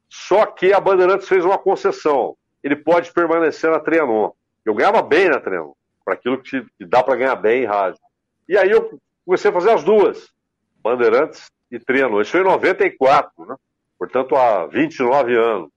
só 0.09 0.47
que 0.47 0.73
a 0.73 0.81
Bandeirantes 0.81 1.29
fez 1.29 1.45
uma 1.45 1.59
concessão. 1.59 2.37
Ele 2.63 2.77
pode 2.77 3.13
permanecer 3.13 3.71
na 3.71 3.81
Trianon. 3.81 4.31
Eu 4.65 4.75
ganhava 4.75 5.03
bem 5.03 5.29
na 5.29 5.41
Trianon, 5.41 5.73
para 6.05 6.15
aquilo 6.15 6.39
que, 6.39 6.65
que 6.79 6.85
dá 6.85 7.03
para 7.03 7.17
ganhar 7.17 7.37
bem 7.37 7.63
em 7.63 7.67
rádio. 7.67 8.01
E 8.49 8.57
aí 8.57 8.71
eu 8.71 8.99
comecei 9.25 9.51
a 9.51 9.55
fazer 9.55 9.71
as 9.71 9.83
duas, 9.83 10.33
Bandeirantes 10.83 11.51
e 11.71 11.79
Trianon. 11.79 12.21
Isso 12.21 12.33
foi 12.33 12.41
em 12.41 12.45
94, 12.45 13.47
né? 13.47 13.57
portanto 13.99 14.37
há 14.37 14.67
29 14.67 15.37
anos. 15.37 15.71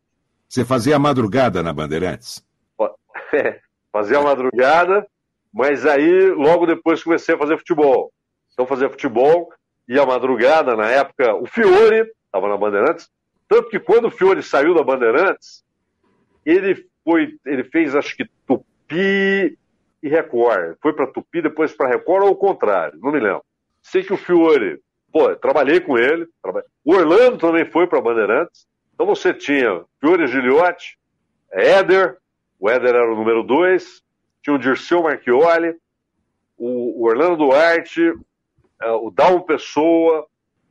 Você 0.47 0.63
fazia 0.63 0.95
a 0.95 0.99
madrugada 0.99 1.61
na 1.63 1.73
Bandeirantes? 1.73 2.43
É, 3.33 3.59
fazia 3.91 4.19
a 4.19 4.21
madrugada, 4.21 5.05
mas 5.51 5.85
aí 5.85 6.29
logo 6.29 6.65
depois 6.65 7.03
comecei 7.03 7.35
a 7.35 7.37
fazer 7.37 7.57
futebol. 7.57 8.13
Então 8.53 8.65
fazia 8.65 8.89
futebol, 8.89 9.51
ia 9.89 10.05
madrugada, 10.05 10.75
na 10.75 10.89
época, 10.89 11.35
o 11.35 11.45
Fiore 11.45 12.09
estava 12.25 12.47
na 12.47 12.55
Bandeirantes, 12.55 13.09
tanto 13.47 13.69
que 13.69 13.79
quando 13.79 14.05
o 14.05 14.11
Fiore 14.11 14.41
saiu 14.41 14.73
da 14.73 14.83
Bandeirantes, 14.83 15.63
ele 16.45 16.87
foi, 17.03 17.37
ele 17.45 17.63
fez 17.65 17.95
acho 17.95 18.15
que 18.15 18.25
Tupi 18.45 19.57
e 20.01 20.09
Record. 20.09 20.77
Foi 20.81 20.93
para 20.93 21.07
Tupi, 21.07 21.41
depois 21.41 21.73
para 21.73 21.89
Record 21.89 22.25
ou 22.25 22.31
o 22.31 22.37
contrário, 22.37 22.99
não 23.01 23.11
me 23.11 23.19
lembro. 23.19 23.43
Sei 23.81 24.03
que 24.03 24.13
o 24.13 24.17
Fiore, 24.17 24.79
pô, 25.11 25.35
trabalhei 25.35 25.79
com 25.79 25.97
ele. 25.97 26.27
Trabalhei. 26.41 26.67
O 26.83 26.93
Orlando 26.93 27.37
também 27.37 27.65
foi 27.65 27.85
para 27.87 28.01
Bandeirantes. 28.01 28.65
Então 28.95 29.05
você 29.05 29.33
tinha 29.33 29.83
Fiore 29.99 30.25
Giliotti, 30.25 30.97
Éder, 31.51 32.17
o 32.57 32.69
Éder 32.69 32.95
era 32.95 33.11
o 33.11 33.15
número 33.15 33.43
2, 33.43 34.01
tinha 34.41 34.55
o 34.55 34.59
Dirceu 34.59 35.03
Marchioli, 35.03 35.75
o, 36.57 37.01
o 37.01 37.05
Orlando 37.05 37.35
Duarte, 37.35 38.13
é, 38.81 38.91
o 38.91 39.11
Dalmo 39.11 39.45
Pessoa, 39.45 40.25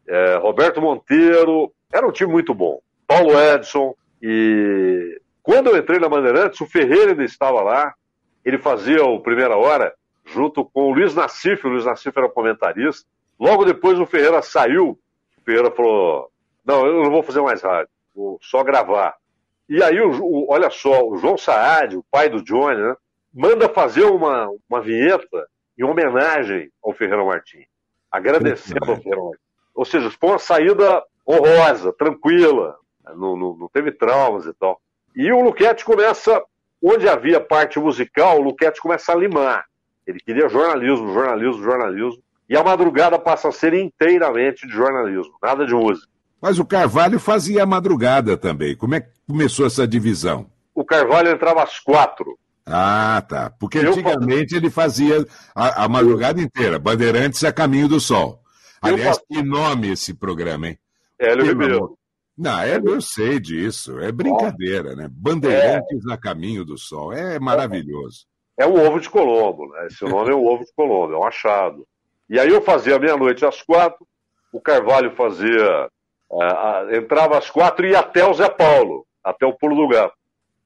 é, 0.09 0.37
Roberto 0.37 0.81
Monteiro, 0.81 1.73
era 1.93 2.07
um 2.07 2.13
time 2.13 2.33
muito 2.33 2.55
bom. 2.55 2.81
Paulo 3.07 3.39
Edson, 3.39 3.95
e 4.23 5.21
quando 5.43 5.69
eu 5.69 5.77
entrei 5.77 5.99
na 5.99 6.09
Bandeirantes, 6.09 6.61
o 6.63 6.67
Ferreira 6.67 7.11
ainda 7.11 7.25
estava 7.25 7.61
lá, 7.61 7.95
ele 8.43 8.57
fazia 8.57 9.05
o 9.05 9.21
Primeira 9.21 9.57
Hora 9.57 9.95
junto 10.25 10.65
com 10.65 10.85
o 10.85 10.95
Luiz 10.95 11.15
Nassif, 11.15 11.67
o 11.67 11.71
Luiz 11.71 11.85
Nassif 11.85 12.17
era 12.17 12.31
comentarista. 12.31 13.07
Logo 13.39 13.67
depois 13.67 14.01
o 14.01 14.07
Ferreira 14.07 14.41
saiu, 14.41 14.99
o 15.37 15.45
Ferreira 15.45 15.71
falou, 15.71 16.31
não, 16.65 16.87
eu 16.87 17.03
não 17.03 17.11
vou 17.11 17.23
fazer 17.23 17.43
mais 17.43 17.63
rádio, 17.63 17.91
vou 18.15 18.39
só 18.43 18.63
gravar. 18.63 19.15
E 19.69 19.83
aí, 19.83 20.01
o, 20.01 20.11
o, 20.23 20.53
olha 20.53 20.71
só, 20.71 21.07
o 21.07 21.17
João 21.17 21.37
Saad, 21.37 21.97
o 21.97 22.05
pai 22.11 22.29
do 22.29 22.43
Johnny, 22.43 22.81
né, 22.81 22.95
manda 23.33 23.69
fazer 23.69 24.05
uma, 24.05 24.49
uma 24.69 24.81
vinheta 24.81 25.49
em 25.79 25.85
homenagem 25.85 26.71
ao 26.83 26.93
Ferreira 26.93 27.25
Martins, 27.25 27.67
agradecendo 28.11 28.91
ao 28.91 28.97
Ferreira 28.97 29.23
Martins. 29.23 29.45
Ou 29.75 29.85
seja, 29.85 30.11
foi 30.11 30.31
uma 30.31 30.39
saída 30.39 31.03
honrosa, 31.27 31.93
tranquila, 31.93 32.77
não, 33.17 33.37
não, 33.37 33.57
não 33.57 33.69
teve 33.69 33.91
traumas 33.91 34.47
e 34.47 34.53
tal. 34.55 34.81
E 35.17 35.33
o 35.33 35.41
Luquete 35.41 35.85
começa, 35.85 36.43
onde 36.83 37.09
havia 37.09 37.41
parte 37.41 37.79
musical, 37.79 38.39
o 38.39 38.43
Luquete 38.43 38.81
começa 38.81 39.13
a 39.13 39.17
limar. 39.17 39.65
Ele 40.07 40.21
queria 40.21 40.49
jornalismo, 40.49 41.13
jornalismo, 41.13 41.63
jornalismo. 41.63 42.23
E 42.49 42.57
a 42.57 42.63
madrugada 42.63 43.19
passa 43.19 43.49
a 43.49 43.53
ser 43.53 43.73
inteiramente 43.73 44.67
de 44.67 44.73
jornalismo, 44.73 45.35
nada 45.43 45.67
de 45.67 45.75
música. 45.75 46.13
Mas 46.45 46.59
o 46.59 46.65
Carvalho 46.67 47.19
fazia 47.19 47.63
a 47.63 47.67
madrugada 47.67 48.37
também. 48.37 48.77
Como 48.77 48.95
é 48.95 49.01
que 49.01 49.09
começou 49.27 49.65
essa 49.65 49.89
divisão? 49.89 50.45
O 50.75 50.85
Carvalho 50.85 51.31
entrava 51.31 51.63
às 51.63 51.81
quatro. 51.81 52.39
Ah, 52.67 53.25
tá. 53.27 53.51
Porque 53.59 53.79
eu 53.79 53.93
antigamente 53.93 54.55
ele 54.55 54.69
fazia 54.69 55.25
a, 55.55 55.85
a, 55.85 55.89
madrugada 55.89 56.43
inteira, 56.43 56.79
Bandeirantes 56.79 57.43
a 57.45 57.51
Caminho 57.51 57.89
do 57.89 57.99
Sol. 57.99 58.43
Aliás, 58.83 59.19
que 59.27 59.43
nome 59.43 59.93
esse 59.93 60.13
programa, 60.13 60.69
hein? 60.69 60.79
Hélio 61.19 61.47
Ribeiro. 61.47 61.99
Não, 62.37 62.61
é, 62.61 62.77
eu 62.77 63.01
sei 63.01 63.41
disso. 63.41 63.99
É 64.01 64.13
brincadeira, 64.13 64.95
né? 64.95 65.09
Bandeirantes 65.11 66.07
é. 66.07 66.13
a 66.13 66.19
Caminho 66.19 66.63
do 66.63 66.77
Sol. 66.77 67.11
É 67.15 67.39
maravilhoso. 67.39 68.27
É 68.59 68.67
o 68.67 68.75
ovo 68.87 69.01
de 69.01 69.09
Colombo, 69.09 69.67
né? 69.69 69.87
Esse 69.87 70.05
nome 70.05 70.31
é 70.31 70.35
o 70.35 70.45
ovo 70.45 70.63
de 70.63 70.75
Colombo, 70.77 71.15
é 71.15 71.17
um 71.17 71.25
achado. 71.25 71.87
E 72.29 72.39
aí 72.39 72.51
eu 72.51 72.61
fazia 72.61 72.99
meia-noite 72.99 73.47
às 73.47 73.63
quatro, 73.63 74.07
o 74.53 74.61
Carvalho 74.61 75.11
fazia. 75.17 75.89
Uh, 76.35 76.97
entrava 76.97 77.39
às 77.39 77.49
quatro 77.49 77.87
e 77.87 77.91
ia 77.91 78.01
até 78.01 78.27
o 78.27 78.35
Zé 78.35 78.49
Paulo, 78.49 79.07
até 79.23 79.47
o 79.47 79.53
Pulo 79.53 79.77
do 79.77 79.87
Gato. 79.87 80.15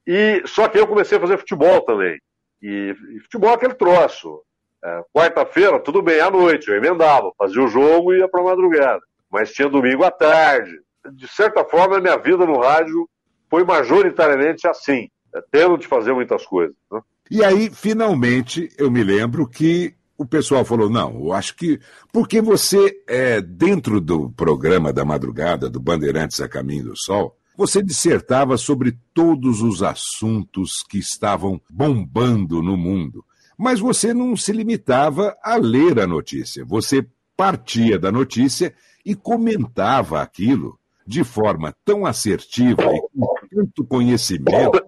E, 0.06 0.42
só 0.46 0.66
que 0.66 0.78
eu 0.78 0.86
comecei 0.86 1.18
a 1.18 1.20
fazer 1.20 1.36
futebol 1.36 1.82
também. 1.82 2.18
E, 2.62 2.96
e 3.14 3.20
futebol 3.20 3.50
é 3.50 3.54
aquele 3.54 3.74
troço. 3.74 4.40
É, 4.82 5.02
Quarta-feira, 5.12 5.78
tudo 5.78 6.00
bem, 6.00 6.20
à 6.20 6.30
noite, 6.30 6.68
eu 6.68 6.76
emendava, 6.76 7.30
fazia 7.36 7.62
o 7.62 7.68
jogo 7.68 8.14
e 8.14 8.18
ia 8.20 8.28
para 8.28 8.42
madrugada. 8.42 9.02
Mas 9.30 9.52
tinha 9.52 9.68
domingo 9.68 10.04
à 10.04 10.10
tarde. 10.10 10.70
De 11.12 11.28
certa 11.28 11.62
forma, 11.62 11.98
a 11.98 12.00
minha 12.00 12.16
vida 12.16 12.46
no 12.46 12.60
rádio 12.60 13.06
foi 13.50 13.62
majoritariamente 13.62 14.66
assim, 14.66 15.10
é, 15.34 15.42
tendo 15.50 15.76
de 15.76 15.86
fazer 15.86 16.14
muitas 16.14 16.46
coisas. 16.46 16.74
Né? 16.90 17.00
E 17.30 17.44
aí, 17.44 17.68
finalmente, 17.68 18.70
eu 18.78 18.90
me 18.90 19.04
lembro 19.04 19.46
que 19.46 19.94
o 20.18 20.26
pessoal 20.26 20.64
falou: 20.64 20.90
não, 20.90 21.14
eu 21.14 21.32
acho 21.32 21.54
que. 21.54 21.80
Porque 22.12 22.42
você, 22.42 23.00
é, 23.06 23.40
dentro 23.40 24.00
do 24.00 24.30
programa 24.30 24.92
da 24.92 25.04
madrugada, 25.04 25.70
do 25.70 25.78
Bandeirantes 25.78 26.40
a 26.40 26.48
Caminho 26.48 26.86
do 26.86 26.96
Sol, 26.96 27.36
você 27.56 27.82
dissertava 27.82 28.56
sobre 28.58 28.98
todos 29.14 29.62
os 29.62 29.82
assuntos 29.82 30.82
que 30.82 30.98
estavam 30.98 31.60
bombando 31.70 32.60
no 32.60 32.76
mundo. 32.76 33.24
Mas 33.56 33.80
você 33.80 34.12
não 34.12 34.36
se 34.36 34.52
limitava 34.52 35.36
a 35.42 35.56
ler 35.56 35.98
a 36.00 36.06
notícia. 36.06 36.64
Você 36.64 37.06
partia 37.36 37.98
da 37.98 38.12
notícia 38.12 38.74
e 39.04 39.14
comentava 39.14 40.20
aquilo 40.20 40.78
de 41.06 41.24
forma 41.24 41.74
tão 41.84 42.04
assertiva 42.04 42.82
e 42.82 43.00
com 43.00 43.34
tanto 43.50 43.84
conhecimento 43.84 44.84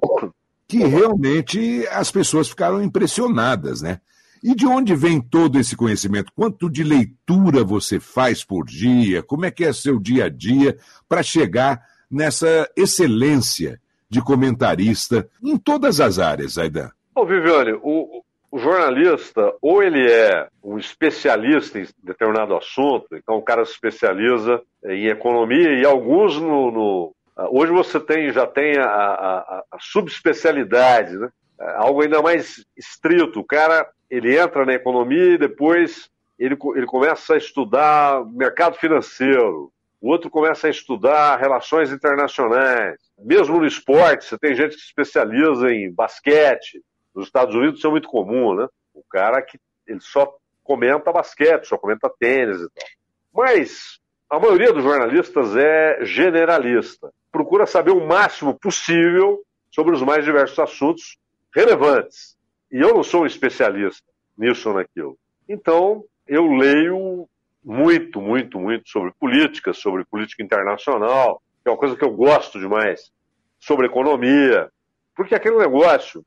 que 0.69 0.79
realmente 0.79 1.87
as 1.91 2.13
pessoas 2.13 2.49
ficaram 2.49 2.83
impressionadas, 2.83 3.81
né? 3.81 4.01
E 4.43 4.55
de 4.55 4.67
onde 4.67 4.95
vem 4.95 5.21
todo 5.21 5.59
esse 5.59 5.77
conhecimento? 5.77 6.33
Quanto 6.35 6.71
de 6.71 6.83
leitura 6.83 7.63
você 7.63 8.01
faz 8.01 8.43
por 8.43 8.65
dia? 8.65 9.23
Como 9.23 9.45
é 9.45 9.51
que 9.51 9.65
é 9.65 9.73
seu 9.73 9.99
dia 9.99 10.25
a 10.25 10.29
dia 10.29 10.77
para 11.09 11.23
chegar 11.23 11.83
nessa 12.11 12.69
excelência 12.77 13.81
de 14.09 14.21
comentarista 14.23 15.29
em 15.43 15.57
todas 15.57 16.01
as 16.01 16.19
áreas, 16.19 16.59
Aidan? 16.59 16.91
Ô, 17.15 17.25
Viviane, 17.25 17.79
o, 17.83 18.23
o 18.51 18.59
jornalista, 18.59 19.53
ou 19.61 19.83
ele 19.83 20.11
é 20.11 20.49
um 20.65 20.79
especialista 20.79 21.79
em 21.79 21.87
determinado 22.03 22.57
assunto, 22.57 23.07
então 23.13 23.37
o 23.37 23.43
cara 23.43 23.65
se 23.65 23.73
especializa 23.73 24.61
em 24.85 25.07
economia 25.07 25.79
e 25.79 25.85
alguns 25.85 26.41
no, 26.41 26.71
no 26.71 27.15
hoje 27.51 27.73
você 27.73 28.01
tem 28.01 28.33
já 28.33 28.47
tem 28.47 28.77
a, 28.79 28.87
a, 28.87 29.65
a 29.71 29.79
subespecialidade, 29.79 31.17
né? 31.17 31.29
algo 31.77 32.03
ainda 32.03 32.23
mais 32.23 32.65
estrito. 32.77 33.41
O 33.41 33.45
cara 33.45 33.87
ele 34.11 34.39
entra 34.39 34.67
na 34.67 34.75
economia 34.75 35.35
e 35.35 35.39
depois 35.39 36.11
ele, 36.39 36.57
ele 36.75 36.87
começa 36.87 37.35
a 37.35 37.39
estudar 37.39 38.25
mercado 38.27 38.77
financeiro, 38.77 39.71
o 40.01 40.09
outro 40.09 40.31
começa 40.31 40.67
a 40.67 40.71
estudar 40.71 41.37
relações 41.37 41.93
internacionais. 41.93 42.99
Mesmo 43.19 43.59
no 43.59 43.67
esporte, 43.67 44.25
você 44.25 44.39
tem 44.39 44.55
gente 44.55 44.75
que 44.75 44.81
se 44.81 44.87
especializa 44.87 45.71
em 45.71 45.93
basquete. 45.93 46.83
Nos 47.15 47.27
Estados 47.27 47.55
Unidos 47.55 47.79
isso 47.79 47.87
é 47.87 47.91
muito 47.91 48.09
comum, 48.09 48.55
né? 48.55 48.67
O 48.95 49.03
cara 49.03 49.43
que 49.43 49.59
ele 49.87 50.01
só 50.01 50.35
comenta 50.65 51.13
basquete, 51.13 51.67
só 51.67 51.77
comenta 51.77 52.11
tênis 52.19 52.63
e 52.63 52.69
tal. 52.71 52.89
Mas 53.35 54.01
a 54.31 54.39
maioria 54.39 54.73
dos 54.73 54.83
jornalistas 54.83 55.55
é 55.55 55.99
generalista. 56.03 57.13
Procura 57.31 57.67
saber 57.67 57.91
o 57.91 58.07
máximo 58.07 58.59
possível 58.59 59.43
sobre 59.71 59.95
os 59.95 60.03
mais 60.03 60.25
diversos 60.25 60.59
assuntos 60.59 61.19
relevantes. 61.55 62.39
E 62.71 62.79
eu 62.79 62.95
não 62.95 63.03
sou 63.03 63.23
um 63.23 63.27
especialista 63.27 64.07
nisso 64.37 64.69
ou 64.69 64.77
naquilo. 64.77 65.19
Então, 65.49 66.05
eu 66.27 66.47
leio 66.47 67.29
muito, 67.65 68.21
muito, 68.21 68.59
muito 68.59 68.89
sobre 68.89 69.13
política, 69.19 69.73
sobre 69.73 70.05
política 70.05 70.43
internacional, 70.43 71.43
que 71.63 71.69
é 71.69 71.73
uma 71.73 71.79
coisa 71.79 71.97
que 71.97 72.05
eu 72.05 72.13
gosto 72.13 72.59
demais, 72.59 73.11
sobre 73.59 73.87
economia, 73.87 74.71
porque 75.15 75.35
aquele 75.35 75.59
negócio, 75.59 76.25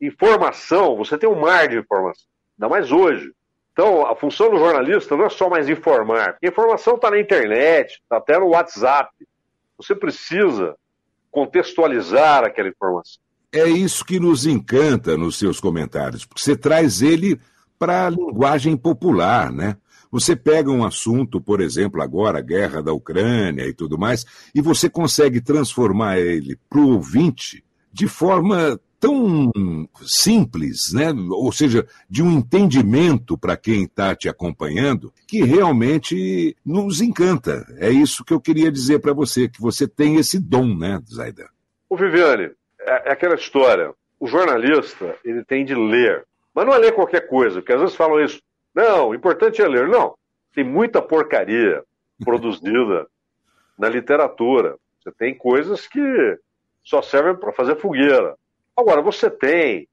informação, 0.00 0.96
você 0.96 1.16
tem 1.16 1.28
um 1.28 1.40
mar 1.40 1.68
de 1.68 1.78
informação, 1.78 2.26
ainda 2.58 2.68
mais 2.68 2.92
hoje. 2.92 3.32
Então, 3.72 4.06
a 4.06 4.14
função 4.14 4.50
do 4.50 4.58
jornalista 4.58 5.16
não 5.16 5.24
é 5.24 5.30
só 5.30 5.48
mais 5.48 5.68
informar, 5.68 6.32
porque 6.32 6.46
a 6.46 6.50
informação 6.50 6.96
está 6.96 7.10
na 7.10 7.18
internet, 7.18 8.00
está 8.02 8.18
até 8.18 8.38
no 8.38 8.48
WhatsApp. 8.48 9.10
Você 9.78 9.94
precisa 9.94 10.76
contextualizar 11.30 12.44
aquela 12.44 12.68
informação. 12.68 13.23
É 13.54 13.68
isso 13.68 14.04
que 14.04 14.18
nos 14.18 14.46
encanta 14.46 15.16
nos 15.16 15.38
seus 15.38 15.60
comentários, 15.60 16.24
porque 16.24 16.42
você 16.42 16.56
traz 16.56 17.00
ele 17.02 17.38
para 17.78 18.08
a 18.08 18.10
linguagem 18.10 18.76
popular, 18.76 19.52
né? 19.52 19.76
Você 20.10 20.34
pega 20.34 20.72
um 20.72 20.84
assunto, 20.84 21.40
por 21.40 21.60
exemplo, 21.60 22.02
agora 22.02 22.40
a 22.40 22.42
guerra 22.42 22.82
da 22.82 22.92
Ucrânia 22.92 23.64
e 23.64 23.72
tudo 23.72 23.96
mais, 23.96 24.24
e 24.52 24.60
você 24.60 24.90
consegue 24.90 25.40
transformar 25.40 26.18
ele 26.18 26.58
para 26.68 26.80
o 26.80 26.94
ouvinte 26.94 27.62
de 27.92 28.08
forma 28.08 28.80
tão 28.98 29.52
simples, 30.04 30.92
né? 30.92 31.12
ou 31.12 31.52
seja, 31.52 31.86
de 32.10 32.24
um 32.24 32.32
entendimento 32.32 33.38
para 33.38 33.56
quem 33.56 33.84
está 33.84 34.16
te 34.16 34.28
acompanhando, 34.28 35.12
que 35.28 35.44
realmente 35.44 36.56
nos 36.64 37.00
encanta. 37.00 37.64
É 37.78 37.88
isso 37.88 38.24
que 38.24 38.32
eu 38.32 38.40
queria 38.40 38.72
dizer 38.72 38.98
para 38.98 39.12
você, 39.12 39.48
que 39.48 39.60
você 39.60 39.86
tem 39.86 40.16
esse 40.16 40.40
dom, 40.40 40.76
né, 40.76 41.00
Zaidan? 41.08 41.46
O 41.88 41.96
Viviane, 41.96 42.50
é, 42.84 43.08
é 43.08 43.12
aquela 43.12 43.34
história. 43.34 43.92
O 44.18 44.26
jornalista, 44.26 45.18
ele 45.24 45.44
tem 45.44 45.64
de 45.64 45.74
ler. 45.74 46.26
Mas 46.54 46.64
não 46.66 46.74
é 46.74 46.78
ler 46.78 46.92
qualquer 46.92 47.26
coisa, 47.26 47.60
porque 47.60 47.72
às 47.72 47.80
vezes 47.80 47.96
falam 47.96 48.20
isso. 48.20 48.40
Não, 48.74 49.08
o 49.08 49.14
importante 49.14 49.60
é 49.60 49.68
ler. 49.68 49.88
Não, 49.88 50.14
tem 50.54 50.64
muita 50.64 51.02
porcaria 51.02 51.82
produzida 52.24 53.06
na 53.78 53.88
literatura. 53.88 54.76
Você 55.00 55.10
tem 55.12 55.34
coisas 55.34 55.86
que 55.86 56.38
só 56.82 57.02
servem 57.02 57.34
para 57.34 57.52
fazer 57.52 57.76
fogueira. 57.76 58.36
Agora, 58.76 59.02
você 59.02 59.30
tem 59.30 59.88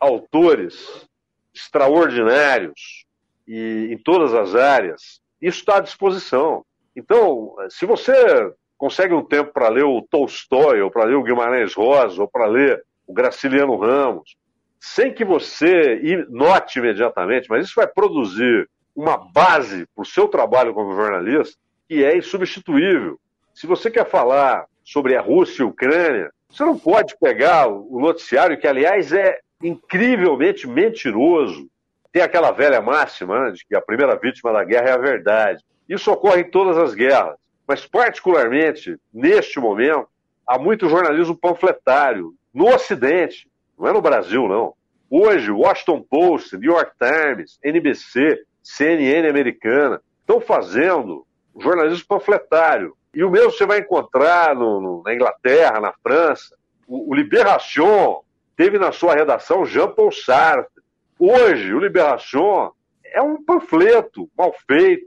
autores 0.00 1.06
extraordinários 1.54 3.06
e 3.46 3.88
em 3.92 3.98
todas 3.98 4.34
as 4.34 4.54
áreas, 4.54 5.20
isso 5.40 5.58
está 5.58 5.76
à 5.76 5.80
disposição. 5.80 6.64
Então, 6.96 7.54
se 7.68 7.86
você 7.86 8.52
consegue 8.84 9.14
um 9.14 9.24
tempo 9.24 9.50
para 9.50 9.70
ler 9.70 9.84
o 9.84 10.02
Tolstói, 10.02 10.82
ou 10.82 10.90
para 10.90 11.06
ler 11.06 11.14
o 11.14 11.22
Guimarães 11.22 11.72
Rosa, 11.72 12.20
ou 12.20 12.28
para 12.28 12.44
ler 12.44 12.84
o 13.06 13.14
Graciliano 13.14 13.76
Ramos, 13.76 14.36
sem 14.78 15.10
que 15.10 15.24
você 15.24 16.26
note 16.28 16.80
imediatamente, 16.80 17.48
mas 17.48 17.64
isso 17.64 17.76
vai 17.76 17.86
produzir 17.86 18.68
uma 18.94 19.16
base 19.16 19.86
para 19.94 20.02
o 20.02 20.04
seu 20.04 20.28
trabalho 20.28 20.74
como 20.74 20.94
jornalista 20.94 21.56
que 21.88 22.04
é 22.04 22.14
insubstituível. 22.14 23.18
Se 23.54 23.66
você 23.66 23.90
quer 23.90 24.06
falar 24.06 24.66
sobre 24.84 25.16
a 25.16 25.22
Rússia 25.22 25.62
e 25.62 25.64
a 25.64 25.68
Ucrânia, 25.68 26.30
você 26.50 26.62
não 26.62 26.78
pode 26.78 27.16
pegar 27.18 27.66
o 27.68 27.98
noticiário, 27.98 28.58
que 28.58 28.68
aliás 28.68 29.14
é 29.14 29.38
incrivelmente 29.62 30.68
mentiroso. 30.68 31.70
Tem 32.12 32.20
aquela 32.20 32.50
velha 32.50 32.82
máxima 32.82 33.46
né, 33.46 33.52
de 33.52 33.64
que 33.64 33.74
a 33.74 33.80
primeira 33.80 34.14
vítima 34.14 34.52
da 34.52 34.62
guerra 34.62 34.90
é 34.90 34.92
a 34.92 34.98
verdade. 34.98 35.64
Isso 35.88 36.12
ocorre 36.12 36.42
em 36.42 36.50
todas 36.50 36.76
as 36.76 36.92
guerras, 36.92 37.36
mas 37.66 37.86
particularmente 37.86 38.98
neste 39.12 39.58
momento 39.58 40.08
há 40.46 40.58
muito 40.58 40.88
jornalismo 40.88 41.36
panfletário 41.36 42.34
no 42.52 42.68
Ocidente, 42.72 43.48
não 43.78 43.88
é 43.88 43.92
no 43.92 44.02
Brasil 44.02 44.46
não. 44.48 44.74
Hoje, 45.10 45.50
Washington 45.50 46.02
Post, 46.02 46.56
New 46.56 46.72
York 46.72 46.92
Times, 46.98 47.58
NBC, 47.62 48.44
CNN 48.62 49.28
americana 49.28 50.00
estão 50.20 50.40
fazendo 50.40 51.26
jornalismo 51.60 52.06
panfletário. 52.06 52.96
E 53.14 53.22
o 53.22 53.30
mesmo 53.30 53.52
você 53.52 53.66
vai 53.66 53.78
encontrar 53.78 54.54
no, 54.54 54.80
no, 54.80 55.02
na 55.04 55.14
Inglaterra, 55.14 55.80
na 55.80 55.92
França. 56.02 56.56
O, 56.86 57.12
o 57.12 57.14
Libération 57.14 58.22
teve 58.56 58.78
na 58.78 58.90
sua 58.90 59.14
redação 59.14 59.64
Jean-Paul 59.64 60.10
Sartre. 60.10 60.82
Hoje, 61.18 61.72
o 61.72 61.78
Libération 61.78 62.72
é 63.04 63.22
um 63.22 63.42
panfleto 63.42 64.28
mal 64.36 64.52
feito. 64.66 65.06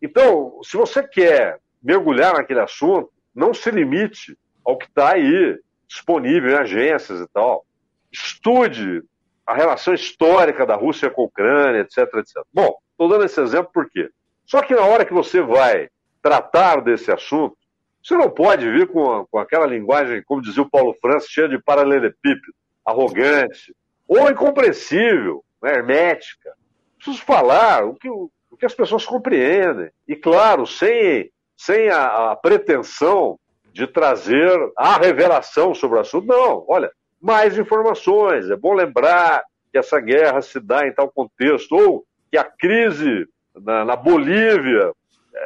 Então, 0.00 0.60
se 0.62 0.76
você 0.76 1.02
quer 1.02 1.58
mergulhar 1.82 2.34
naquele 2.34 2.60
assunto, 2.60 3.10
não 3.34 3.54
se 3.54 3.70
limite 3.70 4.36
ao 4.64 4.76
que 4.76 4.86
está 4.86 5.14
aí 5.14 5.58
disponível 5.86 6.50
em 6.50 6.54
agências 6.54 7.20
e 7.20 7.26
tal. 7.28 7.64
Estude 8.12 9.02
a 9.46 9.54
relação 9.54 9.94
histórica 9.94 10.66
da 10.66 10.76
Rússia 10.76 11.10
com 11.10 11.22
a 11.22 11.24
Ucrânia, 11.24 11.80
etc, 11.80 11.98
etc. 12.16 12.42
Bom, 12.52 12.76
estou 12.92 13.08
dando 13.08 13.24
esse 13.24 13.40
exemplo 13.40 13.70
por 13.72 13.88
quê? 13.88 14.10
Só 14.44 14.60
que 14.62 14.74
na 14.74 14.82
hora 14.82 15.04
que 15.04 15.12
você 15.12 15.40
vai 15.40 15.88
tratar 16.22 16.82
desse 16.82 17.10
assunto, 17.10 17.56
você 18.02 18.16
não 18.16 18.30
pode 18.30 18.70
vir 18.70 18.86
com, 18.88 19.26
com 19.30 19.38
aquela 19.38 19.66
linguagem, 19.66 20.22
como 20.24 20.42
dizia 20.42 20.62
o 20.62 20.70
Paulo 20.70 20.94
França, 21.00 21.26
cheia 21.28 21.48
de 21.48 21.58
paralelepípedo, 21.58 22.52
arrogante, 22.84 23.74
ou 24.06 24.30
incompreensível, 24.30 25.44
né, 25.62 25.72
hermética. 25.74 26.52
Preciso 26.96 27.22
falar 27.22 27.84
o 27.84 27.94
que, 27.94 28.08
o 28.08 28.30
que 28.58 28.66
as 28.66 28.74
pessoas 28.74 29.04
compreendem. 29.04 29.90
E, 30.06 30.16
claro, 30.16 30.66
sem, 30.66 31.30
sem 31.58 31.90
a, 31.90 32.30
a 32.30 32.36
pretensão 32.36 33.36
de 33.72 33.86
trazer 33.86 34.56
a 34.76 34.96
revelação 34.96 35.74
sobre 35.74 35.98
o 35.98 36.00
assunto. 36.00 36.26
Não, 36.26 36.64
olha, 36.68 36.90
mais 37.20 37.58
informações. 37.58 38.48
É 38.48 38.56
bom 38.56 38.72
lembrar 38.72 39.42
que 39.72 39.76
essa 39.76 40.00
guerra 40.00 40.40
se 40.40 40.60
dá 40.60 40.86
em 40.86 40.94
tal 40.94 41.10
contexto, 41.10 41.74
ou 41.74 42.04
que 42.30 42.38
a 42.38 42.44
crise 42.44 43.26
na, 43.56 43.84
na 43.84 43.96
Bolívia, 43.96 44.92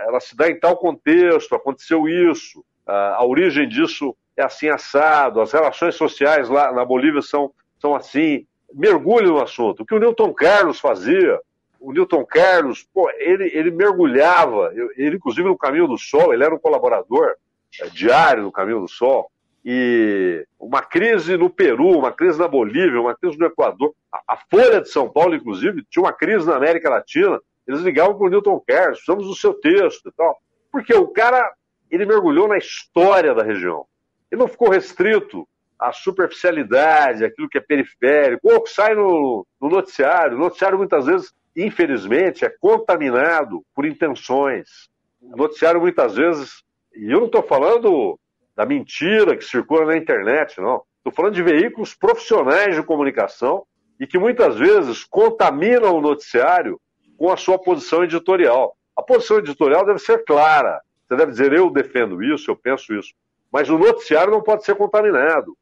ela 0.07 0.21
se 0.21 0.37
dá 0.37 0.49
em 0.49 0.61
tal 0.61 0.77
contexto, 0.77 1.55
aconteceu 1.55 2.07
isso, 2.07 2.63
a, 2.87 3.17
a, 3.17 3.25
origem 3.25 3.67
disso 3.67 4.15
é 4.37 4.43
assim 4.43 4.69
assado, 4.69 5.41
as 5.41 5.53
relações 5.53 5.95
sociais 5.95 6.49
lá 6.49 6.73
na 6.73 6.85
Bolívia 6.85 7.23
são, 7.23 7.51
são 7.81 7.95
assim. 7.95 8.47
Mergulhe 8.75 9.27
no 9.27 9.43
assunto. 9.43 9.83
O 9.83 9.87
que 9.87 9.95
o 9.95 9.99
Newton 9.99 10.33
Carlos 10.33 10.81
fazia, 10.81 11.39
o 11.83 11.93
Newton 11.93 12.25
Carlos, 12.25 12.87
pô, 12.95 13.11
ele, 13.19 13.51
ele 13.53 13.71
mergulhava, 13.73 14.73
ele 14.97 15.17
inclusive 15.17 15.49
no 15.49 15.59
Caminho 15.59 15.89
do 15.89 15.99
Sol, 15.99 16.33
ele 16.33 16.45
era 16.45 16.55
um 16.55 16.59
colaborador 16.59 17.35
é, 17.81 17.89
diário 17.89 18.45
do 18.45 18.53
Caminho 18.53 18.81
do 18.81 18.89
Sol, 18.89 19.31
e 19.65 20.47
uma 20.59 20.81
crise 20.83 21.37
no 21.37 21.51
Peru, 21.51 21.91
uma 21.91 22.13
crise 22.13 22.39
na 22.39 22.49
Bolívia, 22.49 23.01
uma 23.01 23.17
crise 23.17 23.39
no 23.39 23.47
Equador. 23.47 23.95
A, 24.13 24.35
a 24.35 24.37
Folha 24.51 24.81
de 24.81 24.89
São 24.89 25.09
Paulo, 25.09 25.35
inclusive, 25.35 25.85
tinha 25.91 26.05
uma 26.05 26.13
crise 26.13 26.47
na 26.47 26.57
América 26.57 26.89
Latina, 26.89 27.41
eles 27.67 27.81
ligavam 27.81 28.17
para 28.17 28.27
o 28.27 28.31
Newton 28.31 28.61
Kerr, 28.61 28.93
precisamos 28.93 29.27
do 29.27 29.35
seu 29.35 29.55
texto 29.55 30.09
e 30.09 30.13
tal. 30.13 30.37
Porque 30.71 30.95
o 30.95 31.09
cara, 31.09 31.53
ele 31.91 32.07
mergulhou 32.07 32.49
na 32.49 32.59
história 32.59 33.35
da 33.35 33.43
região. 33.43 33.87
Ele 34.31 34.41
não 34.41 34.49
ficou 34.49 34.71
restrito 34.71 35.47
à 35.79 35.93
superficialidade, 35.93 37.25
aquilo 37.25 37.49
que 37.49 37.59
é 37.59 37.61
periférico, 37.61 38.53
ou 38.53 38.63
que 38.63 38.71
sai 38.71 38.95
no, 38.95 39.47
no 39.61 39.69
noticiário. 39.69 40.37
O 40.37 40.41
noticiário, 40.41 40.79
muitas 40.79 41.07
vezes, 41.07 41.33
infelizmente, 41.57 42.45
é 42.45 42.49
contaminado 42.49 43.63
por 43.75 43.85
intenções. 43.85 44.89
O 45.21 45.37
noticiário, 45.37 45.81
muitas 45.81 46.15
vezes, 46.15 46.63
e 46.95 47.13
eu 47.13 47.21
não 47.21 47.27
estou 47.27 47.43
falando 47.43 48.19
da 48.57 48.67
mentira 48.67 49.37
que 49.37 49.45
circula 49.45 49.87
na 49.87 49.97
internet, 49.97 50.61
não. 50.61 50.83
Estou 50.99 51.13
falando 51.13 51.35
de 51.35 51.43
veículos 51.43 51.95
profissionais 51.95 52.77
de 52.77 52.83
comunicação 52.83 53.65
e 53.99 54.07
que 54.07 54.19
muitas 54.19 54.57
vezes 54.57 55.05
contaminam 55.05 55.97
o 55.97 56.01
noticiário 56.01 56.81
com 57.17 57.31
a 57.31 57.37
sua 57.37 57.59
posição 57.59 58.05
editorial. 58.05 58.77
A 58.97 59.03
posição 59.03 59.39
editorial 59.39 59.85
deve 59.85 59.99
ser 59.99 60.25
clara. 60.25 60.81
Você 61.07 61.17
deve 61.17 61.33
dizer, 61.33 61.53
eu 61.53 61.71
defendo 61.71 62.23
isso, 62.23 62.51
eu 62.51 62.57
penso 62.57 62.95
isso. 62.95 63.13
Mas 63.51 63.69
o 63.69 63.79
noticiário 63.79 64.33
não 64.33 64.43
pode 64.43 64.65
ser 64.65 64.75
contaminado. 64.77 65.57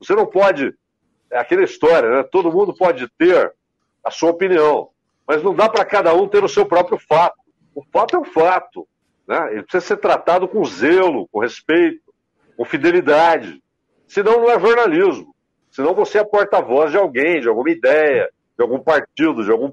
Você 0.00 0.14
não 0.14 0.26
pode. 0.26 0.74
É 1.30 1.38
aquela 1.38 1.64
história, 1.64 2.10
né? 2.10 2.22
Todo 2.22 2.52
mundo 2.52 2.74
pode 2.74 3.08
ter 3.18 3.52
a 4.04 4.10
sua 4.10 4.30
opinião, 4.30 4.90
mas 5.26 5.42
não 5.42 5.54
dá 5.54 5.68
para 5.68 5.84
cada 5.84 6.14
um 6.14 6.28
ter 6.28 6.44
o 6.44 6.48
seu 6.48 6.66
próprio 6.66 6.98
fato. 6.98 7.38
O 7.74 7.82
fato 7.92 8.16
é 8.16 8.18
um 8.18 8.24
fato. 8.24 8.86
Né? 9.26 9.52
Ele 9.52 9.62
precisa 9.62 9.84
ser 9.84 9.96
tratado 9.96 10.46
com 10.46 10.64
zelo, 10.64 11.28
com 11.32 11.40
respeito, 11.40 12.14
com 12.56 12.64
fidelidade. 12.64 13.62
Senão 14.06 14.40
não 14.40 14.50
é 14.50 14.58
jornalismo. 14.58 15.34
Senão 15.70 15.94
você 15.94 16.18
é 16.18 16.24
porta-voz 16.24 16.90
de 16.90 16.96
alguém, 16.96 17.40
de 17.40 17.48
alguma 17.48 17.70
ideia, 17.70 18.30
de 18.56 18.62
algum 18.62 18.78
partido, 18.78 19.44
de 19.44 19.50
algum 19.50 19.70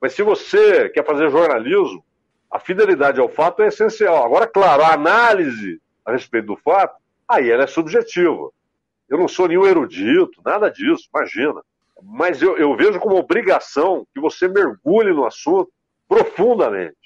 mas 0.00 0.12
se 0.12 0.22
você 0.22 0.88
quer 0.90 1.04
fazer 1.04 1.30
jornalismo, 1.30 2.04
a 2.50 2.58
fidelidade 2.58 3.20
ao 3.20 3.28
fato 3.28 3.62
é 3.62 3.68
essencial. 3.68 4.24
Agora, 4.24 4.46
claro, 4.46 4.82
a 4.82 4.92
análise 4.92 5.80
a 6.04 6.12
respeito 6.12 6.46
do 6.46 6.56
fato, 6.56 6.94
aí 7.28 7.50
ela 7.50 7.64
é 7.64 7.66
subjetiva. 7.66 8.50
Eu 9.08 9.18
não 9.18 9.26
sou 9.26 9.48
nenhum 9.48 9.66
erudito, 9.66 10.40
nada 10.44 10.70
disso, 10.70 11.08
imagina. 11.12 11.60
Mas 12.02 12.42
eu, 12.42 12.56
eu 12.56 12.76
vejo 12.76 13.00
como 13.00 13.16
obrigação 13.16 14.06
que 14.14 14.20
você 14.20 14.48
mergulhe 14.48 15.12
no 15.12 15.26
assunto 15.26 15.70
profundamente. 16.08 16.96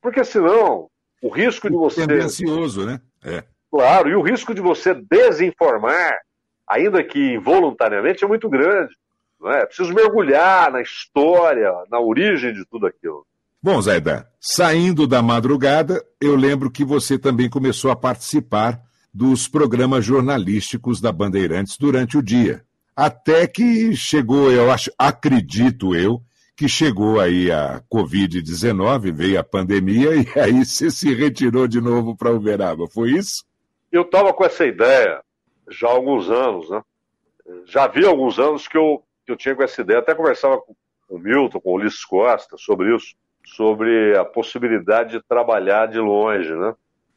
Porque 0.00 0.24
senão, 0.24 0.88
o 1.22 1.28
risco 1.28 1.68
de 1.68 1.76
você. 1.76 2.06
Tendencioso, 2.06 2.86
né? 2.86 3.00
É. 3.24 3.44
Claro, 3.70 4.08
e 4.08 4.14
o 4.14 4.22
risco 4.22 4.54
de 4.54 4.60
você 4.60 4.94
desinformar, 4.94 6.18
ainda 6.66 7.02
que 7.02 7.34
involuntariamente, 7.34 8.24
é 8.24 8.28
muito 8.28 8.48
grande. 8.48 8.94
Não 9.40 9.50
é? 9.50 9.62
é 9.62 9.66
preciso 9.66 9.92
mergulhar 9.92 10.70
na 10.70 10.80
história, 10.80 11.72
na 11.90 12.00
origem 12.00 12.52
de 12.52 12.64
tudo 12.64 12.86
aquilo. 12.86 13.26
Bom, 13.62 13.80
Zaidan, 13.82 14.24
saindo 14.40 15.06
da 15.06 15.20
madrugada, 15.22 16.02
eu 16.20 16.36
lembro 16.36 16.70
que 16.70 16.84
você 16.84 17.18
também 17.18 17.50
começou 17.50 17.90
a 17.90 17.96
participar 17.96 18.80
dos 19.12 19.48
programas 19.48 20.04
jornalísticos 20.04 21.00
da 21.00 21.10
Bandeirantes 21.10 21.76
durante 21.76 22.16
o 22.16 22.22
dia. 22.22 22.62
Até 22.96 23.46
que 23.46 23.94
chegou, 23.94 24.50
eu 24.50 24.70
acho, 24.70 24.90
acredito 24.98 25.94
eu, 25.94 26.22
que 26.56 26.66
chegou 26.66 27.20
aí 27.20 27.52
a 27.52 27.82
Covid-19, 27.92 29.12
veio 29.12 29.38
a 29.38 29.44
pandemia 29.44 30.16
e 30.16 30.26
aí 30.40 30.64
você 30.64 30.90
se 30.90 31.14
retirou 31.14 31.68
de 31.68 31.80
novo 31.80 32.16
para 32.16 32.32
Uberaba, 32.32 32.88
foi 32.88 33.10
isso? 33.10 33.44
Eu 33.92 34.02
estava 34.02 34.32
com 34.32 34.44
essa 34.44 34.64
ideia 34.64 35.20
já 35.70 35.88
há 35.88 35.92
alguns 35.92 36.30
anos, 36.30 36.70
né? 36.70 36.82
Já 37.66 37.84
havia 37.84 38.08
alguns 38.08 38.38
anos 38.38 38.66
que 38.66 38.76
eu 38.76 39.02
que 39.26 39.32
eu 39.32 39.36
tinha 39.36 39.54
com 39.54 39.62
essa 39.62 39.80
ideia. 39.80 39.98
Até 39.98 40.14
conversava 40.14 40.58
com 40.58 40.74
o 41.08 41.18
Milton, 41.18 41.60
com 41.60 41.70
o 41.70 41.74
Ulisses 41.74 42.04
Costa 42.04 42.56
sobre 42.56 42.94
isso, 42.94 43.14
sobre 43.44 44.16
a 44.16 44.24
possibilidade 44.24 45.12
de 45.12 45.22
trabalhar 45.22 45.86
de 45.86 45.98
longe, 45.98 46.54
né? 46.54 46.74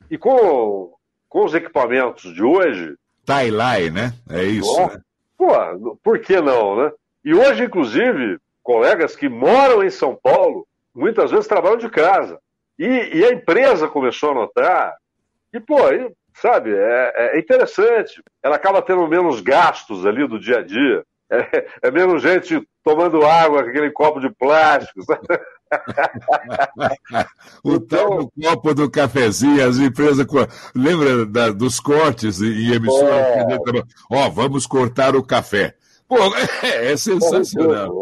E 0.10 0.18
com, 0.18 0.92
com 1.30 1.46
os 1.46 1.54
equipamentos 1.54 2.34
de 2.34 2.44
hoje... 2.44 2.96
Tai-Lai, 3.26 3.92
né? 3.92 4.14
É 4.28 4.44
isso, 4.44 4.76
né? 4.88 5.00
Pô, 5.40 5.98
por 6.04 6.20
que 6.20 6.42
não, 6.42 6.76
né? 6.76 6.92
E 7.24 7.34
hoje, 7.34 7.64
inclusive, 7.64 8.38
colegas 8.62 9.16
que 9.16 9.30
moram 9.30 9.82
em 9.82 9.90
São 9.90 10.14
Paulo, 10.14 10.68
muitas 10.94 11.32
vezes 11.32 11.48
trabalham 11.48 11.78
de 11.78 11.90
casa. 11.90 12.38
E, 12.78 12.86
e 12.86 13.24
a 13.24 13.32
empresa 13.32 13.88
começou 13.88 14.32
a 14.32 14.36
notar, 14.36 14.98
e, 15.54 15.60
pô, 15.62 15.78
sabe, 16.34 16.76
é, 16.76 17.14
é 17.16 17.40
interessante. 17.40 18.22
Ela 18.44 18.58
acaba 18.58 18.82
tendo 18.82 19.08
menos 19.08 19.40
gastos 19.40 20.06
ali 20.06 20.28
do 20.28 20.38
dia 20.38 20.60
a 20.60 20.62
dia. 20.62 21.06
É, 21.32 21.68
é 21.84 21.92
menos 21.92 22.24
gente 22.24 22.60
tomando 22.84 23.24
água 23.24 23.64
com 23.64 23.70
aquele 23.70 23.92
copo 23.92 24.20
de 24.20 24.32
plástico. 24.32 25.00
o 27.64 27.76
então, 27.76 28.28
copo 28.42 28.74
do 28.74 28.90
cafezinho, 28.90 29.68
as 29.68 29.78
empresas. 29.78 30.26
Lembra 30.76 31.28
da, 31.28 31.52
dos 31.52 31.80
cortes 31.80 32.40
e 32.40 32.74
emissões? 32.74 33.12
É. 33.12 33.46
Ó, 34.12 34.26
oh, 34.26 34.32
vamos 34.32 34.66
cortar 34.66 35.16
o 35.16 35.24
café. 35.24 35.76
Pô, 36.08 36.18
é, 36.64 36.94
é 36.94 36.98
sensacional. 36.98 37.94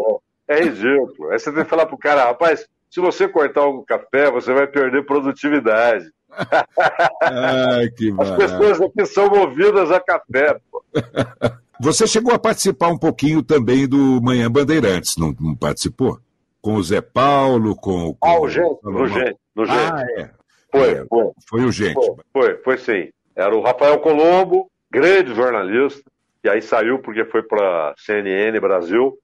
É 0.48 0.62
ridículo. 0.62 0.64
É 0.64 0.64
ridículo. 0.64 1.32
Aí 1.32 1.40
você 1.40 1.52
tem 1.52 1.64
que 1.64 1.70
falar 1.70 1.86
pro 1.86 1.98
cara, 1.98 2.24
rapaz, 2.24 2.66
se 2.90 3.02
você 3.02 3.28
cortar 3.28 3.66
o 3.66 3.84
café, 3.84 4.32
você 4.32 4.54
vai 4.54 4.68
perder 4.68 5.06
produtividade. 5.06 6.06
Ai, 7.22 7.90
que 7.90 8.14
As 8.18 8.32
pessoas 8.32 8.82
aqui 8.82 9.06
são 9.06 9.30
movidas 9.30 9.92
a 9.92 10.00
café. 10.00 10.58
Pô. 10.72 10.82
Você 11.80 12.08
chegou 12.08 12.34
a 12.34 12.40
participar 12.40 12.90
um 12.90 12.98
pouquinho 12.98 13.44
também 13.44 13.88
do 13.88 14.22
Manhã 14.22 14.50
Bandeirantes, 14.52 15.16
não, 15.18 15.36
não 15.40 15.56
participou? 15.56 16.20
Com 16.62 16.76
o 16.76 16.84
Zé 16.84 17.02
Paulo, 17.02 17.76
com, 17.76 18.16
com 18.16 18.28
ah, 18.28 18.40
o 18.40 18.50
gente, 18.50 18.80
no 18.84 19.08
gente, 19.08 19.38
gente. 19.58 19.70
Ah, 19.70 20.06
é. 20.18 20.32
Foi, 20.72 20.92
é, 20.92 21.06
foi. 21.06 21.32
Foi 21.48 21.66
o 21.66 21.72
gente. 21.72 21.94
Foi, 21.94 22.16
foi, 22.34 22.58
foi 22.58 22.78
sim. 22.78 23.10
Era 23.36 23.56
o 23.56 23.62
Rafael 23.62 24.00
Colombo, 24.00 24.70
grande 24.90 25.34
jornalista, 25.36 26.02
que 26.42 26.50
aí 26.50 26.62
saiu 26.62 27.00
porque 27.00 27.24
foi 27.26 27.44
para 27.44 27.94
CNN 27.98 28.60
Brasil. 28.60 29.18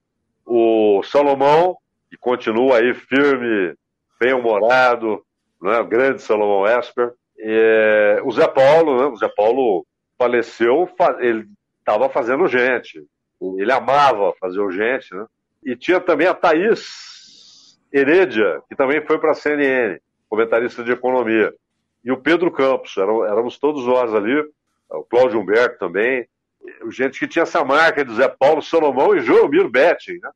O 0.45 1.01
Salomão, 1.03 1.77
que 2.09 2.17
continua 2.17 2.77
aí 2.77 2.93
firme, 2.93 3.73
bem-humorado, 4.19 5.23
né? 5.61 5.79
o 5.79 5.87
grande 5.87 6.21
Salomão 6.21 6.67
Esper. 6.67 7.13
E, 7.37 8.21
o 8.23 8.31
Zé 8.31 8.47
Paulo, 8.47 9.01
né? 9.01 9.05
o 9.07 9.15
Zé 9.15 9.29
Paulo 9.35 9.85
faleceu, 10.17 10.87
ele 11.19 11.47
estava 11.83 12.09
fazendo 12.09 12.47
gente. 12.47 13.05
Ele 13.57 13.71
amava 13.71 14.33
fazer 14.39 14.61
o 14.61 14.71
gente, 14.71 15.13
né? 15.13 15.25
E 15.65 15.75
tinha 15.75 15.99
também 15.99 16.27
a 16.27 16.33
Thaís 16.33 17.77
Heredia, 17.91 18.61
que 18.67 18.75
também 18.75 19.05
foi 19.05 19.19
para 19.19 19.31
a 19.31 19.35
CNN, 19.35 19.99
comentarista 20.29 20.83
de 20.83 20.91
economia. 20.91 21.53
E 22.03 22.11
o 22.11 22.17
Pedro 22.17 22.51
Campos, 22.51 22.95
éramos 22.97 23.57
todos 23.57 23.85
nós 23.85 24.13
ali, 24.13 24.33
o 24.89 25.03
Cláudio 25.03 25.39
Humberto 25.39 25.79
também, 25.79 26.27
gente 26.89 27.19
que 27.19 27.27
tinha 27.27 27.43
essa 27.43 27.63
marca 27.63 28.03
de 28.03 28.15
Zé 28.15 28.27
Paulo 28.27 28.61
Salomão 28.61 29.15
e 29.15 29.21
Joelmiro 29.21 29.69
Betting, 29.69 30.19
né? 30.21 30.31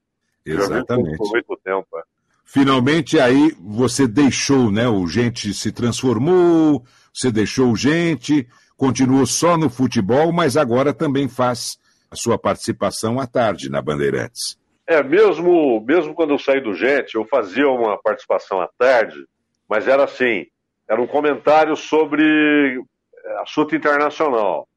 Exatamente. 0.46 1.18
Por 1.18 1.32
muito 1.32 1.60
tempo. 1.64 1.88
É. 1.98 2.04
Finalmente 2.46 3.20
aí 3.20 3.54
você 3.60 4.08
deixou, 4.08 4.72
né? 4.72 4.88
O 4.88 5.08
gente 5.08 5.54
se 5.54 5.72
transformou, 5.72 6.86
você 7.14 7.30
deixou 7.32 7.72
o 7.72 7.76
gente, 7.76 8.48
continuou 8.78 9.26
só 9.26 9.58
no 9.58 9.70
futebol, 9.70 10.32
mas 10.32 10.56
agora 10.56 10.94
também 10.94 11.28
faz 11.28 11.78
a 12.10 12.16
sua 12.16 12.38
participação 12.38 13.20
à 13.20 13.28
tarde 13.28 13.70
na 13.70 13.82
Bandeirantes. 13.82 14.58
É, 14.86 15.04
mesmo, 15.04 15.82
mesmo 15.82 16.14
quando 16.14 16.32
eu 16.32 16.40
saí 16.40 16.62
do 16.62 16.74
Gente, 16.74 17.16
eu 17.16 17.26
fazia 17.26 17.68
uma 17.68 17.98
participação 17.98 18.62
à 18.62 18.70
tarde, 18.78 19.26
mas 19.68 19.88
era 19.88 20.06
assim, 20.06 20.46
era 20.88 21.02
um 21.02 21.08
comentário 21.08 21.76
sobre 21.76 22.82
é, 23.26 23.42
assunto 23.42 23.76
internacional. 23.76 24.68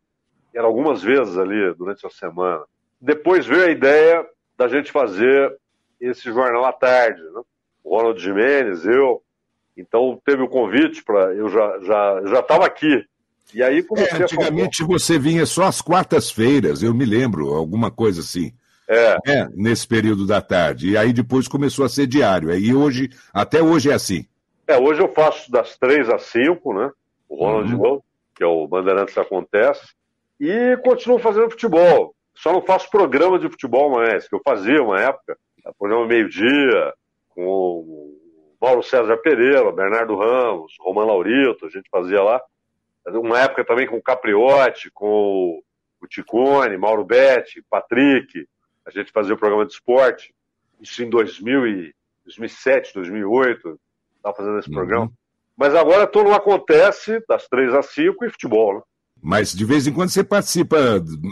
Era 0.52 0.66
algumas 0.66 1.00
vezes 1.00 1.38
ali 1.38 1.72
durante 1.74 2.04
a 2.04 2.10
semana. 2.10 2.64
Depois 3.00 3.46
veio 3.46 3.66
a 3.66 3.70
ideia 3.70 4.26
da 4.58 4.66
gente 4.66 4.90
fazer 4.90 5.56
esse 6.00 6.32
jornal 6.32 6.64
à 6.64 6.72
tarde. 6.72 7.22
Né? 7.22 7.42
O 7.84 7.96
Ronald 7.96 8.20
Jimenez, 8.20 8.84
eu. 8.84 9.22
Então 9.76 10.20
teve 10.24 10.42
o 10.42 10.48
convite 10.48 11.04
para. 11.04 11.32
Eu 11.34 11.48
já 11.48 11.76
estava 11.78 12.26
já, 12.26 12.42
já 12.58 12.66
aqui. 12.66 13.06
E 13.54 13.62
aí 13.62 13.82
comecei 13.82 14.18
é, 14.18 14.22
Antigamente 14.22 14.82
a 14.82 14.86
você 14.86 15.18
vinha 15.18 15.46
só 15.46 15.64
às 15.64 15.80
quartas-feiras, 15.80 16.82
eu 16.82 16.94
me 16.94 17.04
lembro, 17.04 17.54
alguma 17.54 17.90
coisa 17.90 18.20
assim. 18.20 18.52
É. 18.88 19.16
é. 19.26 19.48
Nesse 19.54 19.86
período 19.86 20.26
da 20.26 20.40
tarde. 20.40 20.90
E 20.90 20.96
aí 20.96 21.12
depois 21.12 21.46
começou 21.46 21.84
a 21.84 21.88
ser 21.88 22.06
diário. 22.06 22.52
E 22.56 22.74
hoje, 22.74 23.08
até 23.32 23.62
hoje 23.62 23.90
é 23.90 23.94
assim. 23.94 24.26
É, 24.66 24.76
hoje 24.76 25.00
eu 25.00 25.08
faço 25.08 25.50
das 25.50 25.76
três 25.78 26.08
às 26.08 26.22
cinco, 26.22 26.74
né? 26.74 26.90
O 27.28 27.36
Ronald 27.36 27.74
uhum. 27.74 28.00
que 28.34 28.42
é 28.42 28.46
o 28.46 28.66
Bandeirantes 28.66 29.16
Acontece. 29.16 29.94
E 30.40 30.76
continuo 30.84 31.18
fazendo 31.18 31.50
futebol. 31.50 32.14
Só 32.34 32.52
não 32.52 32.62
faço 32.62 32.90
programa 32.90 33.38
de 33.38 33.48
futebol 33.48 33.90
mais, 33.90 34.26
que 34.26 34.34
eu 34.34 34.40
fazia 34.44 34.82
uma 34.82 35.00
época. 35.00 35.36
Programa 35.78 36.06
meio-dia, 36.06 36.92
com 37.28 37.44
o 37.46 38.16
Paulo 38.58 38.82
César 38.82 39.16
Pereira, 39.18 39.70
Bernardo 39.70 40.16
Ramos, 40.16 40.72
Romano 40.80 41.08
Laurito, 41.08 41.66
a 41.66 41.68
gente 41.68 41.88
fazia 41.90 42.22
lá. 42.22 42.40
Uma 43.06 43.40
época 43.40 43.64
também 43.64 43.86
com 43.86 43.96
o 43.96 44.02
Capriotti, 44.02 44.90
com 44.92 45.60
o 46.00 46.06
Ticone, 46.06 46.76
Mauro 46.76 47.04
Betti, 47.04 47.64
Patrick. 47.68 48.46
A 48.86 48.90
gente 48.90 49.12
fazia 49.12 49.34
o 49.34 49.38
programa 49.38 49.66
de 49.66 49.72
esporte. 49.72 50.34
Isso 50.80 51.02
em 51.02 51.10
2000 51.10 51.66
e 51.66 51.94
2007, 52.24 52.94
2008 52.94 53.78
estava 54.16 54.36
fazendo 54.36 54.58
esse 54.58 54.68
uhum. 54.68 54.74
programa. 54.74 55.12
Mas 55.56 55.74
agora 55.74 56.06
tudo 56.06 56.32
acontece 56.32 57.22
das 57.28 57.46
três 57.48 57.74
às 57.74 57.86
cinco 57.86 58.24
e 58.24 58.30
futebol, 58.30 58.76
né? 58.76 58.80
Mas 59.22 59.52
de 59.52 59.64
vez 59.66 59.86
em 59.86 59.92
quando 59.92 60.08
você 60.08 60.24
participa 60.24 60.76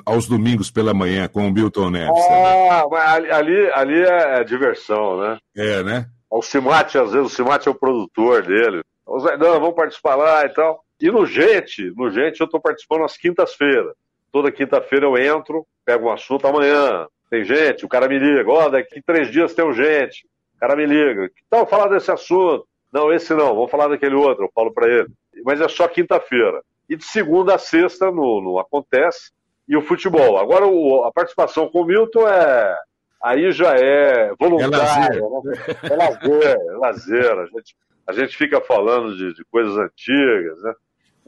aos 0.04 0.28
domingos 0.28 0.70
pela 0.70 0.92
manhã 0.92 1.26
com 1.26 1.46
o 1.46 1.50
Milton 1.50 1.88
Neves. 1.90 2.22
Ah, 2.30 2.84
mas 2.90 3.30
ali, 3.30 3.70
ali 3.72 4.02
é, 4.02 4.40
é 4.40 4.44
diversão, 4.44 5.18
né? 5.18 5.38
É, 5.56 5.82
né? 5.82 6.06
O 6.30 6.42
Simate, 6.42 6.98
às 6.98 7.12
vezes, 7.12 7.32
o 7.32 7.34
Simate 7.34 7.68
é 7.68 7.70
o 7.70 7.74
produtor 7.74 8.42
dele. 8.42 8.82
Não, 9.06 9.58
vamos 9.58 9.74
participar 9.74 10.16
lá 10.16 10.44
e 10.44 10.50
tal. 10.50 10.84
E 11.00 11.10
no 11.10 11.24
Gente, 11.26 11.92
no 11.96 12.10
Gente 12.10 12.40
eu 12.40 12.46
estou 12.46 12.60
participando 12.60 13.04
às 13.04 13.16
quintas-feiras. 13.16 13.94
Toda 14.32 14.52
quinta-feira 14.52 15.06
eu 15.06 15.16
entro, 15.16 15.66
pego 15.84 16.08
um 16.08 16.12
assunto 16.12 16.46
amanhã. 16.46 17.06
Tem 17.30 17.44
gente, 17.44 17.84
o 17.84 17.88
cara 17.88 18.08
me 18.08 18.18
liga, 18.18 18.50
ó, 18.50 18.66
oh, 18.66 18.70
daqui 18.70 19.02
três 19.02 19.30
dias 19.30 19.54
tem 19.54 19.64
um 19.64 19.72
gente. 19.72 20.26
O 20.56 20.60
cara 20.60 20.74
me 20.74 20.86
liga, 20.86 21.28
que 21.28 21.42
tal 21.48 21.66
falar 21.66 21.88
desse 21.88 22.10
assunto? 22.10 22.66
Não, 22.92 23.12
esse 23.12 23.34
não, 23.34 23.54
vamos 23.54 23.70
falar 23.70 23.88
daquele 23.88 24.14
outro, 24.14 24.44
eu 24.44 24.50
falo 24.54 24.72
para 24.72 24.88
ele. 24.88 25.08
Mas 25.44 25.60
é 25.60 25.68
só 25.68 25.86
quinta-feira. 25.86 26.62
E 26.88 26.96
de 26.96 27.04
segunda 27.04 27.54
a 27.54 27.58
sexta 27.58 28.10
no, 28.10 28.40
no 28.40 28.58
Acontece 28.58 29.30
e 29.68 29.76
o 29.76 29.82
futebol. 29.82 30.38
Agora 30.38 30.66
o, 30.66 31.04
a 31.04 31.12
participação 31.12 31.68
com 31.68 31.82
o 31.82 31.84
Milton 31.84 32.26
é. 32.26 32.76
Aí 33.22 33.50
já 33.50 33.74
é 33.74 34.32
voluntária, 34.38 35.18
é 35.18 35.20
lazer, 35.20 35.42
né? 35.44 35.76
é, 35.82 35.96
lazer, 35.96 36.56
é 36.56 36.76
lazer. 36.76 37.38
A 37.38 37.46
gente, 37.46 37.76
a 38.06 38.12
gente 38.12 38.36
fica 38.36 38.60
falando 38.60 39.16
de, 39.16 39.34
de 39.34 39.44
coisas 39.50 39.76
antigas, 39.76 40.62
né? 40.62 40.72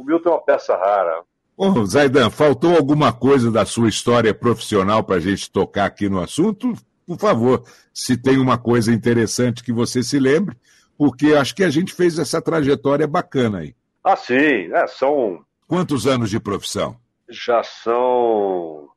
O 0.01 0.05
Milton 0.05 0.31
é 0.31 0.33
uma 0.33 0.41
peça 0.43 0.75
rara. 0.75 1.23
Ô, 1.55 1.85
Zaidan, 1.85 2.31
faltou 2.31 2.75
alguma 2.75 3.13
coisa 3.13 3.51
da 3.51 3.67
sua 3.67 3.87
história 3.87 4.33
profissional 4.33 5.05
para 5.05 5.17
a 5.17 5.21
gente 5.21 5.51
tocar 5.51 5.85
aqui 5.85 6.09
no 6.09 6.23
assunto? 6.23 6.73
Por 7.07 7.19
favor, 7.19 7.65
se 7.93 8.17
tem 8.17 8.39
uma 8.39 8.57
coisa 8.57 8.91
interessante 8.91 9.63
que 9.63 9.75
você 9.75 10.03
se 10.03 10.19
lembre, 10.19 10.57
porque 10.97 11.35
acho 11.35 11.55
que 11.55 11.63
a 11.63 11.69
gente 11.69 11.93
fez 11.93 12.19
essa 12.19 12.41
trajetória 12.41 13.07
bacana 13.07 13.59
aí. 13.59 13.75
Ah, 14.03 14.17
sim. 14.17 14.73
É, 14.73 14.87
são. 14.87 15.45
Quantos 15.69 16.07
anos 16.07 16.31
de 16.31 16.41
profissão? 16.41 16.97
Já 17.29 17.63
são 17.63 18.89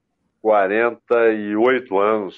48 0.42 2.00
anos. 2.00 2.36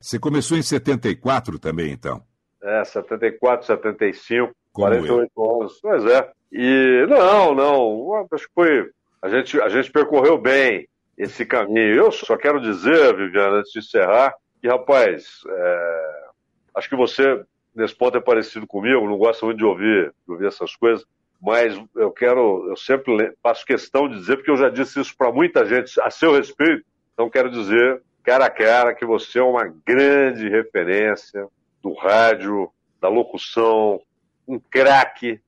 Você 0.00 0.18
começou 0.18 0.56
em 0.56 0.62
74 0.62 1.58
também, 1.58 1.92
então? 1.92 2.22
É, 2.62 2.82
74, 2.82 3.66
75, 3.66 4.54
Como 4.72 4.88
48 4.88 5.32
eu. 5.36 5.60
anos. 5.60 5.78
Pois 5.82 6.04
é. 6.06 6.32
E 6.52 7.06
não, 7.08 7.54
não. 7.54 8.26
Acho 8.32 8.46
que 8.46 8.54
foi. 8.54 8.90
A 9.22 9.28
gente, 9.28 9.60
a 9.60 9.68
gente 9.68 9.90
percorreu 9.90 10.38
bem 10.38 10.88
esse 11.16 11.44
caminho. 11.44 11.94
Eu 11.94 12.12
só 12.12 12.36
quero 12.36 12.60
dizer, 12.60 13.16
Viviana, 13.16 13.58
antes 13.58 13.72
de 13.72 13.78
encerrar, 13.78 14.34
que, 14.60 14.68
rapaz, 14.68 15.40
é... 15.48 16.24
acho 16.74 16.88
que 16.88 16.96
você 16.96 17.44
nesse 17.76 17.94
ponto 17.94 18.16
é 18.16 18.20
parecido 18.20 18.66
comigo, 18.66 19.06
não 19.06 19.18
gosta 19.18 19.44
muito 19.44 19.58
de 19.58 19.64
ouvir, 19.64 20.12
de 20.26 20.32
ouvir 20.32 20.46
essas 20.46 20.74
coisas, 20.74 21.06
mas 21.40 21.78
eu 21.94 22.10
quero, 22.10 22.70
eu 22.70 22.76
sempre 22.76 23.34
faço 23.42 23.66
questão 23.66 24.08
de 24.08 24.16
dizer, 24.16 24.36
porque 24.36 24.50
eu 24.50 24.56
já 24.56 24.70
disse 24.70 24.98
isso 24.98 25.14
para 25.14 25.30
muita 25.30 25.66
gente 25.66 26.00
a 26.00 26.10
seu 26.10 26.32
respeito, 26.32 26.84
então 27.12 27.28
quero 27.28 27.50
dizer, 27.50 28.02
cara 28.24 28.46
a 28.46 28.50
cara, 28.50 28.94
que 28.94 29.04
você 29.04 29.38
é 29.38 29.42
uma 29.42 29.70
grande 29.84 30.48
referência 30.48 31.46
do 31.82 31.92
rádio, 31.92 32.70
da 32.98 33.08
locução, 33.08 34.00
um 34.48 34.58
craque, 34.58 35.38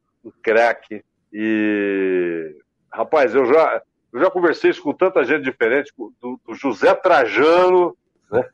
craque, 0.42 1.04
e 1.32 2.56
rapaz, 2.92 3.34
eu 3.34 3.46
já, 3.46 3.82
eu 4.12 4.20
já 4.20 4.30
conversei 4.30 4.70
isso 4.70 4.82
com 4.82 4.92
tanta 4.92 5.24
gente 5.24 5.42
diferente, 5.44 5.92
do, 5.96 6.40
do 6.46 6.54
José 6.54 6.94
Trajano, 6.94 7.96
né? 8.30 8.44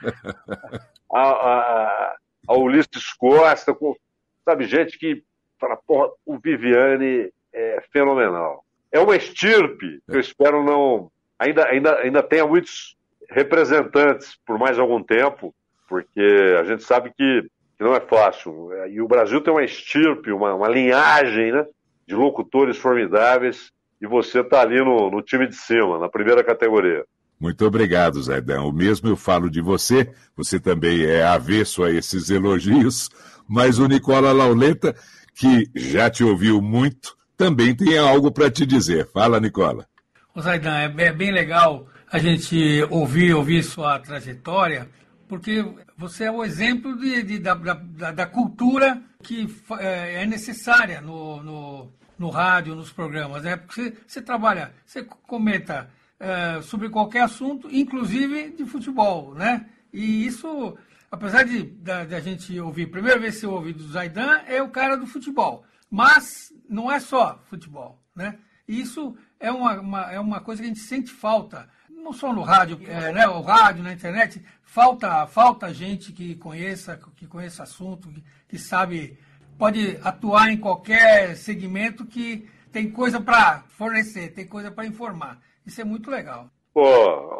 a, 1.12 1.22
a, 1.22 2.16
a 2.48 2.54
Ulisses 2.54 3.12
Costa, 3.18 3.74
com, 3.74 3.96
sabe, 4.44 4.64
gente 4.64 4.98
que 4.98 5.22
fala, 5.58 5.76
porra, 5.76 6.10
o 6.24 6.38
Viviane 6.38 7.32
é 7.52 7.82
fenomenal. 7.92 8.64
É 8.92 9.00
uma 9.00 9.16
estirpe 9.16 10.00
que 10.08 10.16
eu 10.16 10.20
espero 10.20 10.62
não. 10.62 11.10
Ainda, 11.38 11.66
ainda, 11.66 11.98
ainda 11.98 12.22
tenha 12.22 12.46
muitos 12.46 12.96
representantes 13.28 14.38
por 14.46 14.58
mais 14.58 14.78
algum 14.78 15.02
tempo, 15.02 15.54
porque 15.88 16.56
a 16.58 16.64
gente 16.64 16.82
sabe 16.82 17.12
que, 17.16 17.50
que 17.76 17.84
não 17.84 17.94
é 17.94 18.00
fácil. 18.00 18.70
E 18.90 19.00
o 19.00 19.08
Brasil 19.08 19.40
tem 19.40 19.52
uma 19.52 19.64
estirpe, 19.64 20.32
uma, 20.32 20.54
uma 20.54 20.68
linhagem 20.68 21.52
né, 21.52 21.64
de 22.06 22.14
locutores 22.14 22.76
formidáveis, 22.76 23.70
e 24.00 24.06
você 24.06 24.40
está 24.40 24.60
ali 24.60 24.78
no, 24.78 25.10
no 25.10 25.22
time 25.22 25.46
de 25.46 25.56
cima, 25.56 25.98
na 25.98 26.08
primeira 26.08 26.44
categoria. 26.44 27.04
Muito 27.38 27.66
obrigado, 27.66 28.22
Zaidão. 28.22 28.68
O 28.68 28.72
mesmo 28.72 29.08
eu 29.08 29.16
falo 29.16 29.50
de 29.50 29.60
você, 29.60 30.10
você 30.34 30.58
também 30.58 31.04
é 31.04 31.22
avesso 31.22 31.84
a 31.84 31.90
esses 31.90 32.30
elogios, 32.30 33.10
mas 33.46 33.78
o 33.78 33.86
Nicola 33.86 34.32
Lauleta, 34.32 34.94
que 35.34 35.70
já 35.74 36.08
te 36.08 36.24
ouviu 36.24 36.62
muito, 36.62 37.14
também 37.36 37.74
tem 37.74 37.98
algo 37.98 38.30
para 38.32 38.50
te 38.50 38.64
dizer. 38.64 39.06
Fala, 39.12 39.38
Nicola. 39.38 39.86
O 40.34 40.40
Zaidan, 40.40 40.92
é 40.96 41.12
bem 41.12 41.30
legal 41.30 41.86
a 42.10 42.18
gente 42.18 42.86
ouvir, 42.90 43.34
ouvir 43.34 43.62
sua 43.62 43.98
trajetória, 43.98 44.88
porque 45.28 45.64
você 45.96 46.24
é 46.24 46.30
o 46.30 46.44
exemplo 46.44 46.96
de, 46.96 47.22
de 47.22 47.38
da, 47.38 47.54
da, 47.54 48.12
da, 48.12 48.26
cultura 48.26 49.02
que 49.22 49.46
é, 49.78 50.22
é 50.22 50.26
necessária 50.26 51.00
no, 51.00 51.42
no, 51.42 51.92
no, 52.18 52.30
rádio, 52.30 52.74
nos 52.74 52.92
programas, 52.92 53.42
né? 53.42 53.56
Porque 53.56 53.74
você, 53.74 53.96
você 54.06 54.22
trabalha, 54.22 54.72
você 54.84 55.02
comenta 55.04 55.90
é, 56.18 56.60
sobre 56.62 56.88
qualquer 56.88 57.22
assunto, 57.22 57.68
inclusive 57.70 58.50
de 58.50 58.64
futebol, 58.64 59.34
né? 59.34 59.66
E 59.92 60.26
isso, 60.26 60.76
apesar 61.10 61.44
de, 61.44 61.62
de, 61.62 62.06
de 62.06 62.14
a 62.14 62.20
gente 62.20 62.58
ouvir, 62.60 62.86
primeira 62.86 63.18
vez 63.18 63.34
que 63.34 63.40
você 63.40 63.46
ouve 63.46 63.72
do 63.72 63.88
Zaidan, 63.88 64.42
é 64.46 64.62
o 64.62 64.70
cara 64.70 64.96
do 64.96 65.06
futebol. 65.06 65.64
Mas 65.90 66.52
não 66.68 66.90
é 66.90 67.00
só 67.00 67.42
futebol, 67.48 68.02
né? 68.14 68.38
E 68.68 68.80
isso 68.80 69.16
é 69.38 69.50
uma, 69.50 69.80
uma, 69.80 70.12
é 70.12 70.18
uma 70.18 70.40
coisa 70.40 70.60
que 70.60 70.66
a 70.66 70.68
gente 70.68 70.80
sente 70.80 71.12
falta, 71.12 71.68
não 72.06 72.12
só 72.12 72.32
no 72.32 72.42
rádio, 72.42 72.78
é, 72.86 73.12
né, 73.12 73.26
o 73.26 73.40
rádio, 73.40 73.82
na 73.82 73.92
internet, 73.92 74.40
falta, 74.62 75.26
falta 75.26 75.74
gente 75.74 76.12
que 76.12 76.36
conheça, 76.36 76.98
que 77.16 77.26
conheça 77.26 77.64
assunto, 77.64 78.08
que, 78.08 78.22
que 78.48 78.58
sabe, 78.58 79.18
pode 79.58 79.98
atuar 80.04 80.52
em 80.52 80.56
qualquer 80.56 81.34
segmento 81.34 82.06
que 82.06 82.48
tem 82.70 82.88
coisa 82.88 83.20
para 83.20 83.64
fornecer, 83.76 84.32
tem 84.32 84.46
coisa 84.46 84.70
para 84.70 84.86
informar. 84.86 85.40
Isso 85.66 85.80
é 85.80 85.84
muito 85.84 86.10
legal. 86.10 86.48
Pô, 86.72 86.84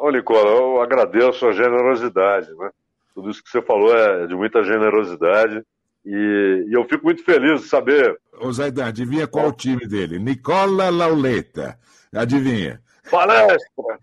ô 0.04 0.10
Nicola, 0.10 0.50
eu 0.50 0.82
agradeço 0.82 1.46
a 1.46 1.52
generosidade, 1.52 2.52
né? 2.54 2.70
Tudo 3.14 3.30
isso 3.30 3.42
que 3.42 3.50
você 3.50 3.62
falou 3.62 3.94
é 3.96 4.26
de 4.26 4.34
muita 4.34 4.64
generosidade. 4.64 5.62
E, 6.04 6.66
e, 6.68 6.72
eu 6.72 6.84
fico 6.84 7.04
muito 7.04 7.24
feliz 7.24 7.62
de 7.62 7.68
saber. 7.68 8.18
Ô 8.40 8.52
Zaidan, 8.52 8.86
adivinha 8.86 9.26
qual 9.26 9.48
o 9.48 9.52
time 9.52 9.86
dele? 9.86 10.18
Nicola 10.18 10.90
Lauleta. 10.90 11.78
Adivinha? 12.12 12.80
Palestra! 13.10 13.98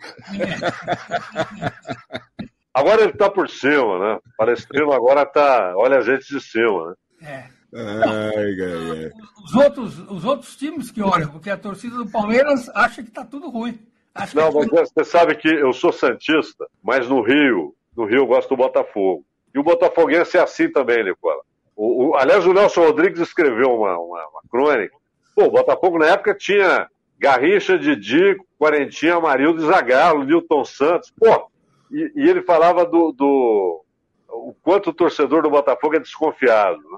agora 2.73 3.01
ele 3.01 3.11
está 3.11 3.29
por 3.29 3.49
cima, 3.49 3.99
né? 3.99 4.19
Palestrino 4.37 4.91
agora 4.91 5.23
está. 5.23 5.73
Olha 5.75 5.97
a 5.97 6.01
gente 6.01 6.27
de 6.27 6.41
cima, 6.41 6.89
né? 6.89 6.95
É. 7.21 7.63
Ai, 7.75 8.55
ai, 8.61 8.91
ai. 8.91 9.11
Os, 9.43 9.55
outros, 9.55 9.99
os 9.99 10.25
outros 10.25 10.55
times 10.55 10.91
que 10.91 11.01
olham, 11.01 11.29
porque 11.29 11.49
a 11.49 11.57
torcida 11.57 11.97
do 11.97 12.09
Palmeiras 12.09 12.69
acha 12.75 13.01
que 13.01 13.09
está 13.09 13.25
tudo 13.25 13.49
ruim. 13.49 13.79
Acha 14.13 14.39
Não, 14.39 14.51
mas 14.51 14.91
você 14.91 15.03
sabe 15.03 15.35
que 15.35 15.47
eu 15.47 15.73
sou 15.73 15.91
Santista, 15.91 16.67
mas 16.83 17.09
no 17.09 17.23
Rio, 17.23 17.75
no 17.97 18.05
Rio 18.05 18.19
eu 18.19 18.27
gosto 18.27 18.49
do 18.49 18.57
Botafogo. 18.57 19.25
E 19.53 19.59
o 19.59 19.63
Botafoguense 19.63 20.37
é 20.37 20.41
assim 20.41 20.71
também, 20.71 21.03
Nicola. 21.03 21.41
O, 21.75 22.09
o, 22.09 22.15
aliás, 22.15 22.45
o 22.45 22.53
Nelson 22.53 22.81
Rodrigues 22.85 23.19
escreveu 23.19 23.71
uma, 23.71 23.97
uma, 23.97 24.27
uma 24.27 24.41
crônica. 24.49 24.95
Pô, 25.35 25.45
o 25.45 25.51
Botafogo 25.51 25.97
na 25.97 26.07
época 26.07 26.35
tinha 26.35 26.87
Garrincha, 27.17 27.77
Didi, 27.77 28.37
Quarentinha, 28.63 29.15
Amarildo, 29.15 29.65
Zagallo, 29.65 30.23
Nilton 30.23 30.63
Santos. 30.63 31.11
Pô, 31.19 31.49
e, 31.91 32.11
e, 32.15 32.29
ele 32.29 32.41
falava 32.41 32.85
do, 32.85 33.11
do 33.11 33.83
o 34.29 34.55
quanto 34.63 34.89
o 34.89 34.93
torcedor 34.93 35.43
do 35.43 35.49
Botafogo 35.49 35.97
é 35.97 35.99
desconfiado. 35.99 36.77
Né? 36.77 36.97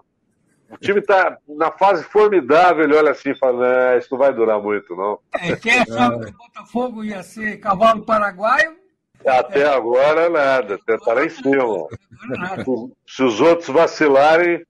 O 0.70 0.78
time 0.78 0.99
está 0.99 1.38
na 1.47 1.72
fase 1.72 2.03
formidável, 2.03 2.84
ele 2.84 2.95
olha 2.95 3.11
assim 3.11 3.32
e 3.32 3.38
fala, 3.38 3.93
né, 3.93 3.97
isso 3.97 4.09
não 4.11 4.20
vai 4.20 4.32
durar 4.32 4.61
muito, 4.61 4.95
não. 4.95 5.20
É, 5.34 5.55
quem 5.55 5.80
achava 5.80 6.20
que 6.20 6.32
o 6.32 6.38
Botafogo 6.38 7.03
ia 7.03 7.24
ser 7.24 7.57
cavalo 7.57 8.03
paraguaio, 8.03 8.78
até 9.26 9.66
agora 9.66 10.30
nada, 10.30 10.76
até 10.76 10.97
tá 10.97 11.13
lá 11.13 11.26
em 11.26 11.30
cima. 11.30 11.88
Se 13.07 13.24
os 13.24 13.41
outros 13.41 13.70
vacilarem. 13.70 14.63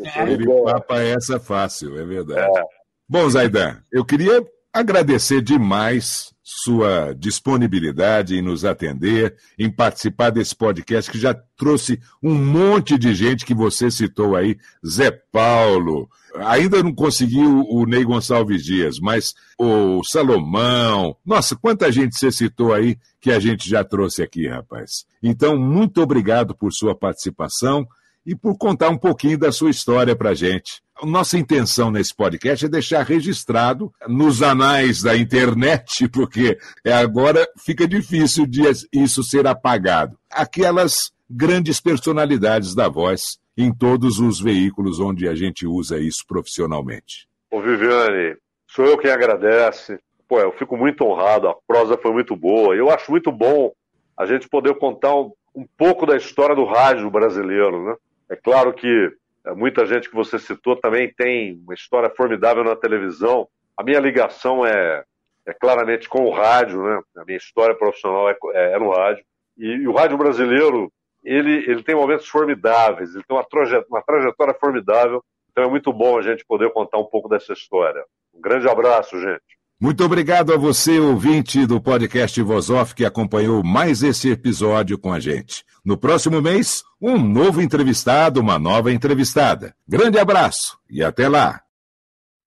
É. 0.00 0.22
Ele 0.22 0.46
papa 0.64 1.00
essa 1.00 1.40
fácil, 1.40 1.98
é 1.98 2.04
verdade. 2.04 2.58
É. 2.58 2.62
Bom, 3.08 3.28
Zaidan, 3.28 3.78
eu 3.90 4.04
queria 4.04 4.44
agradecer 4.72 5.40
demais 5.42 6.31
sua 6.42 7.14
disponibilidade 7.14 8.36
em 8.36 8.42
nos 8.42 8.64
atender, 8.64 9.36
em 9.58 9.70
participar 9.70 10.30
desse 10.30 10.54
podcast 10.54 11.10
que 11.10 11.18
já 11.18 11.32
trouxe 11.56 12.00
um 12.22 12.34
monte 12.34 12.98
de 12.98 13.14
gente 13.14 13.46
que 13.46 13.54
você 13.54 13.90
citou 13.90 14.34
aí, 14.34 14.58
Zé 14.84 15.10
Paulo, 15.30 16.08
ainda 16.36 16.82
não 16.82 16.92
conseguiu 16.92 17.64
o 17.68 17.86
Ney 17.86 18.04
Gonçalves 18.04 18.64
Dias, 18.64 18.98
mas 18.98 19.34
o 19.58 20.02
Salomão. 20.02 21.16
Nossa, 21.24 21.54
quanta 21.54 21.92
gente 21.92 22.18
você 22.18 22.32
citou 22.32 22.72
aí 22.72 22.98
que 23.20 23.30
a 23.30 23.38
gente 23.38 23.68
já 23.68 23.84
trouxe 23.84 24.22
aqui, 24.22 24.48
rapaz. 24.48 25.06
Então, 25.22 25.56
muito 25.56 26.02
obrigado 26.02 26.54
por 26.56 26.72
sua 26.72 26.94
participação 26.94 27.86
e 28.26 28.34
por 28.34 28.56
contar 28.56 28.88
um 28.88 28.98
pouquinho 28.98 29.38
da 29.38 29.52
sua 29.52 29.70
história 29.70 30.14
para 30.14 30.34
gente. 30.34 30.82
Nossa 31.02 31.36
intenção 31.36 31.90
nesse 31.90 32.14
podcast 32.14 32.64
é 32.64 32.68
deixar 32.68 33.02
registrado 33.02 33.92
nos 34.06 34.42
anais 34.42 35.02
da 35.02 35.16
internet, 35.16 36.06
porque 36.10 36.56
agora 36.86 37.48
fica 37.64 37.86
difícil 37.88 38.46
de 38.46 38.62
isso 38.92 39.22
ser 39.22 39.46
apagado. 39.46 40.16
Aquelas 40.30 41.12
grandes 41.28 41.80
personalidades 41.80 42.74
da 42.74 42.88
voz 42.88 43.38
em 43.56 43.72
todos 43.74 44.18
os 44.18 44.40
veículos 44.40 45.00
onde 45.00 45.28
a 45.28 45.34
gente 45.34 45.66
usa 45.66 45.98
isso 45.98 46.24
profissionalmente. 46.26 47.28
Ô 47.50 47.60
Viviane, 47.60 48.36
sou 48.66 48.86
eu 48.86 48.96
quem 48.96 49.10
agradece. 49.10 49.98
Pô, 50.28 50.38
eu 50.38 50.52
fico 50.52 50.76
muito 50.76 51.04
honrado, 51.04 51.48
a 51.48 51.54
prosa 51.66 51.98
foi 51.98 52.12
muito 52.12 52.34
boa. 52.36 52.74
Eu 52.74 52.90
acho 52.90 53.10
muito 53.10 53.30
bom 53.30 53.72
a 54.16 54.24
gente 54.24 54.48
poder 54.48 54.78
contar 54.78 55.14
um, 55.14 55.32
um 55.54 55.66
pouco 55.76 56.06
da 56.06 56.16
história 56.16 56.54
do 56.54 56.64
rádio 56.64 57.10
brasileiro, 57.10 57.84
né? 57.84 57.96
É 58.32 58.36
claro 58.36 58.72
que 58.72 59.12
é, 59.44 59.52
muita 59.52 59.84
gente 59.84 60.08
que 60.08 60.14
você 60.14 60.38
citou 60.38 60.74
também 60.74 61.12
tem 61.12 61.60
uma 61.62 61.74
história 61.74 62.08
formidável 62.08 62.64
na 62.64 62.74
televisão. 62.74 63.46
A 63.76 63.84
minha 63.84 64.00
ligação 64.00 64.64
é, 64.64 65.04
é 65.46 65.52
claramente 65.52 66.08
com 66.08 66.24
o 66.24 66.30
rádio, 66.30 66.82
né? 66.82 67.00
A 67.18 67.24
minha 67.26 67.36
história 67.36 67.74
profissional 67.74 68.30
é, 68.30 68.36
é, 68.54 68.72
é 68.72 68.78
no 68.78 68.90
rádio. 68.90 69.22
E, 69.58 69.66
e, 69.66 69.86
o 69.86 69.92
rádio 69.92 70.16
brasileiro 70.16 70.90
ele, 71.22 71.70
ele 71.70 71.82
tem 71.82 71.94
momentos 71.94 72.26
formidáveis, 72.26 73.14
ele 73.14 73.22
tem 73.24 73.36
uma, 73.36 73.44
trajetória, 73.44 73.86
uma 73.90 74.02
trajetória 74.02 74.54
formidável. 74.58 75.22
Então 75.50 75.64
é 75.64 75.68
muito 75.68 75.92
bom 75.92 76.16
a 76.16 76.22
gente 76.22 76.42
poder 76.46 76.72
contar 76.72 76.96
um 76.96 77.04
pouco 77.04 77.28
dessa 77.28 77.52
história. 77.52 78.02
Um 78.32 78.40
grande 78.40 78.66
abraço, 78.66 79.20
gente. 79.20 79.42
Muito 79.82 80.04
obrigado 80.04 80.52
a 80.52 80.56
você, 80.56 81.00
ouvinte 81.00 81.66
do 81.66 81.80
podcast 81.80 82.40
Voz 82.40 82.70
Off, 82.70 82.94
que 82.94 83.04
acompanhou 83.04 83.64
mais 83.64 84.04
esse 84.04 84.30
episódio 84.30 84.96
com 84.96 85.12
a 85.12 85.18
gente. 85.18 85.64
No 85.84 85.98
próximo 85.98 86.40
mês, 86.40 86.84
um 87.00 87.18
novo 87.18 87.60
entrevistado, 87.60 88.38
uma 88.38 88.60
nova 88.60 88.92
entrevistada. 88.92 89.74
Grande 89.88 90.20
abraço 90.20 90.78
e 90.88 91.02
até 91.02 91.28
lá! 91.28 91.62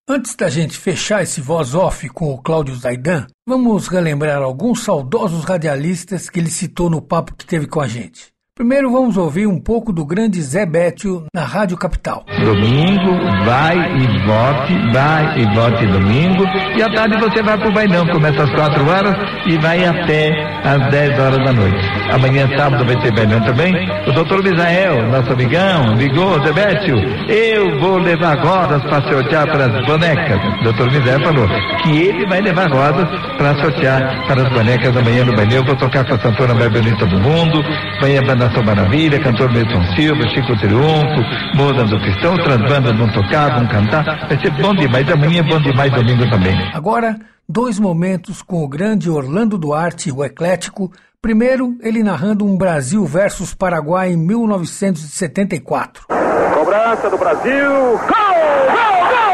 Antes 0.07 0.33
da 0.33 0.47
gente 0.47 0.77
fechar 0.77 1.23
esse 1.23 1.41
voz 1.41 1.75
off 1.75 2.07
com 2.07 2.33
o 2.33 2.41
Cláudio 2.41 2.73
Zaidan, 2.73 3.27
vamos 3.45 3.89
relembrar 3.89 4.41
alguns 4.41 4.83
saudosos 4.83 5.43
radialistas 5.43 6.29
que 6.29 6.39
ele 6.39 6.49
citou 6.49 6.89
no 6.89 7.01
papo 7.01 7.35
que 7.35 7.45
teve 7.45 7.67
com 7.67 7.81
a 7.81 7.87
gente. 7.87 8.31
Primeiro 8.57 8.89
vamos 8.89 9.17
ouvir 9.17 9.47
um 9.47 9.59
pouco 9.59 9.91
do 9.91 10.05
grande 10.05 10.41
Zé 10.41 10.65
Bétio 10.65 11.25
na 11.35 11.43
Rádio 11.43 11.75
Capital. 11.75 12.23
Domingo, 12.39 13.11
vai 13.43 13.75
e 13.75 14.07
vote, 14.25 14.93
vai 14.93 15.41
e 15.41 15.45
vote 15.53 15.85
domingo. 15.87 16.45
E 16.77 16.81
à 16.81 16.87
tarde 16.93 17.19
você 17.19 17.43
vai 17.43 17.57
pro 17.57 17.73
bailão, 17.73 18.07
começa 18.07 18.43
às 18.43 18.51
quatro 18.51 18.89
horas 18.89 19.13
e 19.45 19.57
vai 19.57 19.83
até 19.83 20.31
às 20.63 20.89
10 20.89 21.19
horas 21.19 21.45
da 21.45 21.51
noite. 21.51 21.77
Amanhã, 22.13 22.47
sábado, 22.57 22.85
vai 22.85 22.97
ter 23.01 23.13
bailão 23.13 23.41
também. 23.41 23.73
O 24.07 24.13
doutor 24.13 24.41
Misael, 24.41 25.05
nosso 25.09 25.33
amigão, 25.33 25.93
ligou, 25.95 26.41
Zé 26.45 26.53
Bétio, 26.53 26.95
eu 27.27 27.77
vou 27.81 27.97
levar 27.97 28.39
rodas 28.39 28.81
para 28.83 29.01
sortear 29.11 29.51
para 29.51 29.65
as 29.65 29.85
bonecas. 29.85 30.39
O 30.61 30.63
doutor 30.63 30.91
Misael 30.93 31.19
falou 31.19 31.47
que 31.83 31.91
ele 31.91 32.25
vai 32.27 32.39
levar 32.39 32.71
rodas 32.71 33.05
para 33.37 33.53
sortear 33.59 34.25
para 34.27 34.43
as 34.43 34.53
bonecas 34.53 34.95
amanhã 34.95 35.25
no 35.25 35.35
bailão. 35.35 35.57
Eu 35.57 35.65
vou 35.65 35.75
tocar 35.75 36.05
com 36.05 36.15
a 36.15 36.19
Santona 36.19 36.53
mais 36.53 36.71
bonita 36.71 37.05
do 37.05 37.19
mundo, 37.19 37.61
vai 37.99 38.17
a 38.17 38.44
Nação 38.45 38.63
Maravilha, 38.63 39.19
cantor 39.23 39.51
Milton 39.51 39.83
Silva, 39.95 40.21
Chico 40.29 40.55
Triunfo, 40.59 41.55
Modas 41.55 41.89
do 41.89 41.99
Cristão, 41.99 42.33
outras 42.33 42.57
bandas 42.57 42.95
vão 42.95 43.11
tocar, 43.11 43.57
vão 43.57 43.67
cantar. 43.67 44.03
Vai 44.27 44.39
ser 44.39 44.51
bom 44.61 44.75
demais, 44.75 45.09
amanhã 45.09 45.39
é 45.39 45.43
bom 45.43 45.59
demais, 45.59 45.91
domingo 45.91 46.29
também. 46.29 46.55
Agora, 46.71 47.17
dois 47.49 47.79
momentos 47.79 48.43
com 48.43 48.63
o 48.63 48.67
grande 48.67 49.09
Orlando 49.09 49.57
Duarte, 49.57 50.11
o 50.11 50.23
eclético. 50.23 50.91
Primeiro, 51.19 51.75
ele 51.81 52.03
narrando 52.03 52.45
um 52.45 52.55
Brasil 52.55 53.03
versus 53.03 53.55
Paraguai 53.55 54.11
em 54.11 54.17
1974. 54.17 56.05
Cobrança 56.53 57.09
do 57.09 57.17
Brasil. 57.17 57.71
Gol! 57.71 57.97
Gol! 57.97 59.09
Gol! 59.09 59.24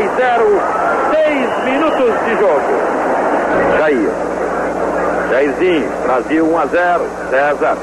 10 0.00 0.16
0, 0.16 0.60
6 1.12 1.64
minutos 1.64 2.24
de 2.24 2.36
jogo. 2.36 2.60
Jair. 3.78 4.10
Jairzinho, 5.30 5.88
Brasil 6.04 6.46
1 6.46 6.58
a 6.58 6.66
0, 6.66 7.06
César. 7.28 7.76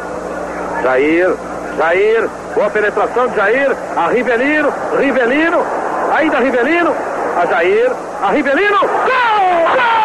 Jair, 0.81 1.35
Jair, 1.77 2.29
boa 2.55 2.69
penetração 2.71 3.27
de 3.27 3.35
Jair, 3.35 3.75
a 3.95 4.07
Rivelino, 4.07 4.73
Rivelino, 4.97 5.63
ainda 6.11 6.39
Rivelino, 6.39 6.95
a 7.39 7.45
Jair, 7.45 7.91
a 8.23 8.31
Rivelino, 8.31 8.79
gol! 8.79 9.75
Gol! 9.75 9.96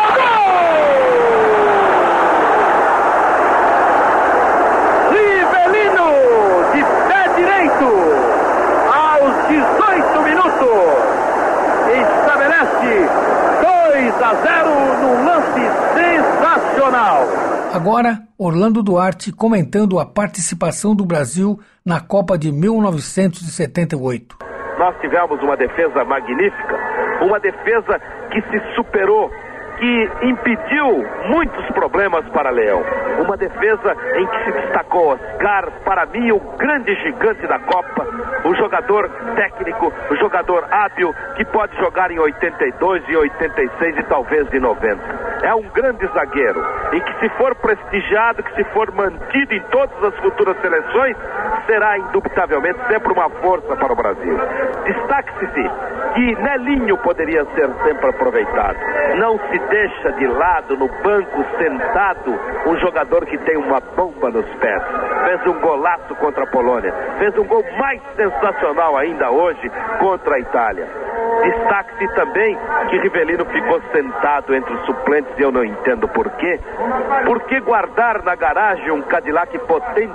Agora, 17.72 18.18
Orlando 18.36 18.82
Duarte 18.82 19.32
comentando 19.32 19.98
a 19.98 20.04
participação 20.04 20.94
do 20.94 21.06
Brasil 21.06 21.58
na 21.82 22.00
Copa 22.00 22.36
de 22.36 22.52
1978. 22.52 24.36
Nós 24.78 24.94
tivemos 25.00 25.42
uma 25.42 25.56
defesa 25.56 26.04
magnífica, 26.04 26.78
uma 27.22 27.40
defesa 27.40 27.98
que 28.30 28.42
se 28.42 28.74
superou 28.74 29.30
que 29.78 30.10
impediu 30.22 31.02
muitos 31.30 31.66
problemas 31.70 32.28
para 32.28 32.50
Leão. 32.50 32.82
Uma 33.18 33.38
defesa 33.38 33.96
em 34.16 34.26
que 34.26 34.44
se 34.44 34.52
destacou 34.52 35.14
Oscar, 35.14 35.72
para 35.84 36.06
mim, 36.06 36.30
o 36.30 36.38
grande 36.56 36.94
gigante 37.02 37.46
da 37.46 37.58
Copa, 37.58 38.06
o 38.44 38.54
jogador 38.54 39.08
técnico, 39.34 39.92
o 40.10 40.16
jogador 40.16 40.64
hábil, 40.70 41.12
que 41.36 41.44
pode 41.46 41.76
jogar 41.78 42.10
em 42.10 42.18
82, 42.18 43.08
em 43.08 43.16
86 43.16 43.96
e 43.96 44.02
talvez 44.04 44.52
em 44.52 44.60
90. 44.60 45.00
É 45.42 45.54
um 45.54 45.68
grande 45.70 46.06
zagueiro 46.08 46.62
e 46.92 47.00
que, 47.00 47.20
se 47.20 47.28
for 47.36 47.54
prestigiado, 47.56 48.42
que 48.42 48.54
se 48.54 48.64
for 48.72 48.92
mantido 48.92 49.54
em 49.54 49.60
todas 49.70 50.04
as 50.04 50.14
futuras 50.20 50.56
seleções, 50.60 51.16
será 51.66 51.98
indubitavelmente 51.98 52.78
sempre 52.86 53.12
uma 53.12 53.30
força 53.30 53.74
para 53.76 53.92
o 53.92 53.96
Brasil. 53.96 54.38
Destaque-se 54.84 55.70
que 56.14 56.34
Nelinho 56.34 56.96
poderia 56.98 57.44
ser 57.54 57.70
sempre 57.84 58.10
aproveitado. 58.10 58.76
Não 59.16 59.38
se 59.38 59.58
deixa 59.58 60.12
de 60.12 60.26
lado 60.26 60.76
no 60.76 60.88
banco 60.88 61.44
sentado 61.58 62.38
um 62.66 62.76
jogador 62.76 63.24
que 63.26 63.38
tem 63.38 63.56
uma 63.56 63.80
bomba 63.80 64.30
nos 64.30 64.46
pés. 64.56 64.82
Fez 65.24 65.46
um 65.46 65.60
golaço 65.60 66.14
contra 66.16 66.44
a 66.44 66.46
Polônia. 66.46 66.92
Fez 67.18 67.36
um 67.38 67.44
gol 67.44 67.64
mais 67.78 68.00
sensacional 68.16 68.96
ainda 68.96 69.30
hoje 69.30 69.70
contra 69.98 70.36
a 70.36 70.40
Itália. 70.40 71.11
Destaque-se 71.42 72.08
também 72.14 72.56
que 72.88 72.98
Rivelino 72.98 73.44
ficou 73.46 73.80
sentado 73.92 74.54
entre 74.54 74.72
os 74.74 74.86
suplentes 74.86 75.32
e 75.38 75.42
eu 75.42 75.50
não 75.50 75.64
entendo 75.64 76.08
por 76.08 76.30
quê. 76.32 76.60
Por 77.26 77.40
que 77.42 77.60
guardar 77.60 78.22
na 78.22 78.34
garagem 78.34 78.90
um 78.92 79.02
Cadillac 79.02 79.56
potente 79.60 80.14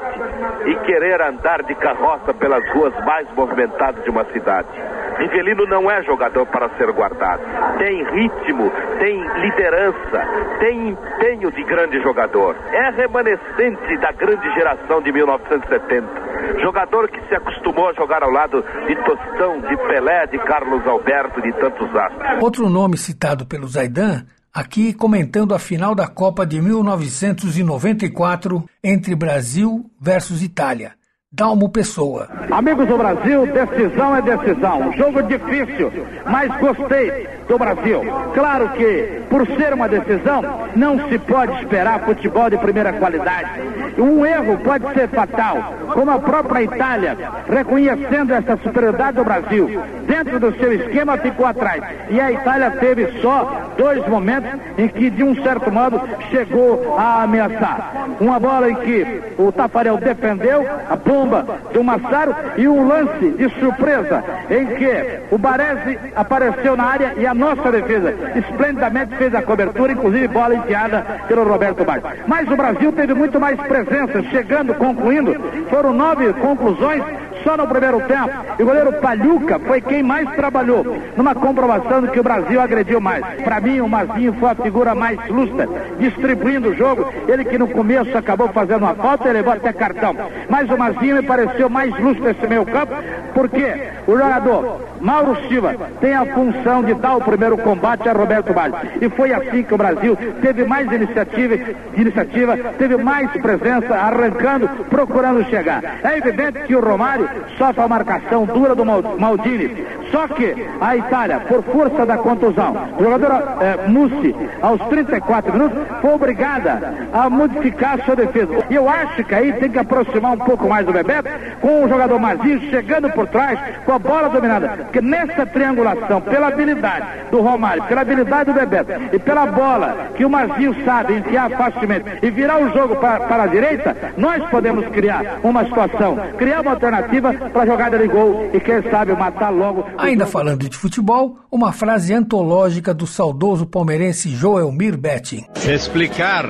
e 0.65 0.75
querer 0.85 1.21
andar 1.21 1.63
de 1.63 1.75
carroça 1.75 2.33
pelas 2.33 2.67
ruas 2.71 2.93
mais 3.05 3.27
movimentadas 3.33 4.03
de 4.03 4.09
uma 4.09 4.25
cidade? 4.25 4.69
Rivelino 5.17 5.65
não 5.65 5.89
é 5.89 6.03
jogador 6.03 6.45
para 6.47 6.69
ser 6.77 6.91
guardado. 6.91 7.41
Tem 7.77 8.03
ritmo, 8.03 8.71
tem 8.99 9.17
liderança, 9.41 10.27
tem 10.59 10.89
empenho 10.89 11.51
de 11.51 11.63
grande 11.63 12.01
jogador. 12.01 12.55
É 12.71 12.89
remanescente 12.91 13.97
da 13.97 14.11
grande 14.11 14.53
geração 14.53 15.01
de 15.01 15.11
1970. 15.11 16.27
Jogador 16.61 17.09
que 17.09 17.19
se 17.27 17.35
acostumou 17.35 17.89
a 17.89 17.93
jogar 17.93 18.23
ao 18.23 18.31
lado 18.31 18.63
de 18.87 18.95
Tostão, 19.03 19.59
de 19.61 19.77
Pelé, 19.77 20.27
de 20.27 20.37
Carlos 20.39 20.85
Alberto, 20.87 21.41
de 21.41 21.51
tantos 21.53 21.95
astros. 21.95 22.43
Outro 22.43 22.69
nome 22.69 22.97
citado 22.97 23.45
pelo 23.45 23.67
Zaidan 23.67 24.25
aqui 24.53 24.93
comentando 24.93 25.53
a 25.53 25.59
final 25.59 25.93
da 25.93 26.07
Copa 26.07 26.45
de 26.45 26.59
1994 26.59 28.63
entre 28.83 29.15
Brasil 29.15 29.85
versus 30.01 30.41
Itália. 30.41 30.96
Dalmo 31.29 31.67
Pessoa. 31.67 32.29
Amigos 32.49 32.87
do 32.87 32.97
Brasil, 32.97 33.45
decisão 33.47 34.15
é 34.15 34.21
decisão. 34.21 34.93
Jogo 34.93 35.21
difícil, 35.23 35.91
mas 36.25 36.49
gostei 36.57 37.27
do 37.49 37.57
Brasil. 37.57 38.01
Claro 38.33 38.69
que, 38.69 39.23
por 39.29 39.45
ser 39.45 39.73
uma 39.73 39.89
decisão, 39.89 40.41
não 40.73 41.09
se 41.09 41.19
pode 41.19 41.51
esperar 41.59 42.05
futebol 42.05 42.49
de 42.49 42.57
primeira 42.57 42.93
qualidade. 42.93 43.49
Um 43.97 44.25
erro 44.25 44.57
pode 44.59 44.85
ser 44.93 45.09
fatal, 45.09 45.73
como 45.93 46.11
a 46.11 46.19
própria 46.19 46.63
Itália, 46.63 47.17
reconhecendo 47.49 48.33
essa 48.33 48.55
superioridade 48.63 49.17
do 49.17 49.25
Brasil, 49.25 49.81
dentro 50.07 50.39
do 50.39 50.57
seu 50.57 50.71
esquema 50.71 51.17
ficou 51.17 51.45
atrás. 51.45 51.83
E 52.09 52.21
a 52.21 52.31
Itália 52.31 52.71
teve 52.71 53.19
só 53.21 53.73
dois 53.77 54.07
momentos 54.07 54.51
em 54.77 54.87
que, 54.87 55.09
de 55.09 55.23
um 55.23 55.35
certo 55.43 55.69
modo, 55.71 55.99
chegou 56.29 56.95
a 56.97 57.23
ameaçar. 57.23 57.91
Uma 58.19 58.39
bola 58.39 58.69
em 58.69 58.75
que 58.75 59.21
o 59.37 59.51
Tafarel 59.51 59.97
defendeu, 59.97 60.65
a 60.89 60.95
bomba 61.17 61.45
do 61.73 61.83
Massaro 61.83 62.35
e 62.57 62.67
um 62.67 62.87
lance 62.87 63.31
de 63.31 63.49
surpresa 63.59 64.23
em 64.49 64.65
que 64.67 65.19
o 65.31 65.37
Baresi 65.37 65.97
apareceu 66.15 66.77
na 66.77 66.85
área 66.85 67.13
e 67.17 67.25
a 67.25 67.33
nossa 67.33 67.71
defesa 67.71 68.13
esplendidamente 68.35 69.15
fez 69.15 69.33
a 69.33 69.41
cobertura, 69.41 69.93
inclusive 69.93 70.27
bola 70.27 70.55
enfiada 70.55 71.05
pelo 71.27 71.43
Roberto 71.43 71.83
Baggio. 71.83 72.09
Mas 72.27 72.49
o 72.49 72.55
Brasil 72.55 72.91
teve 72.91 73.13
muito 73.13 73.39
mais 73.39 73.59
presença, 73.61 74.21
chegando, 74.29 74.75
concluindo. 74.75 75.35
Foram 75.69 75.93
nove 75.93 76.31
conclusões 76.33 77.03
só 77.47 77.55
no 77.55 77.65
primeiro 77.65 78.01
tempo. 78.01 78.29
E 78.59 78.63
o 78.63 78.65
goleiro 78.65 78.91
Palhuca 78.93 79.57
foi 79.59 79.79
quem 79.79 80.03
mais 80.03 80.29
trabalhou, 80.31 80.97
numa 81.15 81.33
comprovação 81.33 82.01
de 82.01 82.09
que 82.09 82.19
o 82.19 82.23
Brasil 82.23 82.59
agrediu 82.59 82.99
mais. 82.99 83.23
Para 83.41 83.61
mim, 83.61 83.79
o 83.79 83.87
Mazinho 83.87 84.33
foi 84.33 84.49
a 84.49 84.55
figura 84.55 84.93
mais 84.93 85.17
lustra, 85.29 85.65
distribuindo 85.97 86.69
o 86.69 86.75
jogo. 86.75 87.05
Ele 87.25 87.45
que 87.45 87.57
no 87.57 87.69
começo 87.69 88.17
acabou 88.17 88.49
fazendo 88.49 88.83
uma 88.83 88.95
falta 88.95 89.29
e 89.29 89.31
levou 89.31 89.53
até 89.53 89.71
cartão. 89.71 90.13
Mas 90.49 90.69
o 90.69 90.77
Mazinho 90.77 91.15
me 91.15 91.21
pareceu 91.21 91.69
mais 91.69 91.97
lustro 91.97 92.25
nesse 92.25 92.45
meio 92.47 92.65
campo, 92.65 92.93
porque 93.33 93.73
o 94.05 94.17
jogador 94.17 94.81
Mauro 94.99 95.37
Silva 95.47 95.75
tem 96.01 96.13
a 96.13 96.25
função 96.25 96.83
de 96.83 96.93
dar 96.95 97.15
o 97.15 97.21
primeiro 97.21 97.57
combate 97.57 98.09
a 98.09 98.13
Roberto 98.13 98.53
Baggio. 98.53 98.77
E 99.01 99.09
foi 99.09 99.33
assim 99.33 99.63
que 99.63 99.73
o 99.73 99.77
Brasil 99.77 100.17
teve 100.41 100.65
mais 100.65 100.91
iniciativa, 100.91 101.55
iniciativa 101.95 102.57
teve 102.77 102.97
mais 102.97 103.31
presença, 103.31 103.95
arrancando, 103.95 104.67
procurando 104.89 105.45
chegar. 105.45 105.81
É 106.03 106.17
evidente 106.17 106.59
que 106.63 106.75
o 106.75 106.81
Romário 106.81 107.29
sofre 107.57 107.81
a 107.81 107.87
marcação 107.87 108.45
dura 108.45 108.75
do 108.75 108.85
Maldini. 108.85 109.85
Só 110.11 110.27
que 110.27 110.55
a 110.79 110.95
Itália, 110.95 111.39
por 111.41 111.63
força 111.63 112.05
da 112.05 112.17
contusão, 112.17 112.75
o 112.97 113.03
jogador 113.03 113.57
é, 113.61 113.87
Mussi, 113.87 114.35
aos 114.61 114.81
34 114.87 115.51
minutos, 115.51 115.77
foi 116.01 116.13
obrigada 116.13 116.93
a 117.11 117.29
modificar 117.29 118.03
sua 118.05 118.15
defesa. 118.15 118.63
E 118.69 118.75
eu 118.75 118.89
acho 118.89 119.23
que 119.23 119.35
aí 119.35 119.53
tem 119.53 119.69
que 119.69 119.79
aproximar 119.79 120.33
um 120.33 120.37
pouco 120.37 120.67
mais 120.67 120.85
do 120.85 120.93
Bebeto, 120.93 121.29
com 121.61 121.83
o 121.83 121.89
jogador 121.89 122.19
Mazinho 122.19 122.61
chegando 122.69 123.09
por 123.11 123.27
trás, 123.27 123.59
com 123.85 123.93
a 123.93 123.99
bola 123.99 124.29
dominada. 124.29 124.69
Porque 124.69 125.01
nessa 125.01 125.45
triangulação, 125.45 126.21
pela 126.21 126.47
habilidade 126.47 127.05
do 127.31 127.41
Romário, 127.41 127.83
pela 127.83 128.01
habilidade 128.01 128.51
do 128.51 128.53
Bebeto 128.53 128.91
e 129.13 129.19
pela 129.19 129.45
bola 129.45 130.09
que 130.15 130.25
o 130.25 130.29
Mazinho 130.29 130.75
sabe 130.85 131.15
enfiar 131.15 131.49
facilmente 131.51 132.05
e 132.21 132.29
virar 132.29 132.59
o 132.61 132.73
jogo 132.73 132.95
para, 132.95 133.21
para 133.21 133.43
a 133.43 133.47
direita, 133.47 133.95
nós 134.17 134.43
podemos 134.49 134.87
criar 134.87 135.39
uma 135.43 135.63
situação, 135.65 136.17
criar 136.37 136.61
uma 136.61 136.71
alternativa 136.71 137.26
para 137.33 137.65
jogada 137.65 137.97
de 137.97 138.07
gol 138.07 138.49
e 138.53 138.59
quem 138.59 138.81
sabe 138.89 139.13
matar 139.13 139.49
logo. 139.49 139.85
Ainda 139.97 140.25
falando 140.25 140.67
de 140.69 140.77
futebol, 140.77 141.37
uma 141.51 141.71
frase 141.71 142.13
antológica 142.13 142.93
do 142.93 143.07
saudoso 143.07 143.65
palmeirense 143.65 144.29
Joelmir 144.29 144.97
Betting. 144.97 145.45
Explicar 145.67 146.45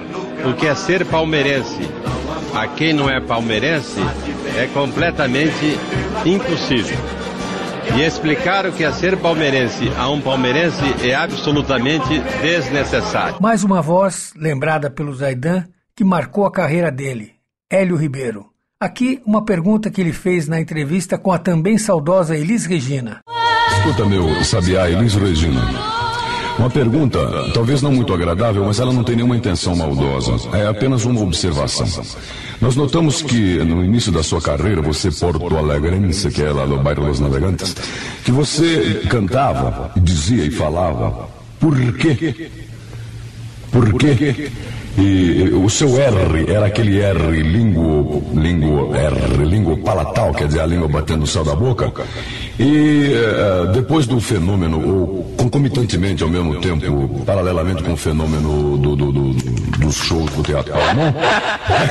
o 0.45 0.53
que 0.55 0.67
é 0.67 0.75
ser 0.75 1.05
palmeirense 1.05 1.88
a 2.55 2.67
quem 2.67 2.93
não 2.93 3.09
é 3.09 3.19
palmeirense 3.19 3.99
é 4.57 4.67
completamente 4.73 5.78
impossível. 6.25 6.97
E 7.95 8.01
explicar 8.01 8.65
o 8.65 8.71
que 8.71 8.84
é 8.84 8.91
ser 8.91 9.17
palmeirense 9.17 9.89
a 9.97 10.09
um 10.09 10.19
palmeirense 10.19 10.84
é 11.07 11.13
absolutamente 11.13 12.19
desnecessário. 12.41 13.38
Mais 13.41 13.63
uma 13.63 13.82
voz 13.82 14.34
lembrada 14.36 14.89
pelo 14.89 15.13
Zaidan 15.13 15.65
que 15.95 16.03
marcou 16.03 16.45
a 16.45 16.51
carreira 16.51 16.91
dele, 16.91 17.34
Hélio 17.69 17.95
Ribeiro. 17.95 18.57
Aqui 18.80 19.19
uma 19.25 19.43
pergunta 19.43 19.89
que 19.89 19.99
ele 19.99 20.13
fez 20.13 20.47
na 20.47 20.61
entrevista 20.61 21.17
com 21.17 21.32
a 21.32 21.39
também 21.39 21.80
saudosa 21.80 22.38
Elis 22.38 22.67
Regina. 22.67 23.21
Escuta, 23.75 24.05
meu 24.05 24.43
sabiá 24.43 24.88
Elis 24.88 25.15
Regina. 25.15 25.59
Uma 26.59 26.69
pergunta, 26.69 27.19
talvez 27.55 27.82
não 27.82 27.91
muito 27.91 28.13
agradável, 28.13 28.63
mas 28.63 28.80
ela 28.80 28.93
não 28.93 29.03
tem 29.03 29.15
nenhuma 29.15 29.36
intenção 29.36 29.75
maldosa. 29.75 30.55
É 30.55 30.67
apenas 30.67 31.05
uma 31.05 31.21
observação. 31.21 31.88
Nós 32.61 32.75
notamos 32.75 33.23
que 33.23 33.57
no 33.63 33.84
início 33.84 34.11
da 34.11 34.21
sua 34.21 34.39
carreira, 34.39 34.80
você 34.80 35.09
Porto 35.09 35.57
Alegrense, 35.57 36.30
que 36.30 36.43
é 36.43 36.51
lá 36.51 36.67
do 36.67 36.78
bairro 36.78 37.07
Los 37.07 37.19
Navegantes, 37.19 37.75
que 38.23 38.32
você 38.32 39.01
cantava, 39.09 39.91
dizia 39.97 40.45
e 40.45 40.51
falava, 40.51 41.28
por 41.59 41.75
quê? 41.93 42.51
Por 43.72 43.93
quê? 43.97 44.49
E 44.97 45.51
o 45.53 45.70
seu 45.70 45.95
R 46.01 46.51
era 46.51 46.65
aquele 46.65 46.99
R 46.99 47.43
língua, 47.43 48.20
língua 48.34 48.97
R, 48.97 49.45
língua 49.45 49.78
palatal, 49.78 50.34
quer 50.34 50.47
dizer, 50.47 50.61
a 50.61 50.65
língua 50.65 50.88
batendo 50.88 51.20
no 51.20 51.28
céu 51.28 51.43
da 51.43 51.55
boca. 51.55 51.93
E 52.59 53.11
uh, 53.13 53.72
depois 53.74 54.07
do 54.07 54.20
fenômeno, 54.20 54.82
ou 54.84 55.24
concomitantemente 55.38 56.24
ao 56.24 56.30
mesmo 56.30 56.59
tempo, 56.59 57.22
paralelamente 57.24 57.84
com 57.84 57.93
o 57.93 57.97
fenômeno 57.97 58.76
do, 58.80 58.95
do, 58.95 59.11
do, 59.11 59.34
dos 59.34 59.95
shows 59.95 60.32
do 60.32 60.41
Teatro 60.41 60.74
Palamon, 60.74 61.13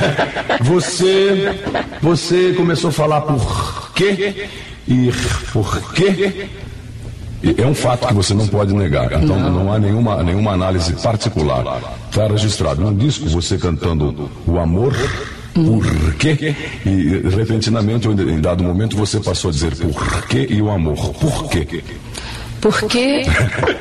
você, 0.63 1.55
você 2.01 2.53
começou 2.57 2.89
a 2.89 2.93
falar 2.93 3.21
por 3.21 3.93
quê 3.93 4.49
e 4.85 5.09
por 5.53 5.93
quê 5.93 6.49
é 7.43 7.65
um 7.65 7.73
fato 7.75 8.07
que 8.07 8.13
você 8.13 8.33
não 8.33 8.47
pode 8.47 8.73
negar. 8.73 9.05
Então 9.21 9.39
não, 9.39 9.51
não 9.51 9.73
há 9.73 9.79
nenhuma, 9.79 10.23
nenhuma 10.23 10.51
análise 10.51 10.93
particular. 10.93 11.81
Está 12.09 12.27
registrado 12.27 12.81
num 12.81 12.95
disco 12.95 13.27
você 13.27 13.57
cantando 13.57 14.29
o 14.45 14.57
amor. 14.57 14.93
Por 15.53 16.13
quê? 16.15 16.55
E 16.85 17.29
repentinamente, 17.35 18.07
em 18.07 18.39
dado 18.39 18.63
momento, 18.63 18.95
você 18.95 19.19
passou 19.19 19.49
a 19.49 19.51
dizer 19.51 19.75
por 19.75 20.27
quê 20.27 20.47
e 20.49 20.61
o 20.61 20.69
amor. 20.69 20.97
Por 21.13 21.49
quê? 21.49 21.83
Porque 22.61 23.23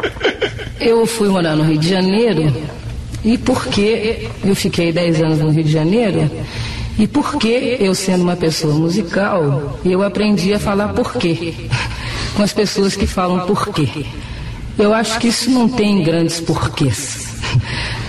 eu 0.80 1.06
fui 1.06 1.28
morar 1.28 1.56
no 1.56 1.64
Rio 1.64 1.78
de 1.78 1.88
Janeiro 1.88 2.54
e 3.24 3.36
por 3.36 3.66
que 3.66 4.28
eu 4.44 4.54
fiquei 4.54 4.92
10 4.92 5.22
anos 5.22 5.38
no 5.38 5.50
Rio 5.50 5.64
de 5.64 5.72
Janeiro 5.72 6.30
e 6.98 7.06
por 7.06 7.36
que 7.38 7.76
eu, 7.78 7.94
sendo 7.94 8.22
uma 8.22 8.36
pessoa 8.36 8.74
musical, 8.74 9.78
eu 9.84 10.02
aprendi 10.02 10.54
a 10.54 10.58
falar 10.58 10.88
porquê 10.88 11.54
com 12.36 12.42
as 12.42 12.52
pessoas 12.52 12.94
que 12.94 13.06
falam 13.06 13.46
porquê. 13.46 14.04
Eu 14.78 14.92
acho 14.92 15.18
que 15.18 15.28
isso 15.28 15.50
não 15.50 15.68
tem 15.68 16.02
grandes 16.02 16.38
porquês, 16.38 17.34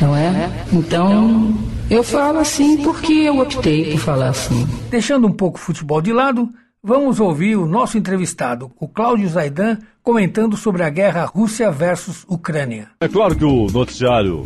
não 0.01 0.15
é? 0.15 0.51
Então, 0.73 1.57
eu 1.89 2.03
falo 2.03 2.39
assim 2.39 2.83
porque 2.83 3.13
eu 3.13 3.39
optei 3.39 3.91
por 3.91 3.99
falar 3.99 4.29
assim. 4.29 4.67
Deixando 4.89 5.27
um 5.27 5.31
pouco 5.31 5.57
o 5.57 5.61
futebol 5.61 6.01
de 6.01 6.11
lado, 6.11 6.49
vamos 6.83 7.21
ouvir 7.21 7.55
o 7.55 7.65
nosso 7.65 7.97
entrevistado, 7.97 8.69
o 8.77 8.87
Cláudio 8.87 9.29
Zaidan, 9.29 9.77
comentando 10.03 10.57
sobre 10.57 10.83
a 10.83 10.89
guerra 10.89 11.23
Rússia 11.23 11.71
versus 11.71 12.25
Ucrânia. 12.27 12.89
É 12.99 13.07
claro 13.07 13.33
que 13.33 13.45
o 13.45 13.67
noticiário 13.67 14.43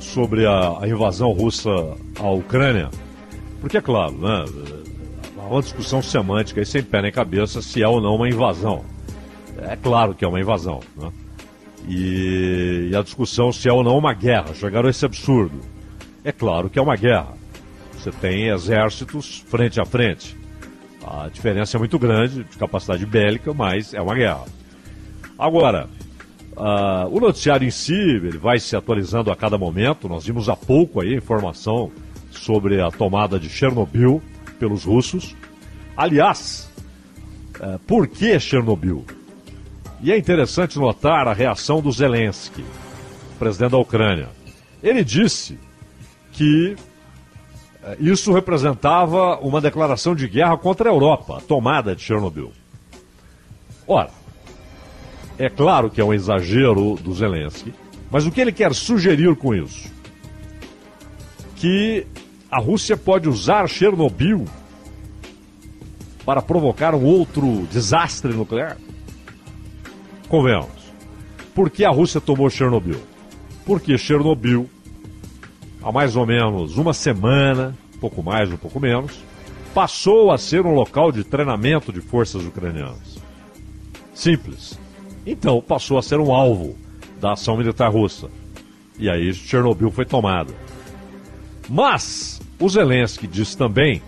sobre 0.00 0.44
a, 0.46 0.78
a 0.80 0.88
invasão 0.88 1.30
russa 1.30 1.70
à 2.18 2.28
Ucrânia, 2.28 2.90
porque 3.60 3.78
é 3.78 3.80
claro, 3.80 4.18
né? 4.18 4.44
Uma 5.50 5.62
discussão 5.62 6.00
semântica 6.00 6.60
e 6.60 6.64
sem 6.64 6.80
pé 6.80 7.02
nem 7.02 7.10
cabeça 7.10 7.60
se 7.60 7.82
é 7.82 7.88
ou 7.88 8.00
não 8.00 8.14
uma 8.14 8.28
invasão. 8.28 8.84
É 9.62 9.74
claro 9.74 10.14
que 10.14 10.24
é 10.24 10.28
uma 10.28 10.38
invasão, 10.38 10.78
né? 10.96 11.10
E, 11.88 12.90
e 12.92 12.96
a 12.96 13.02
discussão 13.02 13.50
se 13.50 13.68
é 13.68 13.72
ou 13.72 13.82
não 13.82 13.98
uma 13.98 14.14
guerra. 14.14 14.54
Chegaram 14.54 14.86
a 14.86 14.90
esse 14.90 15.04
absurdo. 15.04 15.60
É 16.22 16.30
claro 16.30 16.70
que 16.70 16.78
é 16.78 16.82
uma 16.82 16.94
guerra. 16.94 17.34
Você 17.94 18.12
tem 18.12 18.46
exércitos 18.46 19.44
frente 19.48 19.80
a 19.80 19.84
frente. 19.84 20.36
A 21.04 21.28
diferença 21.28 21.76
é 21.76 21.80
muito 21.80 21.98
grande 21.98 22.44
de 22.44 22.56
capacidade 22.56 23.04
bélica, 23.04 23.52
mas 23.52 23.92
é 23.92 24.00
uma 24.00 24.14
guerra. 24.14 24.44
Agora, 25.36 25.88
uh, 26.52 27.08
o 27.10 27.18
noticiário 27.18 27.66
em 27.66 27.72
si 27.72 27.92
ele 27.92 28.38
vai 28.38 28.60
se 28.60 28.76
atualizando 28.76 29.32
a 29.32 29.36
cada 29.36 29.58
momento. 29.58 30.08
Nós 30.08 30.24
vimos 30.24 30.48
há 30.48 30.54
pouco 30.54 31.00
aí 31.00 31.12
informação 31.12 31.90
sobre 32.30 32.80
a 32.80 32.88
tomada 32.88 33.36
de 33.36 33.48
Chernobyl 33.48 34.22
pelos 34.60 34.84
russos. 34.84 35.34
Aliás, 36.00 36.66
uh, 37.60 37.78
por 37.80 38.08
que 38.08 38.40
Chernobyl? 38.40 39.04
E 40.00 40.10
é 40.10 40.16
interessante 40.16 40.78
notar 40.78 41.28
a 41.28 41.34
reação 41.34 41.82
do 41.82 41.92
Zelensky, 41.92 42.64
presidente 43.38 43.72
da 43.72 43.76
Ucrânia. 43.76 44.30
Ele 44.82 45.04
disse 45.04 45.58
que 46.32 46.74
eh, 47.82 47.96
isso 48.00 48.32
representava 48.32 49.38
uma 49.40 49.60
declaração 49.60 50.14
de 50.14 50.26
guerra 50.26 50.56
contra 50.56 50.88
a 50.88 50.92
Europa, 50.94 51.36
a 51.36 51.40
tomada 51.42 51.94
de 51.94 52.00
Chernobyl. 52.00 52.50
Ora, 53.86 54.08
é 55.38 55.50
claro 55.50 55.90
que 55.90 56.00
é 56.00 56.04
um 56.04 56.14
exagero 56.14 56.94
do 56.94 57.12
Zelensky, 57.12 57.74
mas 58.10 58.24
o 58.24 58.30
que 58.30 58.40
ele 58.40 58.52
quer 58.52 58.74
sugerir 58.74 59.36
com 59.36 59.54
isso? 59.54 59.92
Que 61.56 62.06
a 62.50 62.58
Rússia 62.58 62.96
pode 62.96 63.28
usar 63.28 63.68
Chernobyl 63.68 64.46
para 66.24 66.42
provocar 66.42 66.94
um 66.94 67.04
outro 67.04 67.66
desastre 67.70 68.32
nuclear? 68.32 68.76
Convenhamos. 70.28 70.80
Por 71.54 71.70
que 71.70 71.84
a 71.84 71.90
Rússia 71.90 72.20
tomou 72.20 72.48
Chernobyl? 72.48 73.00
Porque 73.64 73.98
Chernobyl, 73.98 74.68
há 75.82 75.90
mais 75.90 76.16
ou 76.16 76.26
menos 76.26 76.76
uma 76.76 76.94
semana, 76.94 77.76
pouco 78.00 78.22
mais, 78.22 78.50
um 78.50 78.56
pouco 78.56 78.78
menos, 78.80 79.18
passou 79.74 80.30
a 80.30 80.38
ser 80.38 80.64
um 80.64 80.74
local 80.74 81.12
de 81.12 81.24
treinamento 81.24 81.92
de 81.92 82.00
forças 82.00 82.44
ucranianas. 82.44 83.18
Simples. 84.14 84.78
Então 85.26 85.60
passou 85.60 85.98
a 85.98 86.02
ser 86.02 86.18
um 86.18 86.32
alvo 86.32 86.76
da 87.20 87.32
ação 87.32 87.56
militar 87.56 87.90
russa. 87.90 88.28
E 88.98 89.08
aí 89.08 89.32
Chernobyl 89.32 89.90
foi 89.90 90.04
tomada. 90.04 90.54
Mas 91.68 92.40
o 92.58 92.68
Zelensky 92.68 93.26
disse 93.26 93.56
também, 93.56 94.02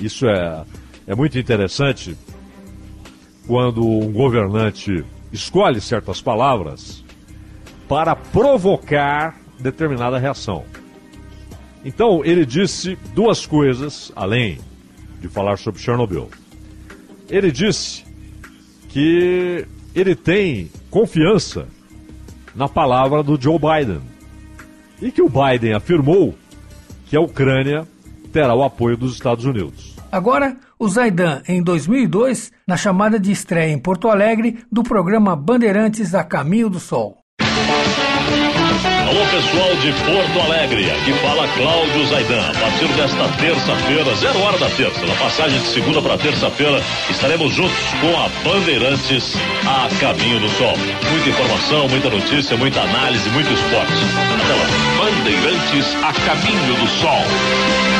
isso 0.00 0.26
é, 0.26 0.64
é 1.06 1.14
muito 1.14 1.38
interessante, 1.38 2.16
quando 3.46 3.86
um 3.86 4.12
governante 4.12 5.04
escolhe 5.32 5.80
certas 5.80 6.20
palavras 6.20 7.04
para 7.88 8.16
provocar 8.16 9.38
determinada 9.60 10.18
reação. 10.18 10.64
Então, 11.84 12.24
ele 12.24 12.44
disse 12.44 12.98
duas 13.14 13.46
coisas, 13.46 14.10
além 14.16 14.58
de 15.20 15.28
falar 15.28 15.56
sobre 15.56 15.80
Chernobyl. 15.80 16.28
Ele 17.28 17.52
disse 17.52 18.04
que 18.88 19.64
ele 19.94 20.16
tem 20.16 20.70
confiança 20.90 21.68
na 22.54 22.68
palavra 22.68 23.22
do 23.22 23.40
Joe 23.40 23.58
Biden 23.58 24.00
e 25.00 25.12
que 25.12 25.22
o 25.22 25.28
Biden 25.28 25.74
afirmou 25.74 26.34
que 27.06 27.16
a 27.16 27.20
Ucrânia 27.20 27.86
terá 28.32 28.54
o 28.54 28.64
apoio 28.64 28.96
dos 28.96 29.12
Estados 29.12 29.44
Unidos. 29.44 29.94
Agora, 30.10 30.56
o 30.78 30.88
Zaidan, 30.88 31.42
em 31.48 31.62
2002, 31.62 32.52
na 32.66 32.76
chamada 32.76 33.18
de 33.18 33.32
estreia 33.32 33.72
em 33.72 33.78
Porto 33.78 34.08
Alegre 34.08 34.58
do 34.70 34.82
programa 34.82 35.34
Bandeirantes 35.34 36.14
a 36.14 36.22
Caminho 36.22 36.68
do 36.68 36.78
Sol. 36.78 37.18
Alô 39.08 39.24
pessoal 39.30 39.74
de 39.76 39.92
Porto 40.04 40.40
Alegre, 40.46 40.90
aqui 40.90 41.12
fala 41.22 41.48
Cláudio 41.48 42.06
Zaidan. 42.06 42.40
A 42.40 42.60
partir 42.60 42.88
desta 42.88 43.28
terça-feira, 43.40 44.14
zero 44.16 44.40
hora 44.40 44.58
da 44.58 44.68
terça, 44.70 45.06
na 45.06 45.14
passagem 45.14 45.60
de 45.60 45.66
segunda 45.68 46.02
para 46.02 46.18
terça-feira, 46.18 46.82
estaremos 47.08 47.54
juntos 47.54 47.78
com 48.00 48.14
a 48.18 48.28
Bandeirantes 48.44 49.34
a 49.64 49.88
Caminho 50.00 50.40
do 50.40 50.48
Sol. 50.50 50.76
Muita 51.10 51.28
informação, 51.28 51.88
muita 51.88 52.10
notícia, 52.10 52.56
muita 52.56 52.80
análise, 52.80 53.30
muito 53.30 53.50
esporte. 53.52 53.92
Até 54.42 54.54
lá. 54.54 54.66
Bandeirantes 54.98 55.94
a 56.02 56.12
Caminho 56.12 56.74
do 56.74 56.86
Sol. 56.88 57.95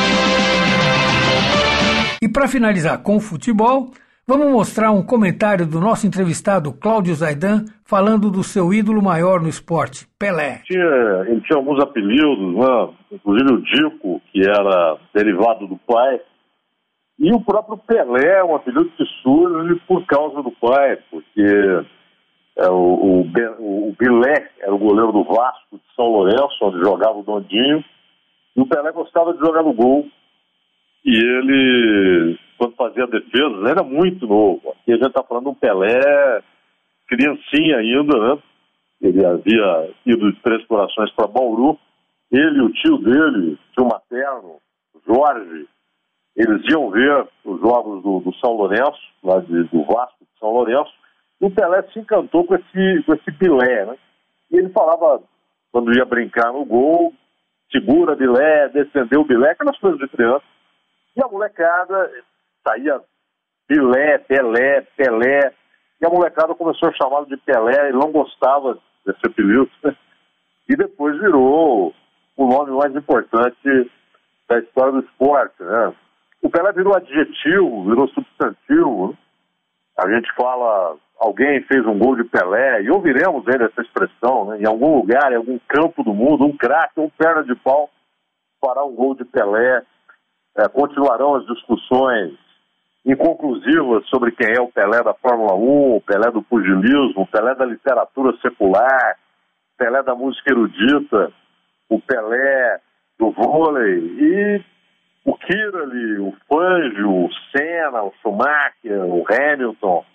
E 2.27 2.29
para 2.29 2.45
finalizar 2.45 3.01
com 3.01 3.15
o 3.15 3.21
futebol, 3.21 3.91
vamos 4.27 4.51
mostrar 4.51 4.91
um 4.91 5.01
comentário 5.01 5.65
do 5.65 5.79
nosso 5.79 6.05
entrevistado 6.05 6.73
Cláudio 6.73 7.15
Zaidan 7.15 7.63
falando 7.85 8.29
do 8.29 8.43
seu 8.43 8.73
ídolo 8.73 9.01
maior 9.01 9.39
no 9.39 9.47
esporte, 9.47 10.05
Pelé. 10.19 10.61
Tinha, 10.65 11.23
ele 11.25 11.39
tinha 11.39 11.57
alguns 11.57 11.81
apelidos, 11.81 12.53
né? 12.53 12.89
inclusive 13.13 13.53
o 13.53 13.61
Dico, 13.61 14.21
que 14.29 14.41
era 14.41 14.97
derivado 15.15 15.67
do 15.67 15.77
pai, 15.87 16.19
e 17.17 17.31
o 17.33 17.39
próprio 17.39 17.77
Pelé, 17.77 18.43
um 18.43 18.57
apelido 18.57 18.91
que 18.97 19.05
surge 19.23 19.81
por 19.87 20.05
causa 20.05 20.43
do 20.43 20.51
pai, 20.51 20.99
porque 21.09 21.85
é, 22.57 22.67
o, 22.67 22.73
o, 22.73 23.21
o 23.21 23.95
Bilé 23.97 24.49
era 24.59 24.75
o 24.75 24.77
goleiro 24.77 25.13
do 25.13 25.23
Vasco 25.23 25.77
de 25.77 25.95
São 25.95 26.07
Lourenço, 26.07 26.57
onde 26.61 26.83
jogava 26.83 27.17
o 27.17 27.23
Dondinho, 27.23 27.81
e 28.53 28.59
o 28.59 28.67
Pelé 28.67 28.91
gostava 28.91 29.33
de 29.33 29.39
jogar 29.39 29.63
no 29.63 29.71
gol. 29.71 30.09
E 31.05 31.15
ele, 31.15 32.39
quando 32.57 32.75
fazia 32.75 33.07
defesa, 33.07 33.69
era 33.69 33.83
muito 33.83 34.27
novo. 34.27 34.69
Aqui 34.71 34.93
a 34.93 34.95
gente 34.95 35.07
está 35.07 35.23
falando 35.23 35.49
um 35.49 35.55
Pelé, 35.55 36.41
criancinha 37.07 37.77
ainda, 37.77 38.17
né? 38.17 38.41
Ele 39.01 39.25
havia 39.25 39.89
ido 40.05 40.31
de 40.31 40.41
Três 40.41 40.65
Corações 40.65 41.11
para 41.11 41.27
Bauru. 41.27 41.77
Ele 42.31 42.59
e 42.59 42.61
o 42.61 42.73
tio 42.73 42.97
dele, 42.97 43.57
tio 43.73 43.85
materno, 43.85 44.57
Jorge, 45.07 45.65
eles 46.35 46.61
iam 46.69 46.91
ver 46.91 47.27
os 47.45 47.59
jogos 47.61 48.03
do, 48.03 48.19
do 48.19 48.35
São 48.35 48.51
Lourenço, 48.51 49.01
lá 49.23 49.39
de, 49.39 49.63
do 49.63 49.83
Vasco 49.85 50.17
de 50.21 50.39
São 50.39 50.51
Lourenço, 50.51 50.91
e 51.41 51.45
o 51.45 51.51
Pelé 51.51 51.81
se 51.91 51.99
encantou 51.99 52.45
com 52.45 52.55
esse, 52.55 53.03
com 53.03 53.13
esse 53.13 53.31
Bilé, 53.31 53.85
né? 53.85 53.97
E 54.51 54.57
ele 54.57 54.69
falava, 54.69 55.21
quando 55.71 55.95
ia 55.95 56.05
brincar 56.05 56.51
no 56.51 56.65
gol, 56.65 57.13
segura 57.71 58.15
Bilé, 58.15 58.69
defendeu 58.69 59.21
o 59.21 59.25
Bilé, 59.25 59.51
aquelas 59.51 59.77
coisas 59.79 59.99
de 59.99 60.07
criança. 60.09 60.43
E 61.17 61.23
a 61.23 61.27
molecada 61.27 62.11
saía 62.63 63.01
Pilé, 63.67 64.19
Pelé, 64.19 64.81
Pelé. 64.95 65.51
E 65.99 66.05
a 66.05 66.09
molecada 66.09 66.53
começou 66.53 66.89
a 66.89 66.93
chamá-lo 66.93 67.25
de 67.25 67.37
Pelé 67.37 67.89
e 67.89 67.93
não 67.93 68.11
gostava 68.11 68.77
desse 69.03 69.25
apelido. 69.25 69.67
E 70.69 70.75
depois 70.75 71.19
virou 71.19 71.91
o 72.35 72.47
nome 72.47 72.71
mais 72.71 72.95
importante 72.95 73.91
da 74.47 74.59
história 74.59 74.91
do 74.91 74.99
esporte. 74.99 75.63
Né? 75.63 75.93
O 76.43 76.51
Pelé 76.51 76.71
virou 76.73 76.95
adjetivo, 76.95 77.85
virou 77.85 78.07
substantivo. 78.09 79.07
Né? 79.07 79.17
A 79.97 80.13
gente 80.13 80.31
fala, 80.35 80.97
alguém 81.19 81.63
fez 81.63 81.83
um 81.87 81.97
gol 81.97 82.15
de 82.15 82.25
Pelé, 82.25 82.83
e 82.83 82.91
ouviremos 82.91 83.47
ainda 83.47 83.65
essa 83.65 83.81
expressão, 83.81 84.45
né? 84.45 84.59
em 84.59 84.67
algum 84.67 84.97
lugar, 84.97 85.31
em 85.31 85.37
algum 85.37 85.57
campo 85.67 86.03
do 86.03 86.13
mundo, 86.13 86.45
um 86.45 86.55
craque, 86.55 86.99
um 86.99 87.09
perna 87.09 87.43
de 87.43 87.55
pau, 87.55 87.89
fará 88.63 88.83
um 88.85 88.93
gol 88.93 89.15
de 89.15 89.25
Pelé 89.25 89.83
é, 90.57 90.67
continuarão 90.67 91.35
as 91.35 91.45
discussões 91.45 92.33
inconclusivas 93.05 94.05
sobre 94.07 94.31
quem 94.31 94.53
é 94.53 94.61
o 94.61 94.71
Pelé 94.71 95.01
da 95.03 95.13
Fórmula 95.13 95.53
1, 95.55 95.95
o 95.95 96.01
Pelé 96.01 96.31
do 96.31 96.41
pugilismo, 96.41 97.21
o 97.21 97.27
Pelé 97.27 97.55
da 97.55 97.65
literatura 97.65 98.35
secular, 98.41 99.15
o 99.73 99.77
Pelé 99.77 100.03
da 100.03 100.15
música 100.15 100.51
erudita, 100.51 101.31
o 101.89 102.01
Pelé 102.01 102.79
do 103.17 103.31
vôlei 103.31 103.97
e 103.97 104.63
o 105.23 105.37
Kirali, 105.37 106.19
o 106.19 106.33
Fangio, 106.49 107.25
o 107.25 107.29
Senna, 107.51 108.03
o 108.03 108.13
Schumacher, 108.21 109.05
o 109.05 109.23
Hamilton, 109.29 110.05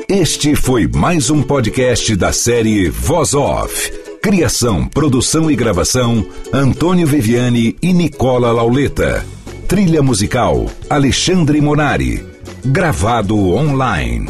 Este 0.08 0.56
foi 0.56 0.88
mais 0.88 1.32
um 1.32 1.42
podcast 1.42 2.16
da 2.16 2.32
série 2.32 2.92
Voz 2.92 3.34
Off. 3.34 3.92
Criação, 4.22 4.88
produção 4.88 5.50
e 5.50 5.56
gravação: 5.56 6.24
Antônio 6.54 7.08
Viviane 7.08 7.76
e 7.82 7.92
Nicola 7.92 8.52
Lauleta. 8.52 9.26
Trilha 9.68 10.04
musical: 10.04 10.68
Alexandre 10.88 11.60
Monari. 11.60 12.24
Gravado 12.64 13.36
online. 13.36 14.30